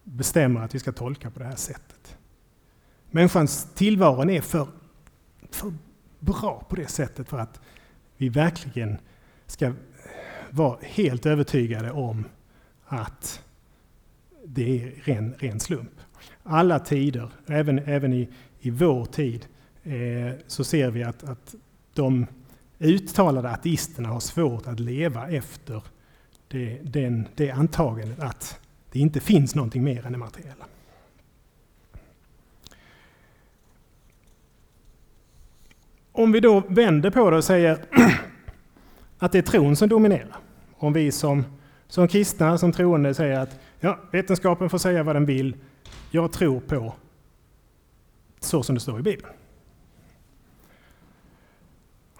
bestämmer 0.04 0.60
att 0.60 0.74
vi 0.74 0.78
ska 0.78 0.92
tolka 0.92 1.30
på 1.30 1.38
det 1.38 1.44
här 1.44 1.56
sättet? 1.56 1.95
Människans 3.16 3.68
tillvaro 3.74 4.30
är 4.30 4.40
för, 4.40 4.68
för 5.50 5.72
bra 6.18 6.66
på 6.68 6.76
det 6.76 6.86
sättet 6.86 7.28
för 7.28 7.38
att 7.38 7.60
vi 8.16 8.28
verkligen 8.28 8.98
ska 9.46 9.72
vara 10.50 10.78
helt 10.82 11.26
övertygade 11.26 11.90
om 11.90 12.24
att 12.84 13.42
det 14.44 14.82
är 14.82 14.92
ren, 15.04 15.34
ren 15.38 15.60
slump. 15.60 16.00
Alla 16.42 16.78
tider, 16.78 17.28
även, 17.46 17.78
även 17.78 18.12
i, 18.12 18.28
i 18.60 18.70
vår 18.70 19.04
tid, 19.04 19.46
eh, 19.82 19.92
så 20.46 20.64
ser 20.64 20.90
vi 20.90 21.02
att, 21.02 21.24
att 21.24 21.54
de 21.94 22.26
uttalade 22.78 23.50
ateisterna 23.50 24.08
har 24.08 24.20
svårt 24.20 24.66
att 24.66 24.80
leva 24.80 25.28
efter 25.28 25.82
det, 26.48 26.80
den, 26.82 27.28
det 27.34 27.50
antagandet 27.50 28.20
att 28.20 28.60
det 28.92 28.98
inte 28.98 29.20
finns 29.20 29.54
någonting 29.54 29.84
mer 29.84 30.06
än 30.06 30.12
det 30.12 30.18
materiella. 30.18 30.64
Om 36.16 36.32
vi 36.32 36.40
då 36.40 36.62
vänder 36.68 37.10
på 37.10 37.30
det 37.30 37.36
och 37.36 37.44
säger 37.44 37.78
att 39.18 39.32
det 39.32 39.38
är 39.38 39.42
tron 39.42 39.76
som 39.76 39.88
dominerar. 39.88 40.36
Om 40.76 40.92
vi 40.92 41.12
som, 41.12 41.44
som 41.86 42.08
kristna, 42.08 42.58
som 42.58 42.72
troende 42.72 43.14
säger 43.14 43.40
att 43.40 43.60
ja, 43.80 43.98
vetenskapen 44.12 44.70
får 44.70 44.78
säga 44.78 45.02
vad 45.02 45.16
den 45.16 45.26
vill. 45.26 45.56
Jag 46.10 46.32
tror 46.32 46.60
på 46.60 46.94
så 48.40 48.62
som 48.62 48.74
det 48.74 48.80
står 48.80 49.00
i 49.00 49.02
Bibeln. 49.02 49.32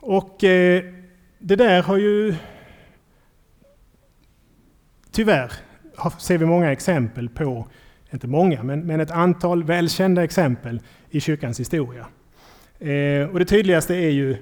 Och 0.01 0.45
eh, 0.45 0.85
det 1.39 1.57
där 1.57 1.83
har 1.83 1.97
ju 1.97 2.35
tyvärr 5.11 5.53
ser 6.19 6.39
vi 6.39 6.47
många 6.47 6.73
exempel 6.73 7.29
på, 7.29 7.69
inte 8.11 8.27
många, 8.27 8.63
men, 8.63 8.87
men 8.87 9.01
ett 9.01 9.11
antal 9.11 9.65
välkända 9.65 10.25
exempel 10.25 10.81
i 11.11 11.21
kyrkans 11.21 11.61
historia. 11.61 12.07
Eh, 12.79 13.29
och 13.29 13.39
det 13.39 13.45
tydligaste 13.45 13.95
är 13.95 14.11
ju 14.11 14.37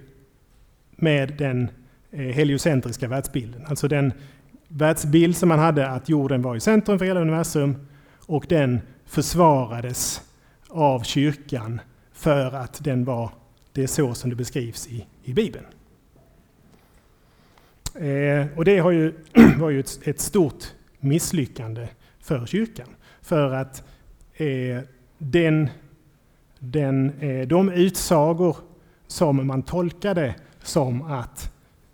med 0.90 1.34
den 1.38 1.68
eh, 2.10 2.20
heliocentriska 2.20 3.08
världsbilden, 3.08 3.66
alltså 3.66 3.88
den 3.88 4.12
världsbild 4.68 5.36
som 5.36 5.48
man 5.48 5.58
hade 5.58 5.88
att 5.88 6.08
jorden 6.08 6.42
var 6.42 6.56
i 6.56 6.60
centrum 6.60 6.98
för 6.98 7.06
hela 7.06 7.20
universum 7.20 7.86
och 8.26 8.46
den 8.48 8.80
försvarades 9.06 10.22
av 10.68 11.02
kyrkan 11.02 11.80
för 12.12 12.54
att 12.54 12.84
den 12.84 13.04
var, 13.04 13.30
det 13.72 13.82
är 13.82 13.86
så 13.86 14.14
som 14.14 14.30
det 14.30 14.36
beskrivs 14.36 14.88
i, 14.88 15.06
i 15.24 15.32
Bibeln. 15.32 15.64
Eh, 17.94 18.46
och 18.56 18.64
det 18.64 18.78
har 18.78 18.90
ju, 18.90 19.12
var 19.58 19.70
ju 19.70 19.80
ett, 19.80 20.00
ett, 20.02 20.20
stort 20.20 20.64
misslyckande 21.00 21.88
för 22.20 22.46
kyrkan. 22.46 22.88
För 23.22 23.54
att 23.54 23.84
eh, 24.34 24.78
den, 25.18 25.68
den, 26.64 27.10
eh, 27.20 27.46
de 27.46 27.68
utsagor 27.68 28.56
som 29.06 29.46
man 29.46 29.62
tolkade 29.62 30.34
som 30.62 31.02
att 31.02 31.52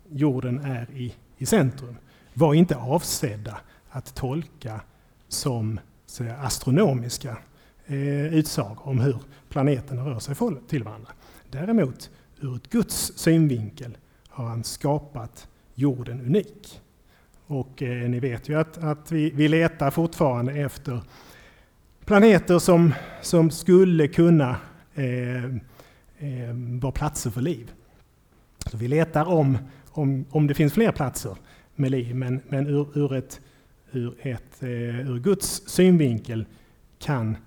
jorden 0.09 0.59
är 0.59 0.87
i, 0.93 1.13
i 1.37 1.45
centrum 1.45 1.95
var 2.33 2.53
inte 2.53 2.75
avsedda 2.75 3.57
att 3.89 4.15
tolka 4.15 4.81
som 5.27 5.79
säga, 6.05 6.35
astronomiska 6.37 7.37
eh, 7.85 8.33
utsagor 8.33 8.87
om 8.87 8.99
hur 8.99 9.17
planeterna 9.49 10.05
rör 10.05 10.19
sig 10.19 10.35
till 10.67 10.83
varandra. 10.83 11.11
Däremot, 11.49 12.09
ur 12.39 12.55
ett 12.55 12.69
Guds 12.69 13.13
synvinkel 13.15 13.97
har 14.29 14.45
han 14.45 14.63
skapat 14.63 15.47
jorden 15.75 16.21
unik. 16.21 16.81
Och 17.47 17.81
eh, 17.81 18.09
ni 18.09 18.19
vet 18.19 18.49
ju 18.49 18.59
att, 18.59 18.77
att 18.77 19.11
vi, 19.11 19.29
vi 19.29 19.47
letar 19.47 19.91
fortfarande 19.91 20.53
efter 20.53 21.01
planeter 22.05 22.59
som, 22.59 22.93
som 23.21 23.51
skulle 23.51 24.07
kunna 24.07 24.55
eh, 24.95 25.45
eh, 25.45 26.53
vara 26.81 26.91
platser 26.91 27.29
för 27.29 27.41
liv. 27.41 27.71
Så 28.65 28.77
vi 28.77 28.87
letar 28.87 29.25
om, 29.25 29.57
om, 29.89 30.25
om 30.29 30.47
det 30.47 30.53
finns 30.53 30.73
fler 30.73 30.91
platser 30.91 31.37
med 31.75 31.91
liv, 31.91 32.15
men, 32.15 32.41
men 32.49 32.67
ur, 32.67 32.97
ur, 32.97 33.13
ett, 33.13 33.41
ur, 33.91 34.13
ett, 34.21 34.63
eh, 34.63 35.09
ur 35.09 35.19
Guds 35.19 35.63
synvinkel 35.67 36.45
kan 36.99 37.37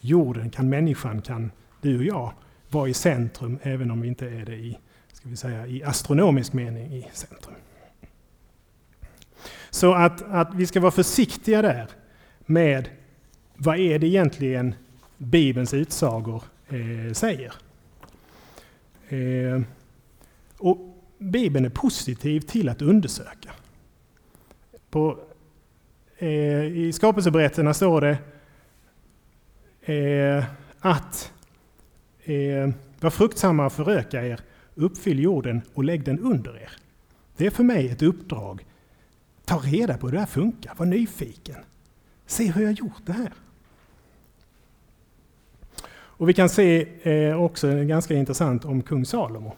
jorden, 0.00 0.50
kan 0.50 0.68
människan, 0.68 1.22
kan 1.22 1.50
du 1.80 1.98
och 1.98 2.04
jag 2.04 2.32
vara 2.68 2.88
i 2.88 2.94
centrum, 2.94 3.58
även 3.62 3.90
om 3.90 4.00
vi 4.00 4.08
inte 4.08 4.26
är 4.26 4.44
det 4.44 4.56
i, 4.56 4.78
ska 5.12 5.28
vi 5.28 5.36
säga, 5.36 5.66
i 5.66 5.82
astronomisk 5.82 6.52
mening 6.52 6.92
i 6.92 7.06
centrum. 7.12 7.54
Så 9.70 9.94
att, 9.94 10.22
att 10.22 10.54
vi 10.54 10.66
ska 10.66 10.80
vara 10.80 10.90
försiktiga 10.90 11.62
där 11.62 11.88
med 12.46 12.88
vad 13.56 13.78
är 13.78 13.98
det 13.98 14.06
egentligen 14.06 14.74
Bibelns 15.18 15.74
utsagor 15.74 16.42
eh, 16.68 17.12
säger. 17.12 17.52
Eh, 19.08 19.62
och 20.58 20.78
Bibeln 21.18 21.64
är 21.64 21.70
positiv 21.70 22.40
till 22.40 22.68
att 22.68 22.82
undersöka. 22.82 23.50
På, 24.90 25.18
eh, 26.18 26.64
I 26.64 26.92
skapelseberättelserna 26.94 27.74
står 27.74 28.00
det 28.00 28.18
eh, 29.94 30.44
att 30.80 31.32
eh, 32.24 32.70
var 33.00 33.10
fruktsamma 33.10 33.66
och 33.66 33.72
föröka 33.72 34.26
er, 34.26 34.40
uppfyll 34.74 35.18
jorden 35.18 35.62
och 35.74 35.84
lägg 35.84 36.04
den 36.04 36.18
under 36.18 36.56
er. 36.56 36.72
Det 37.36 37.46
är 37.46 37.50
för 37.50 37.64
mig 37.64 37.88
ett 37.88 38.02
uppdrag 38.02 38.64
Ta 39.44 39.58
reda 39.58 39.98
på 39.98 40.06
hur 40.06 40.12
det 40.12 40.18
här 40.18 40.26
funkar, 40.26 40.74
var 40.76 40.86
nyfiken. 40.86 41.56
Se 42.32 42.52
hur 42.52 42.62
jag 42.62 42.72
gjort 42.72 43.02
det 43.06 43.12
här. 43.12 43.32
Och 45.92 46.28
vi 46.28 46.34
kan 46.34 46.48
se 46.48 46.88
eh, 47.02 47.42
också 47.42 47.84
ganska 47.84 48.14
intressant 48.14 48.64
om 48.64 48.82
kung 48.82 49.04
Salomo. 49.04 49.56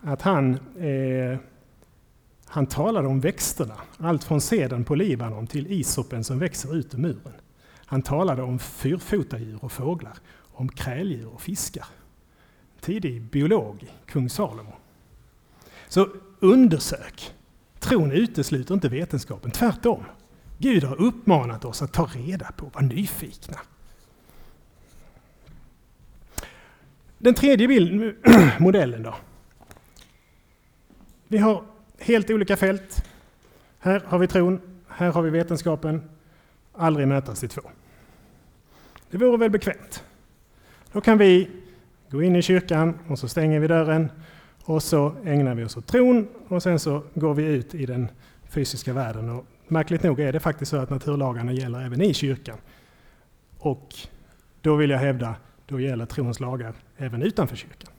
Att 0.00 0.22
han, 0.22 0.54
eh, 0.78 1.38
han 2.46 2.66
talade 2.66 3.08
om 3.08 3.20
växterna, 3.20 3.74
allt 3.98 4.24
från 4.24 4.40
seden 4.40 4.84
på 4.84 4.94
Libanon 4.94 5.46
till 5.46 5.72
isopen 5.72 6.24
som 6.24 6.38
växer 6.38 6.76
ut 6.76 6.94
ur 6.94 6.98
muren. 6.98 7.34
Han 7.86 8.02
talade 8.02 8.42
om 8.42 8.58
fyrfotadjur 8.58 9.58
och 9.64 9.72
fåglar, 9.72 10.18
om 10.52 10.68
kräldjur 10.68 11.28
och 11.28 11.42
fiskar. 11.42 11.86
Tidig 12.80 13.22
biolog, 13.22 13.92
kung 14.06 14.30
Salomo. 14.30 14.72
Så 15.88 16.08
undersök, 16.40 17.34
Tron 17.78 18.12
utesluter 18.12 18.74
inte 18.74 18.88
vetenskapen, 18.88 19.50
tvärtom. 19.50 20.04
Gud 20.58 20.84
har 20.84 21.00
uppmanat 21.00 21.64
oss 21.64 21.82
att 21.82 21.92
ta 21.92 22.04
reda 22.04 22.52
på, 22.56 22.66
vara 22.66 22.84
nyfikna. 22.84 23.58
Den 27.18 27.34
tredje 27.34 27.68
bild, 27.68 28.16
modellen 28.58 29.02
då. 29.02 29.14
Vi 31.28 31.38
har 31.38 31.64
helt 31.98 32.30
olika 32.30 32.56
fält. 32.56 33.04
Här 33.78 34.00
har 34.06 34.18
vi 34.18 34.26
tron, 34.26 34.60
här 34.88 35.12
har 35.12 35.22
vi 35.22 35.30
vetenskapen. 35.30 36.10
Aldrig 36.72 37.08
mötas 37.08 37.44
i 37.44 37.48
två. 37.48 37.62
Det 39.10 39.18
vore 39.18 39.36
väl 39.36 39.50
bekvämt. 39.50 40.04
Då 40.92 41.00
kan 41.00 41.18
vi 41.18 41.50
gå 42.10 42.22
in 42.22 42.36
i 42.36 42.42
kyrkan 42.42 42.98
och 43.08 43.18
så 43.18 43.28
stänger 43.28 43.60
vi 43.60 43.66
dörren 43.66 44.10
och 44.64 44.82
så 44.82 45.14
ägnar 45.24 45.54
vi 45.54 45.64
oss 45.64 45.76
åt 45.76 45.86
tron 45.86 46.28
och 46.48 46.62
sen 46.62 46.78
så 46.78 47.02
går 47.14 47.34
vi 47.34 47.44
ut 47.44 47.74
i 47.74 47.86
den 47.86 48.08
fysiska 48.48 48.92
världen. 48.92 49.28
Och 49.28 49.46
märkligt 49.70 50.02
nog 50.02 50.20
är 50.20 50.32
det 50.32 50.40
faktiskt 50.40 50.70
så 50.70 50.76
att 50.76 50.90
naturlagarna 50.90 51.52
gäller 51.52 51.80
även 51.80 52.02
i 52.02 52.14
kyrkan. 52.14 52.58
Och 53.58 53.94
då 54.60 54.76
vill 54.76 54.90
jag 54.90 54.98
hävda, 54.98 55.34
då 55.66 55.80
gäller 55.80 56.06
trons 56.06 56.40
lagar 56.40 56.74
även 56.96 57.22
utanför 57.22 57.56
kyrkan. 57.56 57.90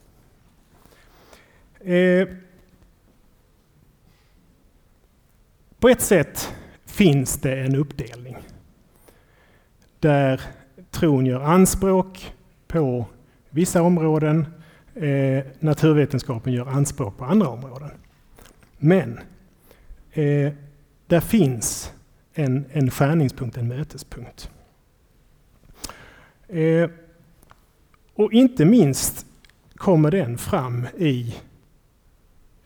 Eh, 1.80 2.28
på 5.78 5.88
ett 5.88 6.00
sätt 6.00 6.52
finns 6.86 7.36
det 7.40 7.60
en 7.60 7.76
uppdelning 7.76 8.36
där 9.98 10.40
tron 10.90 11.26
gör 11.26 11.40
anspråk 11.40 12.34
på 12.66 13.06
vissa 13.50 13.82
områden 13.82 14.46
eh, 14.94 15.44
naturvetenskapen 15.58 16.52
gör 16.52 16.66
anspråk 16.66 17.18
på 17.18 17.24
andra 17.24 17.48
områden. 17.48 17.90
Men 18.78 19.20
eh, 20.12 20.52
där 21.10 21.20
finns 21.20 21.92
en, 22.32 22.66
en 22.72 22.90
skärningspunkt, 22.90 23.56
en 23.56 23.68
mötespunkt. 23.68 24.50
Eh, 26.48 26.90
och 28.14 28.32
inte 28.32 28.64
minst 28.64 29.26
kommer 29.74 30.10
den 30.10 30.38
fram 30.38 30.86
i 30.98 31.34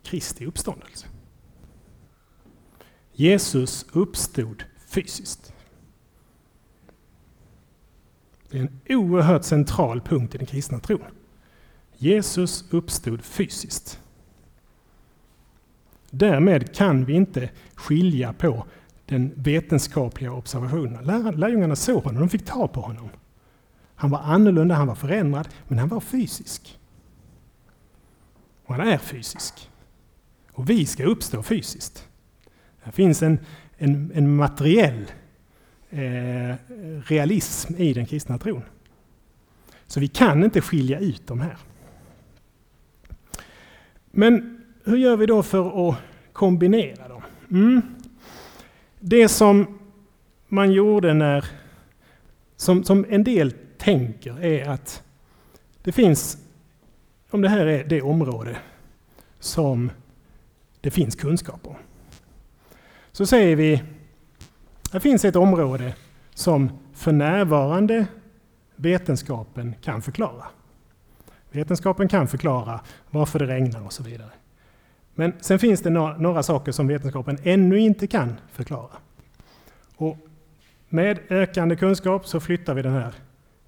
Kristi 0.03 0.47
uppståndelse. 0.47 1.07
Jesus 3.13 3.87
uppstod 3.93 4.65
fysiskt. 4.87 5.53
Det 8.51 8.59
är 8.59 8.63
en 8.63 8.81
oerhört 8.89 9.45
central 9.45 10.01
punkt 10.01 10.35
i 10.35 10.39
den 10.39 10.47
kristna 10.47 10.79
tron. 10.79 11.05
Jesus 11.97 12.65
uppstod 12.71 13.25
fysiskt. 13.25 14.01
Därmed 16.15 16.75
kan 16.75 17.05
vi 17.05 17.13
inte 17.13 17.51
skilja 17.75 18.33
på 18.33 18.65
den 19.07 19.33
vetenskapliga 19.37 20.33
observationen. 20.33 21.05
Lärjungarna 21.37 21.77
såg 21.77 22.05
honom, 22.05 22.21
de 22.21 22.29
fick 22.29 22.45
ta 22.45 22.69
på 22.69 22.81
honom. 22.81 23.09
Han 23.95 24.11
var 24.11 24.19
annorlunda, 24.19 24.75
han 24.75 24.87
var 24.87 24.95
förändrad, 24.95 25.49
men 25.69 25.79
han 25.79 25.89
var 25.89 26.01
fysisk. 26.01 26.79
Och 28.65 28.75
han 28.75 28.89
är 28.89 28.99
fysisk. 28.99 29.71
Och 30.53 30.71
vi 30.71 30.87
ska 30.87 31.05
uppstå 31.05 31.43
fysiskt. 31.43 32.09
Det 32.85 32.93
finns 32.93 33.23
en, 33.23 33.39
en, 33.77 34.13
en 34.15 34.37
materiell 34.37 35.13
eh, 35.91 36.55
realism 37.07 37.75
i 37.77 37.93
den 37.93 38.07
kristna 38.07 38.39
tron. 38.39 38.63
Så 39.87 40.01
vi 40.01 40.09
kan 40.09 40.45
inte 40.45 40.61
skilja 40.61 40.99
ut 40.99 41.27
de 41.27 41.41
här. 41.41 41.57
Men 44.11 44.54
hur 44.85 44.97
gör 44.97 45.17
vi 45.17 45.27
då 45.27 45.43
för 45.43 45.89
att 45.89 45.97
kombinera 46.33 47.09
dem? 47.09 47.23
Mm. 47.51 47.83
Det 49.01 49.29
som 49.29 49.79
man 50.49 50.73
gjorde 50.73 51.15
när, 51.15 51.45
som, 52.57 52.85
som 52.85 53.07
en 53.09 53.25
del 53.25 53.53
tänker 53.79 54.45
är 54.45 54.69
att 54.69 55.03
det 55.83 55.93
finns, 55.93 56.39
om 57.31 57.43
det 57.43 57.49
här 57.49 57.67
är 57.67 57.85
det 57.85 58.03
område 58.03 58.57
som 59.39 59.91
det 60.81 60.91
finns 60.91 61.15
kunskap 61.15 61.67
om. 61.67 61.77
Så 63.13 63.27
säger 63.27 63.57
vi, 63.57 63.83
det 64.93 65.01
finns 65.01 65.25
ett 65.25 65.37
område 65.37 65.95
som 66.35 66.71
för 66.93 67.13
närvarande 67.13 68.07
vetenskapen 68.77 69.75
kan 69.83 70.03
förklara. 70.03 70.45
Vetenskapen 71.51 72.09
kan 72.09 72.29
förklara 72.29 72.81
varför 73.11 73.39
det 73.39 73.47
regnar 73.47 73.85
och 73.85 73.93
så 73.93 74.03
vidare. 74.03 74.31
Men 75.15 75.33
sen 75.41 75.59
finns 75.59 75.81
det 75.81 75.91
några 75.91 76.43
saker 76.43 76.73
som 76.73 76.87
vetenskapen 76.87 77.39
ännu 77.43 77.81
inte 77.81 78.07
kan 78.07 78.41
förklara. 78.53 78.97
Och 79.97 80.17
med 80.89 81.19
ökande 81.29 81.77
kunskap 81.77 82.27
så 82.27 82.41
flyttar 82.41 82.75
vi 82.75 82.83
den 82.83 82.93
här 82.93 83.15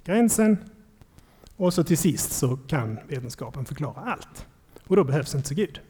gränsen 0.04 0.58
och 1.56 1.74
så 1.74 1.84
till 1.84 1.98
sist 1.98 2.32
så 2.32 2.56
kan 2.56 2.98
vetenskapen 3.08 3.64
förklara 3.64 4.00
allt. 4.00 4.46
Och 4.86 4.96
då 4.96 5.04
behövs 5.04 5.34
inte 5.34 5.48
så 5.48 5.54
Gud 5.54 5.80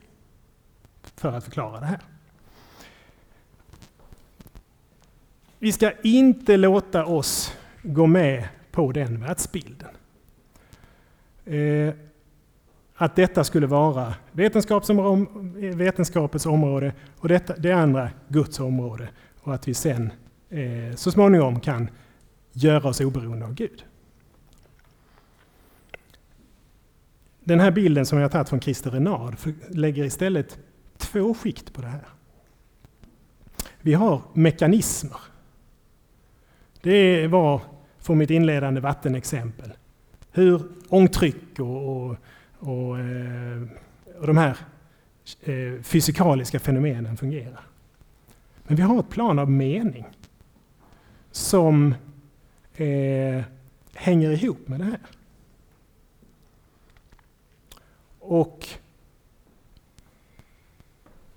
för 1.16 1.32
att 1.32 1.44
förklara 1.44 1.80
det 1.80 1.86
här. 1.86 2.00
Vi 5.59 5.72
ska 5.72 5.92
inte 6.02 6.57
låta 6.57 7.04
oss 7.04 7.52
gå 7.82 8.07
med 8.07 8.48
på 8.70 8.92
den 8.92 9.20
världsbilden. 9.20 9.88
Eh, 11.44 11.94
att 12.97 13.16
detta 13.16 13.44
skulle 13.44 13.66
vara 13.66 14.14
vetenskapens 14.32 16.47
område 16.47 16.92
och 17.18 17.28
detta, 17.28 17.57
det 17.57 17.72
andra 17.72 18.11
Guds 18.28 18.61
område 18.61 19.09
och 19.40 19.55
att 19.55 19.68
vi 19.68 19.74
sen 19.74 20.12
eh, 20.51 20.94
så 20.94 21.11
småningom 21.11 21.61
kan 21.61 21.90
göra 22.53 22.88
oss 22.88 23.01
oberoende 23.01 23.47
av 23.47 23.55
Gud. 23.55 23.84
Den 27.44 27.61
här 27.61 27.70
bilden 27.70 28.07
som 28.07 28.18
jag 28.18 28.32
tagit 28.32 28.49
från 28.49 28.61
Christer 28.61 28.90
Renard 28.90 29.36
lägger 29.68 30.05
istället 30.05 30.59
två 30.97 31.34
skikt 31.34 31.72
på 31.72 31.80
det 31.80 31.88
här. 31.88 32.05
Vi 33.80 33.94
har 33.94 34.22
mekanismer. 34.32 35.20
Det 36.80 37.26
var 37.26 37.61
från 37.99 38.18
mitt 38.18 38.30
inledande 38.30 38.80
vattenexempel. 38.80 39.72
Hur 40.32 40.62
ångtryck 40.88 41.59
och, 41.59 41.97
och, 41.97 42.16
och, 42.66 42.98
eh, 42.98 43.62
och 44.18 44.26
de 44.26 44.36
här 44.36 44.56
eh, 45.42 45.82
fysikaliska 45.82 46.58
fenomenen 46.58 47.16
fungerar. 47.16 47.60
Men 48.62 48.76
vi 48.76 48.82
har 48.82 49.00
ett 49.00 49.10
plan 49.10 49.38
av 49.38 49.50
mening 49.50 50.06
som 51.30 51.94
eh, 52.74 53.44
hänger 53.94 54.30
ihop 54.30 54.68
med 54.68 54.80
det 54.80 54.84
här. 54.84 55.00
Och 58.18 58.68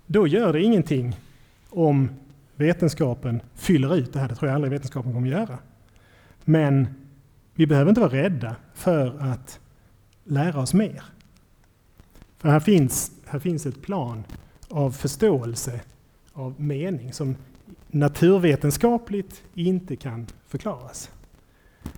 då 0.06 0.26
gör 0.26 0.52
det 0.52 0.62
ingenting 0.62 1.16
om 1.68 2.10
vetenskapen 2.56 3.42
fyller 3.54 3.96
ut 3.96 4.12
det 4.12 4.20
här. 4.20 4.28
Det 4.28 4.34
tror 4.34 4.48
jag 4.48 4.54
aldrig 4.54 4.70
vetenskapen 4.72 5.12
kommer 5.12 5.28
göra. 5.28 5.58
Men 6.44 6.88
vi 7.54 7.66
behöver 7.66 7.88
inte 7.88 8.00
vara 8.00 8.12
rädda 8.12 8.56
för 8.74 9.18
att 9.20 9.60
lära 10.24 10.60
oss 10.60 10.74
mer. 10.74 11.02
För 12.40 12.48
här 12.48 12.60
finns, 12.60 13.12
här 13.26 13.38
finns 13.38 13.66
ett 13.66 13.82
plan 13.82 14.24
av 14.68 14.90
förståelse, 14.90 15.80
av 16.32 16.60
mening 16.60 17.12
som 17.12 17.36
naturvetenskapligt 17.88 19.42
inte 19.54 19.96
kan 19.96 20.26
förklaras. 20.46 21.10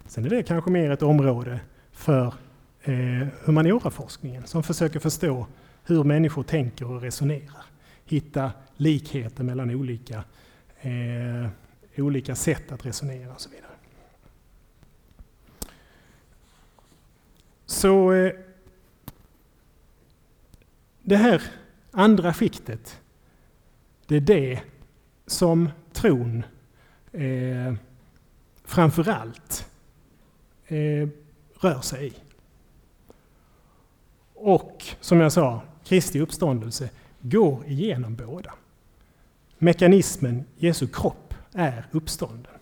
Sen 0.07 0.25
är 0.25 0.31
det 0.31 0.43
kanske 0.43 0.71
mer 0.71 0.91
ett 0.91 1.03
område 1.03 1.61
för 1.93 2.35
eh, 2.83 3.27
humanioraforskningen 3.45 4.47
som 4.47 4.63
försöker 4.63 5.01
förstå 5.01 5.47
hur 5.85 6.05
människor 6.05 6.43
tänker 6.43 6.91
och 6.91 7.01
resonerar. 7.01 7.65
Hitta 8.05 8.53
likheter 8.77 9.45
mellan 9.45 9.71
olika, 9.71 10.25
eh, 10.81 11.49
olika 11.97 12.35
sätt 12.35 12.73
att 12.73 12.87
resonera 12.87 13.33
och 13.33 13.41
så 13.41 13.51
vidare. 13.51 13.73
Så 17.67 18.13
eh, 18.13 18.33
det 21.03 21.17
här 21.17 21.43
andra 21.91 22.35
skiktet, 22.35 23.01
det 24.07 24.17
är 24.17 24.21
det 24.21 24.61
som 25.27 25.71
tron 25.93 26.45
eh, 27.13 27.75
framförallt 28.65 29.71
eh, 30.67 31.09
rör 31.61 31.81
sig 31.81 32.07
i. 32.07 32.13
Och 34.35 34.85
som 35.01 35.21
jag 35.21 35.33
sa, 35.33 35.63
Kristi 35.85 36.21
uppståndelse 36.21 36.91
går 37.21 37.67
igenom 37.67 38.17
båda. 38.17 38.55
Mekanismen, 39.59 40.45
Jesu 40.57 40.87
kropp, 40.87 41.35
är 41.53 41.87
uppstånden. 41.91 42.53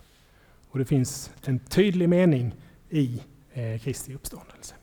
Och 0.70 0.78
det 0.78 0.84
finns 0.84 1.30
en 1.45 1.59
tydlig 1.59 2.09
mening 2.09 2.55
i 2.88 3.22
eh, 3.53 3.80
Kristi 3.80 4.14
uppståndelse. 4.14 4.74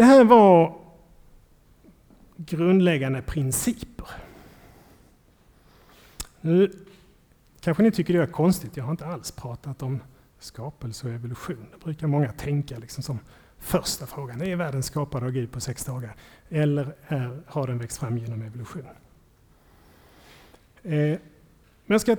Det 0.00 0.04
här 0.04 0.24
var 0.24 0.78
grundläggande 2.36 3.22
principer. 3.22 4.06
Nu 6.40 6.72
kanske 7.60 7.82
ni 7.82 7.90
tycker 7.90 8.14
det 8.14 8.22
är 8.22 8.26
konstigt, 8.26 8.76
jag 8.76 8.84
har 8.84 8.90
inte 8.90 9.06
alls 9.06 9.30
pratat 9.30 9.82
om 9.82 10.00
skapelse 10.38 11.06
och 11.06 11.12
evolution. 11.12 11.66
Det 11.72 11.84
brukar 11.84 12.06
många 12.06 12.32
tänka 12.32 12.78
liksom 12.78 13.02
som 13.02 13.18
första 13.58 14.06
frågan, 14.06 14.42
är 14.42 14.56
världen 14.56 14.82
skapad 14.82 15.24
av 15.24 15.30
Gud 15.30 15.52
på 15.52 15.60
sex 15.60 15.84
dagar? 15.84 16.16
Eller 16.48 16.94
är, 17.08 17.42
har 17.46 17.66
den 17.66 17.78
växt 17.78 17.98
fram 17.98 18.18
genom 18.18 18.42
evolution? 18.42 18.86
Eh, 20.82 20.92
men 20.92 21.20
jag 21.86 22.00
ska 22.00 22.16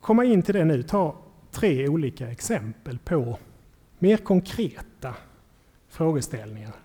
komma 0.00 0.24
in 0.24 0.42
till 0.42 0.54
det 0.54 0.64
nu, 0.64 0.82
ta 0.82 1.16
tre 1.50 1.88
olika 1.88 2.30
exempel 2.30 2.98
på 2.98 3.38
mer 3.98 4.16
konkreta 4.16 5.14
frågeställningar. 5.88 6.81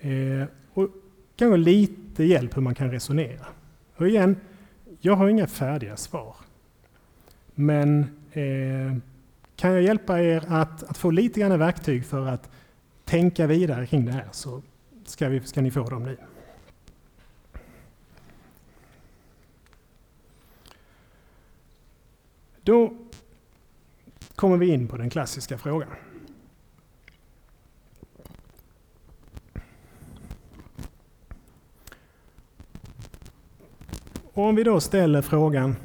Eh, 0.00 0.46
och 0.74 0.88
kanske 1.36 1.56
lite 1.56 2.24
hjälp 2.24 2.56
hur 2.56 2.62
man 2.62 2.74
kan 2.74 2.90
resonera. 2.90 3.46
Och 3.96 4.08
igen, 4.08 4.36
jag 5.00 5.16
har 5.16 5.28
inga 5.28 5.46
färdiga 5.46 5.96
svar. 5.96 6.36
Men 7.54 8.00
eh, 8.32 8.96
kan 9.56 9.72
jag 9.72 9.82
hjälpa 9.82 10.20
er 10.20 10.44
att, 10.48 10.82
att 10.82 10.98
få 10.98 11.10
lite 11.10 11.40
grann 11.40 11.58
verktyg 11.58 12.04
för 12.04 12.26
att 12.26 12.50
tänka 13.04 13.46
vidare 13.46 13.86
kring 13.86 14.06
det 14.06 14.12
här 14.12 14.28
så 14.32 14.62
ska, 15.04 15.28
vi, 15.28 15.40
ska 15.40 15.60
ni 15.60 15.70
få 15.70 15.84
dem 15.84 16.02
nu. 16.02 16.16
Då 22.62 22.96
kommer 24.34 24.56
vi 24.56 24.66
in 24.66 24.88
på 24.88 24.96
den 24.96 25.10
klassiska 25.10 25.58
frågan. 25.58 25.88
Och 34.38 34.44
om 34.44 34.54
vi 34.54 34.64
då 34.64 34.80
ställer 34.80 35.22
frågan, 35.22 35.76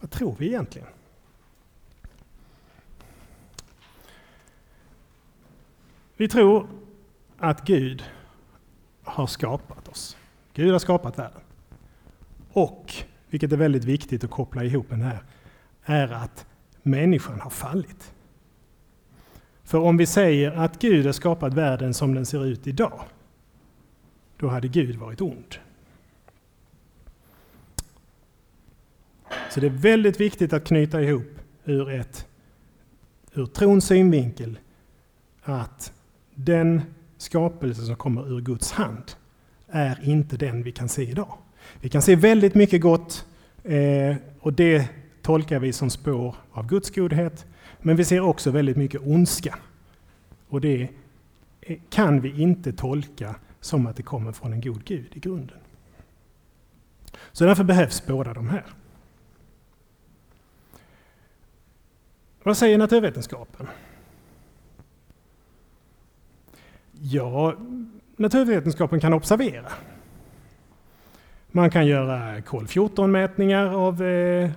vad 0.00 0.10
tror 0.10 0.36
vi 0.38 0.46
egentligen? 0.46 0.88
Vi 6.16 6.28
tror 6.28 6.68
att 7.38 7.64
Gud 7.64 8.04
har 9.02 9.26
skapat 9.26 9.88
oss. 9.88 10.16
Gud 10.54 10.72
har 10.72 10.78
skapat 10.78 11.18
världen. 11.18 11.40
Och, 12.52 12.94
vilket 13.30 13.52
är 13.52 13.56
väldigt 13.56 13.84
viktigt 13.84 14.24
att 14.24 14.30
koppla 14.30 14.64
ihop 14.64 14.90
med 14.90 14.98
det 14.98 15.04
här, 15.04 15.24
är 15.84 16.12
att 16.12 16.46
människan 16.82 17.40
har 17.40 17.50
fallit. 17.50 18.12
För 19.64 19.78
om 19.78 19.96
vi 19.96 20.06
säger 20.06 20.52
att 20.52 20.78
Gud 20.78 21.06
har 21.06 21.12
skapat 21.12 21.54
världen 21.54 21.94
som 21.94 22.14
den 22.14 22.26
ser 22.26 22.44
ut 22.44 22.66
idag, 22.66 23.00
då 24.36 24.48
hade 24.48 24.68
Gud 24.68 24.96
varit 24.96 25.20
ond. 25.20 25.56
Så 29.50 29.60
det 29.60 29.66
är 29.66 29.70
väldigt 29.70 30.20
viktigt 30.20 30.52
att 30.52 30.64
knyta 30.64 31.02
ihop 31.02 31.38
ur, 31.64 31.90
ett, 31.90 32.26
ur 33.34 33.46
trons 33.46 33.84
synvinkel 33.84 34.58
att 35.42 35.92
den 36.34 36.82
skapelse 37.16 37.82
som 37.82 37.96
kommer 37.96 38.32
ur 38.32 38.40
Guds 38.40 38.72
hand 38.72 39.02
är 39.68 39.98
inte 40.02 40.36
den 40.36 40.62
vi 40.62 40.72
kan 40.72 40.88
se 40.88 41.02
idag. 41.02 41.38
Vi 41.80 41.88
kan 41.88 42.02
se 42.02 42.16
väldigt 42.16 42.54
mycket 42.54 42.80
gott 42.80 43.26
eh, 43.64 44.16
och 44.40 44.52
det 44.52 44.88
tolkar 45.22 45.58
vi 45.58 45.72
som 45.72 45.90
spår 45.90 46.36
av 46.52 46.66
Guds 46.66 46.90
godhet. 46.90 47.46
Men 47.78 47.96
vi 47.96 48.04
ser 48.04 48.20
också 48.20 48.50
väldigt 48.50 48.76
mycket 48.76 49.00
ondska. 49.04 49.58
Och 50.48 50.60
det 50.60 50.88
kan 51.90 52.20
vi 52.20 52.42
inte 52.42 52.72
tolka 52.72 53.34
som 53.60 53.86
att 53.86 53.96
det 53.96 54.02
kommer 54.02 54.32
från 54.32 54.52
en 54.52 54.60
god 54.60 54.84
Gud 54.84 55.08
i 55.12 55.20
grunden. 55.20 55.58
Så 57.32 57.44
därför 57.44 57.64
behövs 57.64 58.06
båda 58.06 58.34
de 58.34 58.48
här. 58.48 58.64
Vad 62.42 62.56
säger 62.56 62.78
naturvetenskapen? 62.78 63.66
Ja, 66.92 67.54
naturvetenskapen 68.16 69.00
kan 69.00 69.12
observera. 69.12 69.72
Man 71.48 71.70
kan 71.70 71.86
göra 71.86 72.42
kol-14-mätningar 72.42 73.74
av 73.74 74.02
eh, 74.02 74.50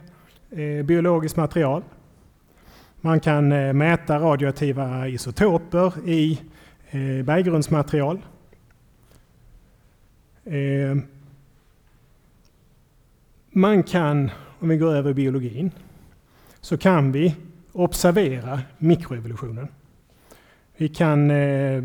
eh, 0.50 0.84
biologiskt 0.86 1.38
material. 1.38 1.84
Man 3.02 3.20
kan 3.20 3.52
eh, 3.52 3.74
mäta 3.74 4.20
radioaktiva 4.20 5.08
isotoper 5.08 6.10
i 6.10 6.42
eh, 6.90 7.26
berggrundsmaterial. 7.26 8.22
Eh, 10.46 10.98
man 13.50 13.84
kan, 13.84 14.32
om 14.60 14.70
vi 14.70 14.78
går 14.78 14.94
över 14.94 15.14
biologin, 15.14 15.72
så 16.62 16.78
kan 16.78 17.12
vi 17.12 17.36
observera 17.74 18.62
mikroevolutionen. 18.78 19.68
Vi 20.78 20.90
kan 20.90 21.32
eh, 21.32 21.84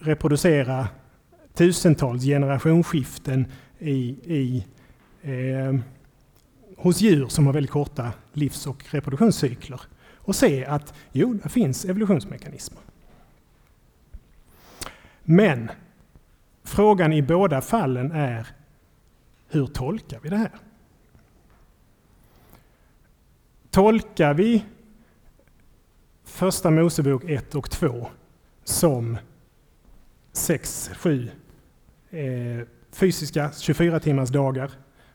reproducera 0.00 0.88
tusentals 1.54 2.24
generationsskiften 2.24 3.46
i, 3.78 4.16
i, 4.24 4.66
eh, 5.22 5.74
hos 6.76 7.00
djur 7.00 7.26
som 7.28 7.46
har 7.46 7.52
väldigt 7.52 7.70
korta 7.70 8.12
livs 8.32 8.66
och 8.66 8.84
reproduktionscykler 8.90 9.80
och 10.16 10.36
se 10.36 10.64
att 10.64 10.94
jo, 11.12 11.34
det 11.42 11.48
finns 11.48 11.84
evolutionsmekanismer. 11.84 12.80
Men 15.22 15.70
frågan 16.64 17.12
i 17.12 17.22
båda 17.22 17.60
fallen 17.60 18.12
är 18.12 18.46
hur 19.48 19.66
tolkar 19.66 20.20
vi 20.22 20.28
det 20.28 20.36
här? 20.36 20.50
Tolkar 23.72 24.34
vi 24.34 24.64
Första 26.24 26.70
Mosebok 26.70 27.24
1 27.24 27.54
och 27.54 27.70
2 27.70 28.08
som 28.64 29.18
6, 30.32 30.90
7 30.96 31.30
eh, 32.10 32.20
fysiska 32.90 33.50
24 33.58 34.00
timmars 34.00 34.30
dagar 34.30 34.70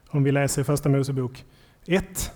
om 0.08 0.24
vi 0.24 0.32
läser 0.32 0.62
i 0.62 0.66
Första 0.66 0.90
Mosebok 0.90 1.46
1 1.86 2.32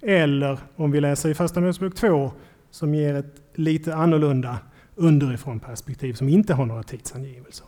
eller 0.00 0.58
om 0.76 0.90
vi 0.90 1.00
läser 1.00 1.28
i 1.28 1.34
Första 1.34 1.60
Mosebok 1.60 1.94
2 1.94 2.32
som 2.70 2.94
ger 2.94 3.14
ett 3.14 3.42
lite 3.54 3.94
annorlunda 3.94 4.58
underifrån 4.94 5.60
perspektiv 5.60 6.14
som 6.14 6.28
inte 6.28 6.54
har 6.54 6.66
några 6.66 6.82
tidsangivelser. 6.82 7.66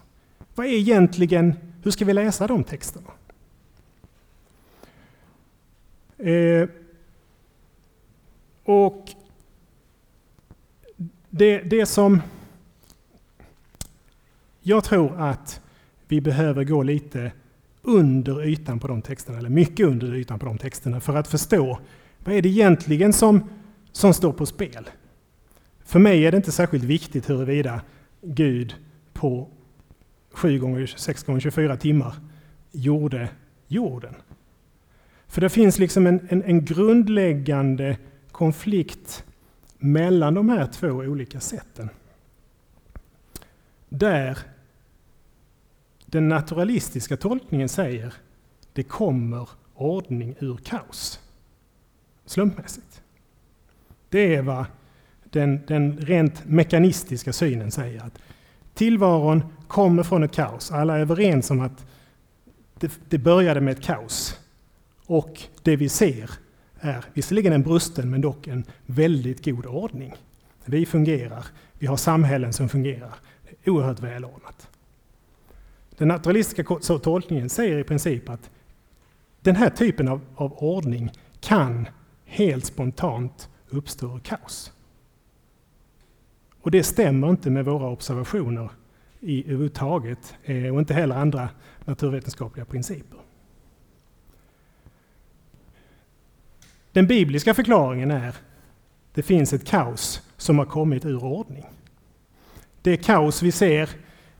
Vad 0.54 0.66
är 0.66 0.70
egentligen, 0.70 1.54
hur 1.82 1.90
ska 1.90 2.04
vi 2.04 2.12
läsa 2.12 2.46
de 2.46 2.64
texterna? 2.64 3.10
Eh, 6.18 6.68
och 8.64 9.10
det, 11.30 11.58
det 11.58 11.86
som 11.86 12.20
jag 14.62 14.84
tror 14.84 15.20
att 15.20 15.60
vi 16.08 16.20
behöver 16.20 16.64
gå 16.64 16.82
lite 16.82 17.32
under 17.82 18.46
ytan 18.46 18.78
på 18.78 18.88
de 18.88 19.02
texterna, 19.02 19.38
eller 19.38 19.48
mycket 19.48 19.86
under 19.86 20.14
ytan 20.14 20.38
på 20.38 20.46
de 20.46 20.58
texterna, 20.58 21.00
för 21.00 21.16
att 21.16 21.28
förstå 21.28 21.78
vad 22.24 22.34
är 22.34 22.42
det 22.42 22.48
egentligen 22.48 23.12
som, 23.12 23.50
som 23.92 24.14
står 24.14 24.32
på 24.32 24.46
spel. 24.46 24.90
För 25.84 25.98
mig 25.98 26.26
är 26.26 26.30
det 26.30 26.36
inte 26.36 26.52
särskilt 26.52 26.84
viktigt 26.84 27.30
huruvida 27.30 27.80
Gud 28.22 28.74
på 29.12 29.48
7 30.30 30.58
gånger 30.58 30.86
6 30.86 31.22
gånger 31.22 31.40
24 31.40 31.76
timmar 31.76 32.14
gjorde 32.72 33.28
jorden. 33.66 34.14
För 35.26 35.40
det 35.40 35.48
finns 35.48 35.78
liksom 35.78 36.06
en, 36.06 36.28
en, 36.28 36.42
en 36.42 36.64
grundläggande 36.64 37.96
konflikt 38.32 39.24
mellan 39.78 40.34
de 40.34 40.48
här 40.48 40.66
två 40.66 40.88
olika 40.88 41.40
sätten. 41.40 41.88
Där 43.88 44.38
den 46.06 46.28
naturalistiska 46.28 47.16
tolkningen 47.16 47.68
säger 47.68 48.14
det 48.72 48.82
kommer 48.82 49.48
ordning 49.74 50.34
ur 50.38 50.56
kaos. 50.56 51.20
Slumpmässigt. 52.26 53.02
Det 54.08 54.34
är 54.34 54.42
vad 54.42 54.64
den, 55.24 55.66
den 55.66 55.98
rent 55.98 56.44
mekanistiska 56.44 57.32
synen 57.32 57.70
säger. 57.70 58.02
att 58.02 58.18
Tillvaron 58.74 59.42
kommer 59.68 60.02
från 60.02 60.22
ett 60.22 60.32
kaos. 60.32 60.70
Alla 60.70 60.96
är 60.96 61.00
överens 61.00 61.50
om 61.50 61.60
att 61.60 61.86
det, 62.78 62.92
det 63.08 63.18
började 63.18 63.60
med 63.60 63.72
ett 63.72 63.84
kaos. 63.84 64.40
Och 65.06 65.42
det 65.62 65.76
vi 65.76 65.88
ser 65.88 66.30
är 66.82 67.04
visserligen 67.12 67.52
en 67.52 67.62
brusten 67.62 68.10
men 68.10 68.20
dock 68.20 68.46
en 68.46 68.64
väldigt 68.86 69.44
god 69.44 69.66
ordning. 69.66 70.14
Vi 70.64 70.86
fungerar, 70.86 71.46
vi 71.78 71.86
har 71.86 71.96
samhällen 71.96 72.52
som 72.52 72.68
fungerar. 72.68 73.14
Det 73.44 73.56
är 73.64 73.70
oerhört 73.70 74.00
välordnat. 74.00 74.68
Den 75.96 76.08
naturalistiska 76.08 76.64
tolkningen 77.02 77.48
säger 77.48 77.78
i 77.78 77.84
princip 77.84 78.28
att 78.28 78.50
den 79.40 79.56
här 79.56 79.70
typen 79.70 80.08
av, 80.08 80.20
av 80.34 80.52
ordning 80.52 81.10
kan 81.40 81.88
helt 82.24 82.66
spontant 82.66 83.48
uppstå 83.68 84.16
ur 84.16 84.18
kaos. 84.18 84.72
Och 86.60 86.70
det 86.70 86.82
stämmer 86.82 87.30
inte 87.30 87.50
med 87.50 87.64
våra 87.64 87.88
observationer 87.88 88.70
i 89.20 89.44
överhuvudtaget 89.44 90.34
eh, 90.44 90.74
och 90.74 90.78
inte 90.78 90.94
heller 90.94 91.16
andra 91.16 91.48
naturvetenskapliga 91.84 92.64
principer. 92.64 93.18
Den 96.92 97.06
bibliska 97.06 97.54
förklaringen 97.54 98.10
är 98.10 98.34
det 99.14 99.22
finns 99.22 99.52
ett 99.52 99.66
kaos 99.66 100.22
som 100.36 100.58
har 100.58 100.66
kommit 100.66 101.04
ur 101.04 101.24
ordning. 101.24 101.64
Det 102.82 102.96
kaos 102.96 103.42
vi 103.42 103.52
ser 103.52 103.90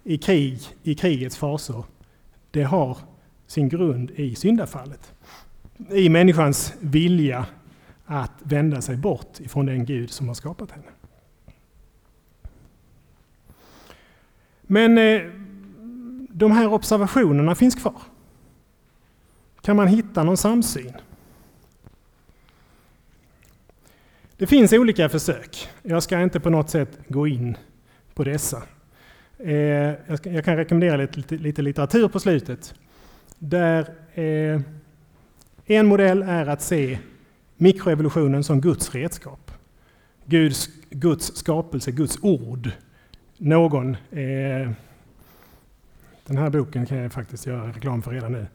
i 0.05 0.19
krig, 0.19 0.61
i 0.83 0.95
krigets 0.95 1.37
faser, 1.37 1.85
det 2.51 2.63
har 2.63 2.99
sin 3.47 3.69
grund 3.69 4.11
i 4.11 4.35
syndafallet. 4.35 5.13
I 5.91 6.09
människans 6.09 6.75
vilja 6.81 7.47
att 8.07 8.33
vända 8.43 8.81
sig 8.81 8.97
bort 8.97 9.41
ifrån 9.41 9.67
den 9.67 9.85
Gud 9.85 10.11
som 10.11 10.29
har 10.29 10.35
skapat 10.35 10.71
henne. 10.71 10.87
Men 14.63 14.99
eh, 14.99 15.23
de 16.29 16.53
här 16.53 16.73
observationerna 16.73 17.55
finns 17.55 17.75
kvar. 17.75 18.03
Kan 19.61 19.77
man 19.77 19.89
hitta 19.89 20.23
någon 20.23 20.37
samsyn? 20.37 20.93
Det 24.43 24.47
finns 24.47 24.73
olika 24.73 25.09
försök. 25.09 25.69
Jag 25.83 26.03
ska 26.03 26.23
inte 26.23 26.41
på 26.41 26.51
något 26.51 26.71
sätt 26.71 26.99
gå 27.09 27.27
in 27.27 27.57
på 28.15 28.25
dessa. 28.25 28.63
Eh, 29.39 29.55
jag 30.23 30.45
kan 30.45 30.57
rekommendera 30.57 30.97
lite, 30.97 31.35
lite 31.35 31.63
litteratur 31.63 32.09
på 32.09 32.21
slutet. 32.21 32.75
Där 33.39 33.81
eh, 34.15 34.61
en 35.67 35.87
modell 35.87 36.23
är 36.23 36.47
att 36.47 36.63
se 36.63 36.99
mikroevolutionen 37.57 38.45
som 38.45 38.61
Guds 38.61 38.95
redskap. 38.95 39.51
Guds, 40.27 40.69
Guds 40.91 41.37
skapelse, 41.37 41.91
Guds 41.91 42.19
ord. 42.23 42.71
Någon, 43.37 43.97
eh, 44.11 44.71
den 46.27 46.39
här 46.39 46.51
boken 46.51 46.87
kan 46.87 46.99
jag 46.99 47.13
faktiskt 47.13 47.47
göra 47.47 47.69
reklam 47.69 48.03
för 48.03 48.11
redan 48.11 48.33
nu. 48.33 48.47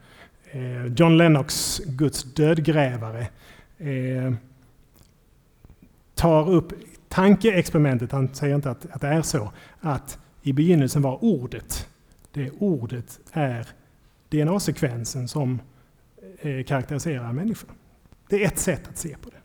Eh, 0.51 0.85
John 0.85 1.17
Lennox 1.17 1.81
Guds 1.85 2.23
dödgrävare 2.23 3.27
eh, 3.77 4.33
tar 6.17 6.49
upp 6.49 6.73
tankeexperimentet, 7.09 8.11
han 8.11 8.33
säger 8.33 8.55
inte 8.55 8.71
att, 8.71 8.85
att 8.91 9.01
det 9.01 9.07
är 9.07 9.21
så, 9.21 9.51
att 9.81 10.19
i 10.41 10.53
begynnelsen 10.53 11.01
var 11.01 11.23
ordet. 11.23 11.89
Det 12.31 12.51
ordet 12.59 13.19
är 13.31 13.67
DNA-sekvensen 14.29 15.27
som 15.27 15.61
eh, 16.39 16.63
karaktäriserar 16.63 17.33
människan. 17.33 17.75
Det 18.29 18.43
är 18.43 18.47
ett 18.47 18.59
sätt 18.59 18.87
att 18.87 18.97
se 18.97 19.17
på 19.21 19.29
det. 19.29 19.35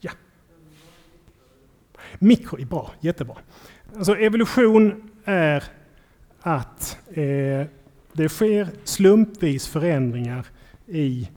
Ja. 0.00 0.10
Mikro 2.18 2.58
är 2.58 2.64
bra, 2.64 2.92
jättebra. 3.00 3.36
Alltså 3.96 4.16
evolution 4.16 5.10
är 5.24 5.64
att 6.40 6.98
eh, 7.08 7.66
det 8.12 8.28
sker 8.28 8.68
slumpvis 8.84 9.68
förändringar 9.68 10.46
i, 10.86 11.28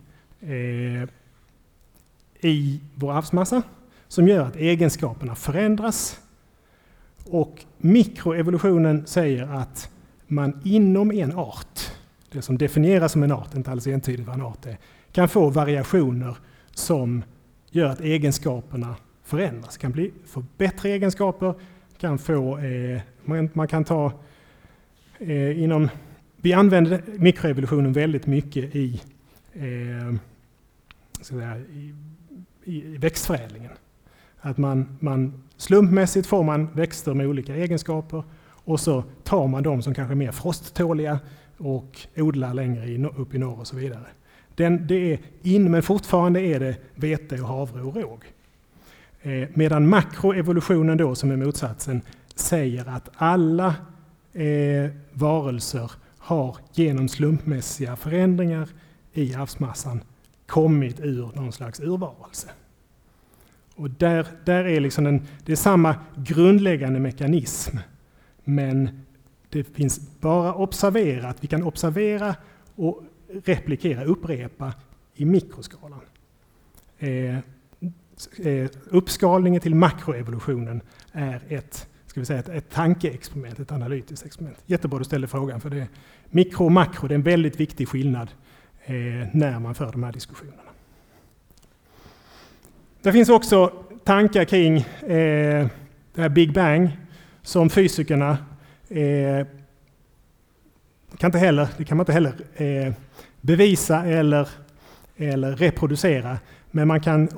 eh, 0.42 1.10
i 2.42 2.82
vår 2.96 3.14
arvsmassa 3.14 3.62
som 4.14 4.28
gör 4.28 4.46
att 4.46 4.56
egenskaperna 4.56 5.36
förändras. 5.36 6.20
Och 7.26 7.66
mikroevolutionen 7.78 9.08
säger 9.08 9.44
att 9.44 9.90
man 10.28 10.62
inom 10.64 11.12
en 11.12 11.34
art, 11.34 11.80
det 12.32 12.42
som 12.42 12.58
definieras 12.58 13.12
som 13.12 13.24
en 13.24 13.32
art, 13.32 13.56
inte 13.56 13.72
alls 13.72 13.88
entydigt 13.88 14.28
vad 14.28 14.36
en 14.36 14.42
art 14.42 14.66
är, 14.66 14.78
kan 15.12 15.30
få 15.30 15.50
variationer 15.50 16.38
som 16.74 17.24
gör 17.72 17.90
att 17.90 18.02
egenskaperna 18.02 18.96
förändras. 19.24 19.78
Kan 19.78 19.92
bli, 19.92 20.12
få 20.26 20.46
bättre 20.58 20.90
egenskaper, 20.90 21.54
kan 21.98 22.18
få, 22.18 22.58
eh, 22.58 23.02
man, 23.26 23.50
man, 23.54 23.68
kan 23.68 23.84
ta 23.84 24.12
eh, 25.20 25.64
inom, 25.64 25.90
vi 26.38 26.54
använder 26.54 27.04
mikroevolutionen 27.18 27.94
väldigt 27.94 28.28
mycket 28.28 28.76
i, 28.76 29.02
eh, 29.54 30.14
där, 31.30 31.66
i, 31.70 31.94
i 32.64 32.98
växtförädlingen. 32.98 33.72
Att 34.46 34.58
man, 34.58 34.98
man 35.00 35.44
slumpmässigt 35.58 36.28
får 36.28 36.44
man 36.44 36.68
växter 36.74 37.14
med 37.14 37.28
olika 37.28 37.56
egenskaper 37.56 38.24
och 38.50 38.80
så 38.80 39.04
tar 39.24 39.48
man 39.48 39.64
de 39.64 39.82
som 39.82 39.94
kanske 39.94 40.14
är 40.14 40.16
mer 40.16 40.32
frosttåliga 40.32 41.20
och 41.58 42.00
odlar 42.16 42.54
längre 42.54 43.10
upp 43.18 43.36
i 43.36 43.38
norr 43.38 43.60
och 43.60 43.68
så 43.68 43.76
vidare. 43.76 44.06
Den, 44.56 44.88
det 44.88 45.14
är 45.14 45.20
in, 45.42 45.72
men 45.72 45.84
fortfarande 45.84 46.42
är 46.42 46.60
det 46.60 46.76
vete, 46.96 47.42
och 47.42 47.48
havre 47.48 47.82
och 47.82 47.96
råg. 47.96 48.24
Eh, 49.22 49.50
medan 49.54 49.90
makroevolutionen 49.90 50.98
då, 50.98 51.16
som 51.16 51.32
är 51.32 51.36
motsatsen, 51.36 52.02
säger 52.36 52.90
att 52.90 53.10
alla 53.16 53.76
eh, 54.34 54.92
varelser 55.14 55.92
har 56.18 56.58
genom 56.74 57.10
slumpmässiga 57.10 57.96
förändringar 57.96 58.70
i 59.14 59.34
havsmassan 59.34 60.04
kommit 60.48 61.00
ur 61.00 61.30
någon 61.36 61.52
slags 61.52 61.80
urvarelse. 61.80 62.50
Och 63.76 63.90
där, 63.90 64.28
där 64.46 64.66
är 64.66 64.80
liksom 64.80 65.06
en, 65.06 65.22
det 65.46 65.52
är 65.52 65.56
samma 65.56 65.96
grundläggande 66.16 67.00
mekanism, 67.00 67.78
men 68.44 69.06
det 69.50 69.64
finns 69.64 70.20
bara 70.20 70.54
observerat, 70.54 71.38
vi 71.40 71.48
kan 71.48 71.64
observera 71.64 72.36
och 72.76 73.04
replikera, 73.44 74.04
upprepa 74.04 74.74
i 75.16 75.26
mikroskalan. 75.26 76.00
Eh, 77.00 77.38
eh, 78.40 78.70
uppskalningen 78.86 79.62
till 79.62 79.76
makroevolutionen 79.76 80.82
är 81.12 81.42
ett, 81.48 81.88
ska 82.06 82.20
vi 82.20 82.26
säga, 82.26 82.40
ett, 82.40 82.50
ett 82.50 82.70
tankeexperiment, 82.70 83.60
ett 83.60 83.72
analytiskt 83.72 84.26
experiment. 84.26 84.58
Jättebra 84.66 85.00
du 85.00 85.06
ställde 85.06 85.28
frågan, 85.28 85.62
för 85.62 85.70
det 85.70 85.88
mikro 86.30 86.66
och 86.66 86.72
makro 86.72 87.08
det 87.08 87.14
är 87.14 87.16
en 87.16 87.24
väldigt 87.24 87.60
viktig 87.60 87.88
skillnad 87.88 88.32
eh, 88.86 88.94
när 89.34 89.60
man 89.60 89.76
för 89.76 89.92
de 89.92 90.04
här 90.04 90.12
diskussionerna. 90.12 90.62
Det 93.04 93.12
finns 93.12 93.30
också 93.30 93.68
tankar 94.04 94.46
kring 94.46 94.78
eh, 94.78 95.68
det 96.14 96.22
här 96.22 96.30
Big 96.30 96.54
Bang 96.54 96.90
som 97.42 97.70
fysikerna 97.70 98.38
eh, 98.90 99.48
kan 101.18 101.28
inte 101.28 101.38
heller, 101.38 101.68
det 101.78 101.86
kan 101.86 101.98
man 101.98 102.02
inte 102.04 102.12
heller 102.14 102.34
eh, 102.56 102.94
bevisa 103.42 104.06
eller, 104.06 104.50
eller 105.18 105.56
reproducera. 105.56 106.38
Men 106.72 106.88
man 106.88 107.02
kan, 107.02 107.30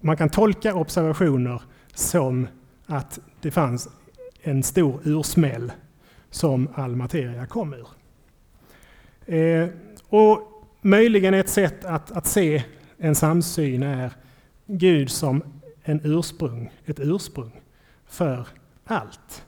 man 0.00 0.16
kan 0.16 0.28
tolka 0.28 0.74
observationer 0.74 1.62
som 1.94 2.48
att 2.86 3.18
det 3.40 3.50
fanns 3.50 3.88
en 4.42 4.62
stor 4.62 5.00
ursmäll 5.04 5.72
som 6.30 6.68
all 6.74 6.96
materia 6.96 7.46
kom 7.46 7.74
ur. 7.74 7.88
Eh, 9.34 9.68
och 10.08 10.40
möjligen 10.80 11.34
ett 11.34 11.48
sätt 11.48 11.84
att, 11.84 12.10
att 12.10 12.26
se 12.26 12.62
en 12.98 13.14
samsyn 13.14 13.82
är 13.82 14.12
Gud 14.70 15.10
som 15.10 15.42
en 15.82 16.00
ursprung, 16.04 16.70
ett 16.84 17.00
ursprung 17.00 17.60
för 18.06 18.48
allt. 18.84 19.44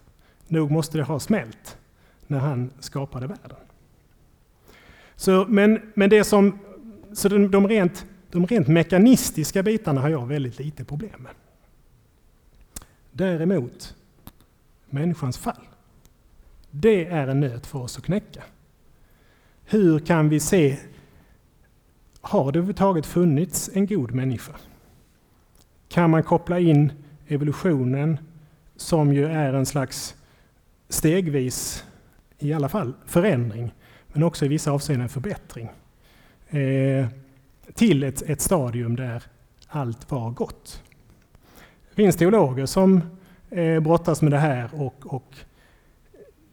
Nog 0.48 0.70
måste 0.70 0.98
det 0.98 1.04
ha 1.04 1.20
smält 1.20 1.78
när 2.26 2.38
han 2.38 2.70
skapade 2.80 3.26
världen. 3.26 3.58
Så, 5.16 5.46
men, 5.48 5.92
men 5.94 6.10
det 6.10 6.24
som, 6.24 6.58
så 7.12 7.28
de, 7.28 7.50
de, 7.50 7.68
rent, 7.68 8.06
de 8.30 8.46
rent 8.46 8.68
mekanistiska 8.68 9.62
bitarna 9.62 10.00
har 10.00 10.08
jag 10.08 10.26
väldigt 10.26 10.58
lite 10.58 10.84
problem 10.84 11.22
med. 11.22 11.32
Däremot, 13.12 13.96
människans 14.86 15.38
fall. 15.38 15.68
Det 16.70 17.06
är 17.06 17.28
en 17.28 17.40
nöt 17.40 17.66
för 17.66 17.78
oss 17.78 17.98
att 17.98 18.04
knäcka. 18.04 18.42
Hur 19.64 19.98
kan 19.98 20.28
vi 20.28 20.40
se, 20.40 20.78
har 22.20 22.52
det 22.52 22.58
överhuvudtaget 22.58 23.06
funnits 23.06 23.70
en 23.74 23.86
god 23.86 24.10
människa? 24.10 24.52
Kan 25.92 26.10
man 26.10 26.22
koppla 26.22 26.58
in 26.58 26.92
evolutionen 27.28 28.18
som 28.76 29.12
ju 29.12 29.26
är 29.26 29.52
en 29.52 29.66
slags 29.66 30.14
stegvis, 30.88 31.84
i 32.38 32.52
alla 32.52 32.68
fall 32.68 32.92
förändring, 33.06 33.74
men 34.08 34.22
också 34.22 34.44
i 34.44 34.48
vissa 34.48 34.70
avseenden 34.70 35.08
förbättring, 35.08 35.68
eh, 36.48 37.06
till 37.74 38.02
ett, 38.02 38.22
ett 38.22 38.40
stadium 38.40 38.96
där 38.96 39.22
allt 39.68 40.10
var 40.10 40.30
gott. 40.30 40.82
Det 41.88 41.94
finns 41.94 42.16
teologer 42.16 42.66
som 42.66 43.00
eh, 43.50 43.80
brottas 43.80 44.22
med 44.22 44.32
det 44.32 44.38
här 44.38 44.70
och, 44.72 45.14
och 45.14 45.36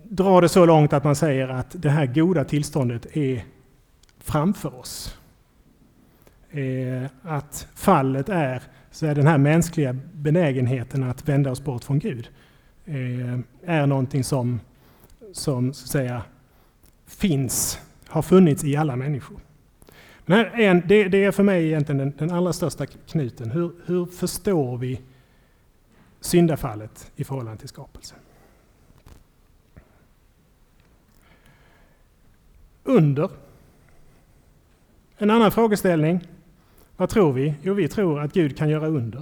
drar 0.04 0.42
det 0.42 0.50
så 0.50 0.66
långt 0.66 0.94
att 0.94 1.04
man 1.04 1.16
säger 1.16 1.48
att 1.48 1.82
det 1.82 1.90
här 1.90 2.06
goda 2.06 2.46
tillståndet 2.46 3.18
är 3.18 3.46
framför 4.20 4.80
oss. 4.80 5.18
Eh, 6.50 7.06
att 7.22 7.68
fallet 7.76 8.30
är, 8.30 8.62
så 8.98 9.06
är 9.06 9.16
den 9.16 9.28
här 9.28 9.38
mänskliga 9.38 9.96
benägenheten 10.14 11.04
att 11.04 11.30
vända 11.30 11.52
oss 11.52 11.64
bort 11.64 11.84
från 11.84 12.00
Gud 12.00 12.30
eh, 12.86 13.40
är 13.64 13.88
någonting 13.88 14.24
som, 14.24 14.60
som 15.32 15.74
så 15.74 15.84
att 15.84 15.90
säga, 15.90 16.22
finns, 17.06 17.80
har 18.08 18.22
funnits 18.22 18.64
i 18.64 18.76
alla 18.76 18.96
människor. 18.96 19.40
Men 20.26 20.46
en, 20.46 20.88
det, 20.88 21.08
det, 21.08 21.24
är 21.24 21.32
för 21.32 21.44
mig 21.44 21.66
egentligen 21.66 21.98
den, 21.98 22.14
den 22.18 22.32
allra 22.32 22.54
största 22.54 22.86
knuten. 22.86 23.52
Hur, 23.52 23.72
hur 23.86 24.06
förstår 24.06 24.78
vi 24.78 25.02
syndafallet 26.20 27.12
i 27.16 27.24
förhållande 27.24 27.60
till 27.60 27.70
skapelsen? 27.70 28.18
Under. 32.84 33.30
En 35.18 35.30
annan 35.30 35.52
frågeställning. 35.52 36.28
Vad 36.98 37.10
tror 37.10 37.34
vi? 37.34 37.56
Jo, 37.62 37.74
vi 37.74 37.88
tror 37.88 38.20
att 38.22 38.34
Gud 38.34 38.58
kan 38.58 38.70
göra 38.70 38.88
under. 38.88 39.22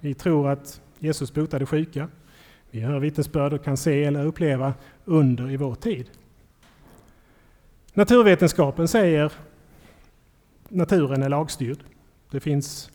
Vi 0.00 0.14
tror 0.14 0.50
att 0.50 0.80
Jesus 0.98 1.34
botade 1.34 1.66
sjuka. 1.66 2.08
Vi 2.70 2.80
hör 2.80 2.98
vittnesbörd 2.98 3.52
och 3.52 3.64
kan 3.64 3.76
se 3.76 4.04
eller 4.04 4.24
uppleva 4.26 4.74
under 5.04 5.50
i 5.50 5.56
vår 5.56 5.74
tid. 5.74 6.10
Naturvetenskapen 7.92 8.88
säger 8.88 9.32
naturen 10.68 11.22
är 11.22 11.28
lagstyrd. 11.28 11.78
Det 12.30 12.40
finns 12.40 12.90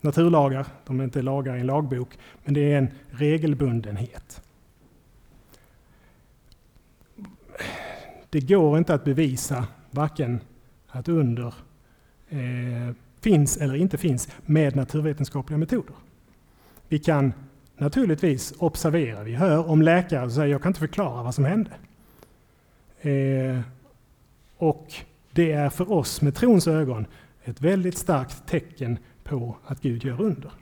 naturlagar, 0.00 0.66
de 0.86 1.00
är 1.00 1.04
inte 1.04 1.22
lagar 1.22 1.56
i 1.56 1.60
en 1.60 1.66
lagbok, 1.66 2.18
men 2.44 2.54
det 2.54 2.72
är 2.72 2.78
en 2.78 2.88
regelbundenhet. 3.10 4.42
Det 8.30 8.40
går 8.40 8.78
inte 8.78 8.94
att 8.94 9.04
bevisa 9.04 9.66
varken 9.90 10.40
att 10.88 11.08
under 11.08 11.54
eh, 12.30 12.94
finns 13.20 13.56
eller 13.56 13.74
inte 13.74 13.98
finns 13.98 14.28
med 14.46 14.76
naturvetenskapliga 14.76 15.58
metoder. 15.58 15.94
Vi 16.88 16.98
kan 16.98 17.32
naturligtvis 17.76 18.54
observera. 18.58 19.22
Vi 19.22 19.34
hör 19.34 19.68
om 19.68 19.82
läkare 19.82 20.22
som 20.22 20.34
säger 20.34 20.52
jag 20.52 20.62
kan 20.62 20.70
inte 20.70 20.80
förklara 20.80 21.22
vad 21.22 21.34
som 21.34 21.44
hände. 21.44 21.70
Eh, 23.00 23.60
och 24.56 24.94
det 25.32 25.52
är 25.52 25.70
för 25.70 25.92
oss 25.92 26.22
med 26.22 26.34
trons 26.34 26.66
ögon 26.68 27.06
ett 27.44 27.60
väldigt 27.60 27.98
starkt 27.98 28.46
tecken 28.46 28.98
på 29.24 29.56
att 29.66 29.82
Gud 29.82 30.04
gör 30.04 30.20
under. 30.20 30.52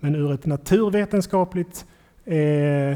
Men 0.00 0.14
ur 0.14 0.32
ett 0.32 0.46
naturvetenskapligt, 0.46 1.86
eh, 2.24 2.90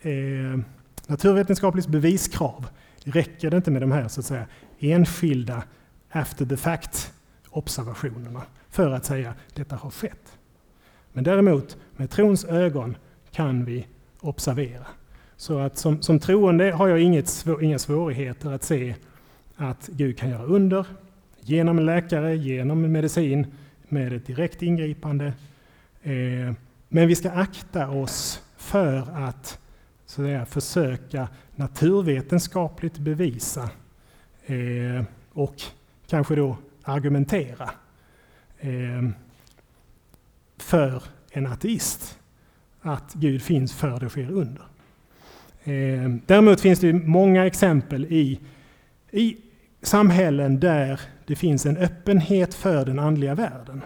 eh, 0.00 0.58
naturvetenskapligt 1.06 1.88
beviskrav 1.88 2.66
räcker 3.04 3.50
det 3.50 3.56
inte 3.56 3.70
med 3.70 3.82
de 3.82 3.92
här 3.92 4.08
så 4.08 4.20
att 4.20 4.26
säga, 4.26 4.46
enskilda 4.78 5.62
after 6.10 6.46
the 6.46 6.56
fact 6.56 7.12
observationerna 7.50 8.42
för 8.70 8.90
att 8.90 9.04
säga 9.04 9.30
att 9.30 9.54
detta 9.54 9.76
har 9.76 9.90
skett. 9.90 10.38
Men 11.12 11.24
däremot 11.24 11.76
med 11.96 12.10
trons 12.10 12.44
ögon 12.44 12.96
kan 13.30 13.64
vi 13.64 13.86
observera. 14.20 14.86
Så 15.36 15.58
att 15.58 15.78
som, 15.78 16.02
som 16.02 16.18
troende 16.18 16.72
har 16.72 16.88
jag 16.88 17.00
inget, 17.00 17.44
inga 17.62 17.78
svårigheter 17.78 18.50
att 18.50 18.64
se 18.64 18.94
att 19.56 19.88
Gud 19.92 20.18
kan 20.18 20.30
göra 20.30 20.44
under 20.44 20.86
genom 21.40 21.78
en 21.78 21.86
läkare, 21.86 22.36
genom 22.36 22.92
medicin, 22.92 23.46
med 23.88 24.12
ett 24.12 24.26
direkt 24.26 24.62
ingripande. 24.62 25.32
Eh, 26.02 26.52
men 26.88 27.08
vi 27.08 27.16
ska 27.16 27.30
akta 27.30 27.90
oss 27.90 28.42
för 28.56 28.96
att, 28.96 29.58
så 30.06 30.22
att 30.22 30.26
säga, 30.26 30.46
försöka 30.46 31.28
naturvetenskapligt 31.56 32.98
bevisa 32.98 33.70
eh, 34.46 35.04
och 35.32 35.62
kanske 36.10 36.34
då 36.34 36.56
argumentera 36.82 37.70
eh, 38.58 39.08
för 40.58 41.02
en 41.30 41.46
ateist 41.46 42.18
att 42.80 43.14
Gud 43.14 43.42
finns 43.42 43.74
för 43.74 44.00
det 44.00 44.08
sker 44.08 44.30
under. 44.30 44.62
Eh, 45.64 46.10
däremot 46.26 46.60
finns 46.60 46.80
det 46.80 46.92
många 46.92 47.46
exempel 47.46 48.04
i, 48.04 48.40
i 49.10 49.36
samhällen 49.82 50.60
där 50.60 51.00
det 51.26 51.36
finns 51.36 51.66
en 51.66 51.76
öppenhet 51.76 52.54
för 52.54 52.84
den 52.84 52.98
andliga 52.98 53.34
världen. 53.34 53.82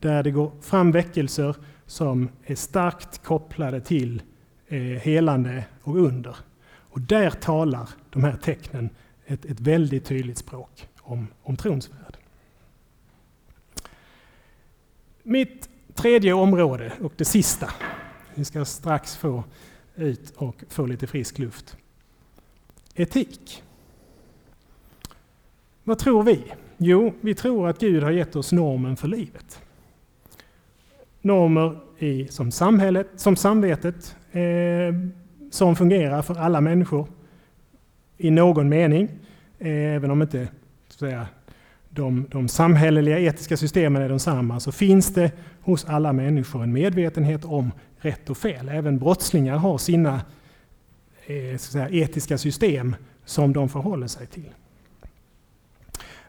Där 0.00 0.22
det 0.22 0.30
går 0.30 0.50
fram 0.62 0.92
väckelser 0.92 1.56
som 1.86 2.28
är 2.44 2.54
starkt 2.54 3.24
kopplade 3.24 3.80
till 3.80 4.22
eh, 4.68 4.80
helande 4.80 5.64
och 5.82 5.96
under. 5.96 6.36
Och 6.68 7.00
där 7.00 7.30
talar 7.30 7.88
de 8.10 8.24
här 8.24 8.36
tecknen 8.36 8.90
ett, 9.26 9.44
ett 9.44 9.60
väldigt 9.60 10.04
tydligt 10.04 10.38
språk 10.38 10.88
om, 11.06 11.28
om 11.42 11.56
trons 11.56 11.90
värld. 11.90 12.16
Mitt 15.22 15.68
tredje 15.94 16.32
område 16.32 16.92
och 17.02 17.12
det 17.16 17.24
sista, 17.24 17.70
vi 18.34 18.44
ska 18.44 18.64
strax 18.64 19.16
få 19.16 19.44
ut 19.94 20.30
och 20.36 20.64
få 20.68 20.86
lite 20.86 21.06
frisk 21.06 21.38
luft, 21.38 21.76
etik. 22.94 23.62
Vad 25.84 25.98
tror 25.98 26.22
vi? 26.22 26.44
Jo, 26.76 27.14
vi 27.20 27.34
tror 27.34 27.68
att 27.68 27.78
Gud 27.78 28.02
har 28.02 28.10
gett 28.10 28.36
oss 28.36 28.52
normen 28.52 28.96
för 28.96 29.08
livet. 29.08 29.62
Normer 31.20 31.78
i, 31.98 32.28
som 32.28 32.50
samhället, 32.50 33.08
som 33.16 33.36
samvetet, 33.36 34.16
eh, 34.32 34.42
som 35.50 35.76
fungerar 35.76 36.22
för 36.22 36.34
alla 36.34 36.60
människor 36.60 37.08
i 38.16 38.30
någon 38.30 38.68
mening, 38.68 39.08
eh, 39.58 39.94
även 39.94 40.10
om 40.10 40.22
inte 40.22 40.48
säga, 40.96 41.26
de, 41.90 42.26
de 42.30 42.48
samhälleliga 42.48 43.18
etiska 43.18 43.56
systemen 43.56 44.02
är 44.02 44.08
de 44.08 44.18
samma, 44.18 44.60
så 44.60 44.72
finns 44.72 45.14
det 45.14 45.32
hos 45.60 45.84
alla 45.84 46.12
människor 46.12 46.62
en 46.62 46.72
medvetenhet 46.72 47.44
om 47.44 47.72
rätt 47.98 48.30
och 48.30 48.38
fel. 48.38 48.68
Även 48.68 48.98
brottslingar 48.98 49.56
har 49.56 49.78
sina 49.78 50.20
eh, 51.26 51.58
säga, 51.58 51.88
etiska 51.90 52.38
system 52.38 52.96
som 53.24 53.52
de 53.52 53.68
förhåller 53.68 54.06
sig 54.06 54.26
till. 54.26 54.50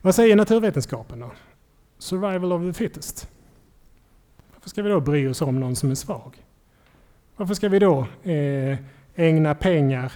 Vad 0.02 0.16
säger 0.16 0.36
naturvetenskapen 0.36 1.20
då? 1.20 1.32
Survival 1.98 2.52
of 2.52 2.62
the 2.62 2.74
fittest. 2.74 3.30
Varför 4.54 4.70
ska 4.70 4.84
vi 4.84 4.90
då 4.90 5.00
bry 5.00 5.28
oss 5.28 5.42
om 5.42 5.60
någon 5.60 5.76
som 5.76 5.92
är 5.92 5.96
svag? 5.96 6.44
Varför 7.36 7.54
ska 7.54 7.70
vi 7.70 7.80
då 7.80 8.08
eh, 8.24 8.78
ägna 9.16 9.56
pengar 9.56 10.12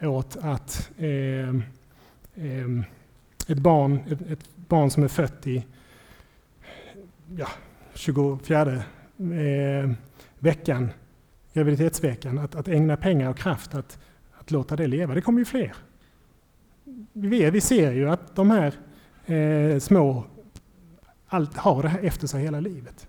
åt 0.00 0.36
att 0.40 0.90
eh, 0.98 1.48
eh, 2.34 2.84
ett, 3.46 3.58
barn, 3.58 4.00
ett, 4.10 4.30
ett, 4.30 4.48
barn 4.68 4.90
som 4.90 5.02
är 5.02 5.08
fött 5.08 5.46
i 5.46 5.64
ja, 7.36 7.48
24 7.94 8.72
eh, 8.72 9.90
veckan, 10.38 10.90
graviditetsveckan, 11.52 12.38
att, 12.38 12.54
att 12.54 12.68
ägna 12.68 12.96
pengar 12.96 13.30
och 13.30 13.38
kraft 13.38 13.74
att, 13.74 13.98
att 14.32 14.50
låta 14.50 14.76
det 14.76 14.86
leva. 14.86 15.14
Det 15.14 15.20
kommer 15.20 15.38
ju 15.38 15.44
fler. 15.44 15.74
Vi, 17.12 17.50
vi 17.50 17.60
ser 17.60 17.92
ju 17.92 18.10
att 18.10 18.36
de 18.36 18.50
här 18.50 18.74
eh, 19.26 19.78
små 19.78 20.24
allt 21.26 21.56
har 21.56 21.82
det 21.82 21.88
här 21.88 22.00
efter 22.04 22.26
sig 22.26 22.42
hela 22.42 22.60
livet. 22.60 23.08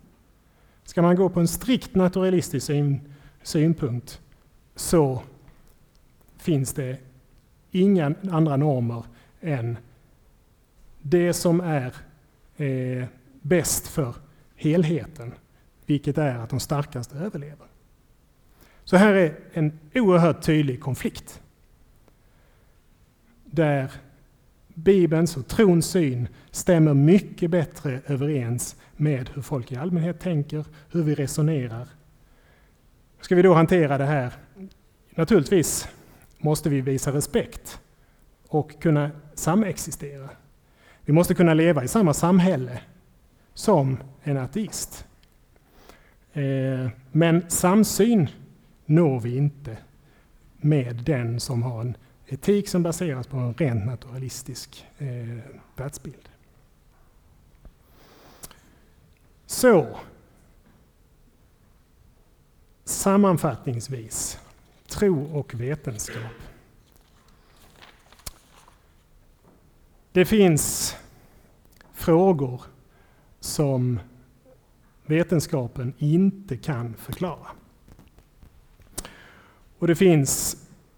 Ska 0.84 1.02
man 1.02 1.16
gå 1.16 1.30
på 1.30 1.40
en 1.40 1.48
strikt 1.48 1.96
naturalistisk 1.96 2.66
syn, 2.66 3.02
synpunkt 3.44 4.22
så 4.76 5.22
finns 6.38 6.74
det 6.74 6.98
inga 7.72 8.16
andra 8.32 8.58
normer 8.58 9.04
än 9.42 9.78
det 11.08 11.34
som 11.34 11.62
är 11.62 11.96
eh, 12.58 13.06
bäst 13.42 13.88
för 13.88 14.16
helheten, 14.56 15.34
vilket 15.86 16.18
är 16.18 16.36
att 16.36 16.50
de 16.50 16.60
starkaste 16.60 17.18
överlever. 17.18 17.68
Så 18.84 18.98
här 18.98 19.14
är 19.14 19.36
en 19.54 19.80
oerhört 19.94 20.42
tydlig 20.42 20.82
konflikt. 20.82 21.42
Där 23.46 23.92
Bibelns 24.68 25.38
och 25.38 25.48
trons 25.48 25.86
syn 25.86 26.28
stämmer 26.52 26.94
mycket 26.94 27.52
bättre 27.52 28.02
överens 28.08 28.76
med 28.96 29.30
hur 29.34 29.42
folk 29.42 29.72
i 29.72 29.76
allmänhet 29.76 30.20
tänker, 30.20 30.66
hur 30.92 31.04
vi 31.04 31.16
resonerar. 31.16 31.88
Hur 33.18 33.24
ska 33.24 33.36
vi 33.36 33.42
då 33.42 33.54
hantera 33.54 33.98
det 33.98 34.06
här? 34.06 34.34
Naturligtvis 35.10 35.88
måste 36.38 36.70
vi 36.70 36.82
visa 36.82 37.14
respekt 37.14 37.80
och 38.48 38.82
kunna 38.82 39.12
samexistera. 39.34 40.30
Vi 41.06 41.14
måste 41.14 41.36
kunna 41.36 41.54
leva 41.54 41.84
i 41.84 41.88
samma 41.88 42.14
samhälle 42.14 42.82
som 43.54 43.98
en 44.24 44.38
ateist. 44.38 45.06
Eh, 46.34 46.90
men 47.12 47.50
samsyn 47.50 48.30
når 48.86 49.20
vi 49.20 49.38
inte 49.38 49.78
med 50.58 50.96
den 50.96 51.40
som 51.40 51.64
har 51.64 51.82
en 51.82 51.98
etik 52.28 52.70
som 52.70 52.84
baseras 52.84 53.28
på 53.28 53.38
en 53.38 53.54
rent 53.54 53.86
naturalistisk 53.86 54.86
eh, 54.98 55.38
världsbild. 55.76 56.30
Så, 59.46 59.98
sammanfattningsvis, 62.84 64.40
tro 64.88 65.38
och 65.40 65.54
vetenskap. 65.54 66.55
Det 70.16 70.26
finns 70.26 70.96
frågor 71.94 72.62
som 73.40 74.00
vetenskapen 75.06 75.94
inte 75.98 76.58
kan 76.58 76.94
förklara. 76.94 77.48
Och 79.80 79.88
det 79.88 79.96
finns 79.96 80.58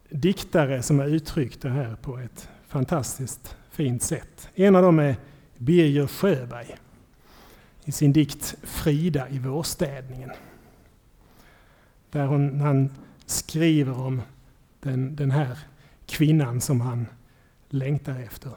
diktare 0.10 0.84
som 0.84 1.00
har 1.00 1.06
uttryckt 1.06 1.62
det 1.62 1.70
här 1.70 1.96
på 1.96 2.18
ett 2.18 2.50
fantastiskt 2.68 3.58
fint 3.72 4.04
sätt. 4.04 4.50
En 4.56 4.76
av 4.76 4.82
dem 4.82 5.00
är 5.00 5.16
Birger 5.58 6.08
Sjöberg 6.08 6.76
i 7.86 7.92
sin 7.92 8.14
dikt 8.14 8.56
Frida 8.64 9.30
i 9.30 9.40
vårstädningen. 9.40 10.32
Där 12.12 12.26
hon, 12.26 12.62
han 12.62 12.90
skriver 13.26 14.00
om 14.00 14.22
den, 14.80 15.16
den 15.16 15.32
här 15.32 15.58
kvinnan 16.06 16.62
som 16.62 16.82
han 16.82 17.08
längtar 17.70 18.20
efter. 18.20 18.52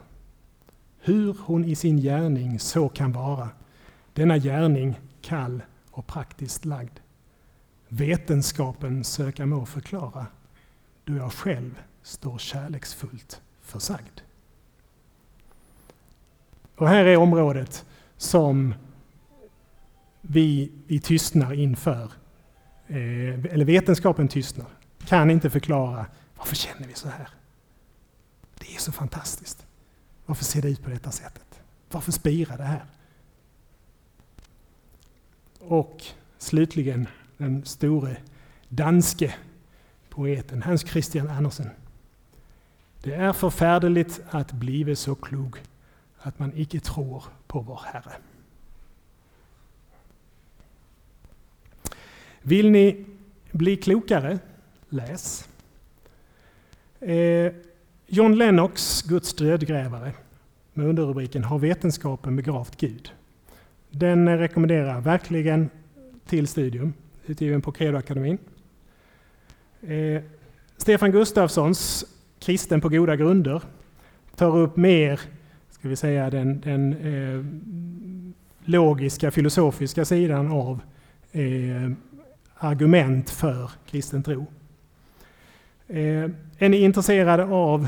Hur 1.03 1.35
hon 1.39 1.65
i 1.65 1.75
sin 1.75 1.97
gärning 1.97 2.59
så 2.59 2.89
kan 2.89 3.11
vara, 3.11 3.49
denna 4.13 4.37
gärning 4.37 4.99
kall 5.21 5.61
och 5.91 6.07
praktiskt 6.07 6.65
lagd. 6.65 6.99
Vetenskapen 7.87 9.03
söka 9.03 9.45
må 9.45 9.65
förklara, 9.65 10.25
då 11.03 11.15
jag 11.15 11.33
själv 11.33 11.81
står 12.03 12.37
kärleksfullt 12.37 13.41
försagd. 13.61 14.21
Och 16.75 16.87
här 16.87 17.05
är 17.05 17.17
området 17.17 17.85
som 18.17 18.73
vi, 20.21 20.71
vi 20.87 20.99
tystnar 20.99 21.53
inför. 21.53 22.11
Eh, 22.87 23.45
eller 23.45 23.65
vetenskapen 23.65 24.27
tystnar. 24.27 24.67
Kan 25.05 25.31
inte 25.31 25.49
förklara 25.49 26.05
varför 26.37 26.55
känner 26.55 26.87
vi 26.87 26.93
så 26.93 27.09
här? 27.09 27.29
Det 28.59 28.75
är 28.75 28.79
så 28.79 28.91
fantastiskt. 28.91 29.65
Varför 30.25 30.45
ser 30.45 30.61
det 30.61 30.69
ut 30.69 30.83
på 30.83 30.89
detta 30.89 31.11
sättet? 31.11 31.61
Varför 31.91 32.11
spirar 32.11 32.57
det 32.57 32.63
här? 32.63 32.85
Och 35.59 36.03
slutligen 36.37 37.07
den 37.37 37.65
store 37.65 38.17
danske 38.69 39.35
poeten 40.09 40.61
Hans 40.61 40.81
Christian 40.81 41.29
Andersen. 41.29 41.69
Det 43.03 43.13
är 43.13 43.33
förfärdeligt 43.33 44.21
att 44.29 44.51
blive 44.51 44.95
så 44.95 45.15
klok 45.15 45.57
att 46.17 46.39
man 46.39 46.51
icke 46.55 46.79
tror 46.79 47.23
på 47.47 47.59
vår 47.59 47.81
Herre. 47.85 48.13
Vill 52.41 52.71
ni 52.71 53.05
bli 53.51 53.77
klokare? 53.77 54.39
Läs. 54.89 55.49
Eh, 56.99 57.53
John 58.13 58.35
Lennox, 58.35 59.01
Guds 59.01 59.33
dödgrävare, 59.33 60.11
med 60.73 60.87
underrubriken 60.87 61.43
Har 61.43 61.59
vetenskapen 61.59 62.35
begravt 62.35 62.79
Gud? 62.79 63.11
Den 63.89 64.27
eh, 64.27 64.37
rekommenderar 64.37 65.01
verkligen 65.01 65.69
till 66.25 66.47
studium, 66.47 66.93
utgiven 67.25 67.61
på 67.61 67.71
Credoakademin. 67.71 68.37
Eh, 69.81 70.21
Stefan 70.77 71.11
Gustafssons 71.11 72.05
Kristen 72.39 72.81
på 72.81 72.89
goda 72.89 73.15
grunder 73.15 73.61
tar 74.35 74.57
upp 74.57 74.77
mer, 74.77 75.19
ska 75.69 75.89
vi 75.89 75.95
säga, 75.95 76.29
den, 76.29 76.61
den 76.61 76.93
eh, 76.93 77.45
logiska, 78.65 79.31
filosofiska 79.31 80.05
sidan 80.05 80.51
av 80.51 80.79
eh, 81.31 81.91
argument 82.55 83.29
för 83.29 83.71
kristen 83.85 84.23
tro. 84.23 84.45
Eh, 85.87 86.29
är 86.57 86.69
ni 86.69 86.77
intresserade 86.77 87.43
av 87.43 87.87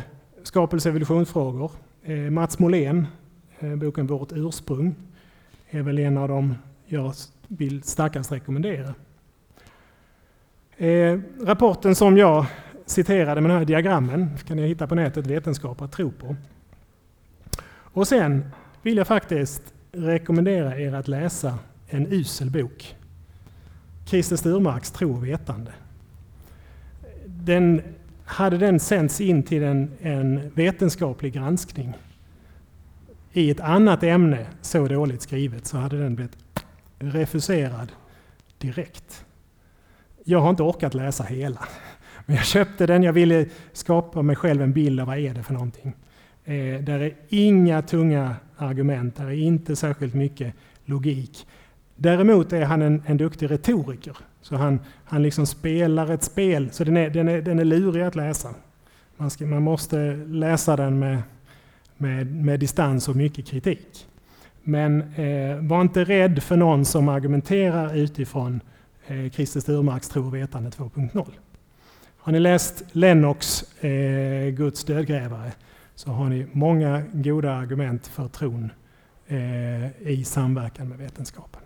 skapelse 0.54 0.90
och 0.90 0.92
evolutionsfrågor? 0.92 1.72
Eh, 2.04 2.18
Mats 2.18 2.60
Molén, 2.60 3.08
eh, 3.60 3.76
boken 3.76 4.08
Vårt 4.08 4.32
ursprung, 4.32 4.96
är 5.70 5.82
väl 5.82 6.00
en 6.00 6.18
av 6.18 6.28
dem 6.28 6.56
jag 6.86 7.14
vill 7.48 7.84
starkast 7.84 8.32
rekommendera. 8.32 8.94
Eh, 10.78 11.20
rapporten 11.42 11.96
som 11.96 12.18
jag 12.18 12.46
citerade 12.86 13.42
med 13.42 13.52
de 13.52 13.58
här 13.58 13.66
diagrammen 13.66 14.30
kan 14.48 14.58
ni 14.58 14.68
hitta 14.68 14.88
på 14.88 14.96
nätet, 14.96 15.28
Vetenskap 15.28 15.82
att 15.82 15.92
tro 15.92 16.12
på. 16.12 16.36
Och 17.76 18.08
sen 18.08 18.50
vill 18.82 18.98
jag 18.98 19.08
faktiskt 19.08 19.74
rekommendera 19.92 20.80
er 20.80 20.94
att 20.94 21.08
läsa 21.08 21.60
en 21.88 22.08
usel 22.14 22.50
bok. 22.50 22.96
Christer 24.06 24.36
Sturmarks 24.36 24.92
Tro 24.92 25.14
och 25.14 25.28
vetande. 25.28 25.72
Den, 27.26 27.82
hade 28.26 28.58
den 28.58 28.80
sänts 28.80 29.22
in 29.22 29.44
till 29.44 29.64
en, 29.64 29.92
en 30.02 30.52
vetenskaplig 30.56 31.34
granskning 31.34 31.94
i 33.34 33.50
ett 33.50 33.60
annat 33.60 34.04
ämne 34.04 34.46
så 34.62 34.88
dåligt 34.88 35.22
skrivet 35.22 35.66
så 35.66 35.78
hade 35.78 35.98
den 35.98 36.16
blivit 36.16 36.38
refuserad 37.00 37.92
direkt. 38.58 39.26
Jag 40.24 40.40
har 40.40 40.50
inte 40.50 40.64
orkat 40.64 40.94
läsa 40.94 41.24
hela. 41.24 41.68
Men 42.26 42.36
jag 42.36 42.46
köpte 42.46 42.86
den, 42.86 43.04
jag 43.04 43.14
ville 43.14 43.46
skapa 43.74 44.22
mig 44.22 44.36
själv 44.36 44.62
en 44.62 44.74
bild 44.74 45.00
av 45.00 45.08
vad 45.08 45.18
är 45.18 45.34
det 45.34 45.44
för 45.44 45.54
någonting. 45.54 45.94
Eh, 46.46 46.80
där 46.82 47.00
är 47.00 47.16
inga 47.30 47.82
tunga 47.82 48.36
argument, 48.58 49.16
där 49.16 49.26
är 49.26 49.32
inte 49.32 49.76
särskilt 49.76 50.14
mycket 50.14 50.54
logik. 50.86 51.48
Däremot 51.96 52.54
är 52.54 52.66
han 52.66 52.82
en, 52.82 53.04
en 53.06 53.18
duktig 53.18 53.52
retoriker. 53.52 54.18
Så 54.42 54.56
han, 54.56 54.80
han 55.06 55.24
liksom 55.24 55.46
spelar 55.46 56.12
ett 56.12 56.24
spel, 56.24 56.70
så 56.72 56.84
den 56.84 56.98
är, 56.98 57.10
den 57.10 57.28
är, 57.28 57.42
den 57.42 57.60
är 57.60 57.66
lurig 57.66 58.04
att 58.04 58.16
läsa. 58.16 58.50
Man, 59.18 59.30
ska, 59.30 59.46
man 59.46 59.64
måste 59.64 60.16
läsa 60.16 60.76
den 60.76 61.00
med, 61.00 61.22
med, 61.98 62.36
med 62.36 62.60
distans 62.60 63.08
och 63.08 63.16
mycket 63.16 63.46
kritik. 63.46 64.08
Men 64.64 65.02
eh, 65.02 65.58
var 65.58 65.82
inte 65.82 66.04
rädd 66.04 66.44
för 66.44 66.58
någon 66.58 66.86
som 66.86 67.10
argumenterar 67.10 67.96
utifrån 67.96 68.62
eh, 69.08 69.32
Christer 69.32 69.60
Sturmarks 69.60 70.10
tro 70.10 70.28
och 70.28 70.36
vetande 70.36 70.70
2.0. 70.70 71.32
Har 72.18 72.32
ni 72.32 72.40
läst 72.40 72.84
Lennox, 72.92 73.64
eh, 73.84 74.50
Guds 74.50 74.84
dödgrävare, 74.84 75.52
så 75.96 76.12
har 76.12 76.30
ni 76.30 76.48
många 76.52 77.04
goda 77.14 77.52
argument 77.52 78.08
för 78.08 78.28
tron 78.28 78.72
eh, 79.28 80.02
i 80.02 80.24
samverkan 80.26 80.90
med 80.90 80.98
vetenskapen. 80.98 81.63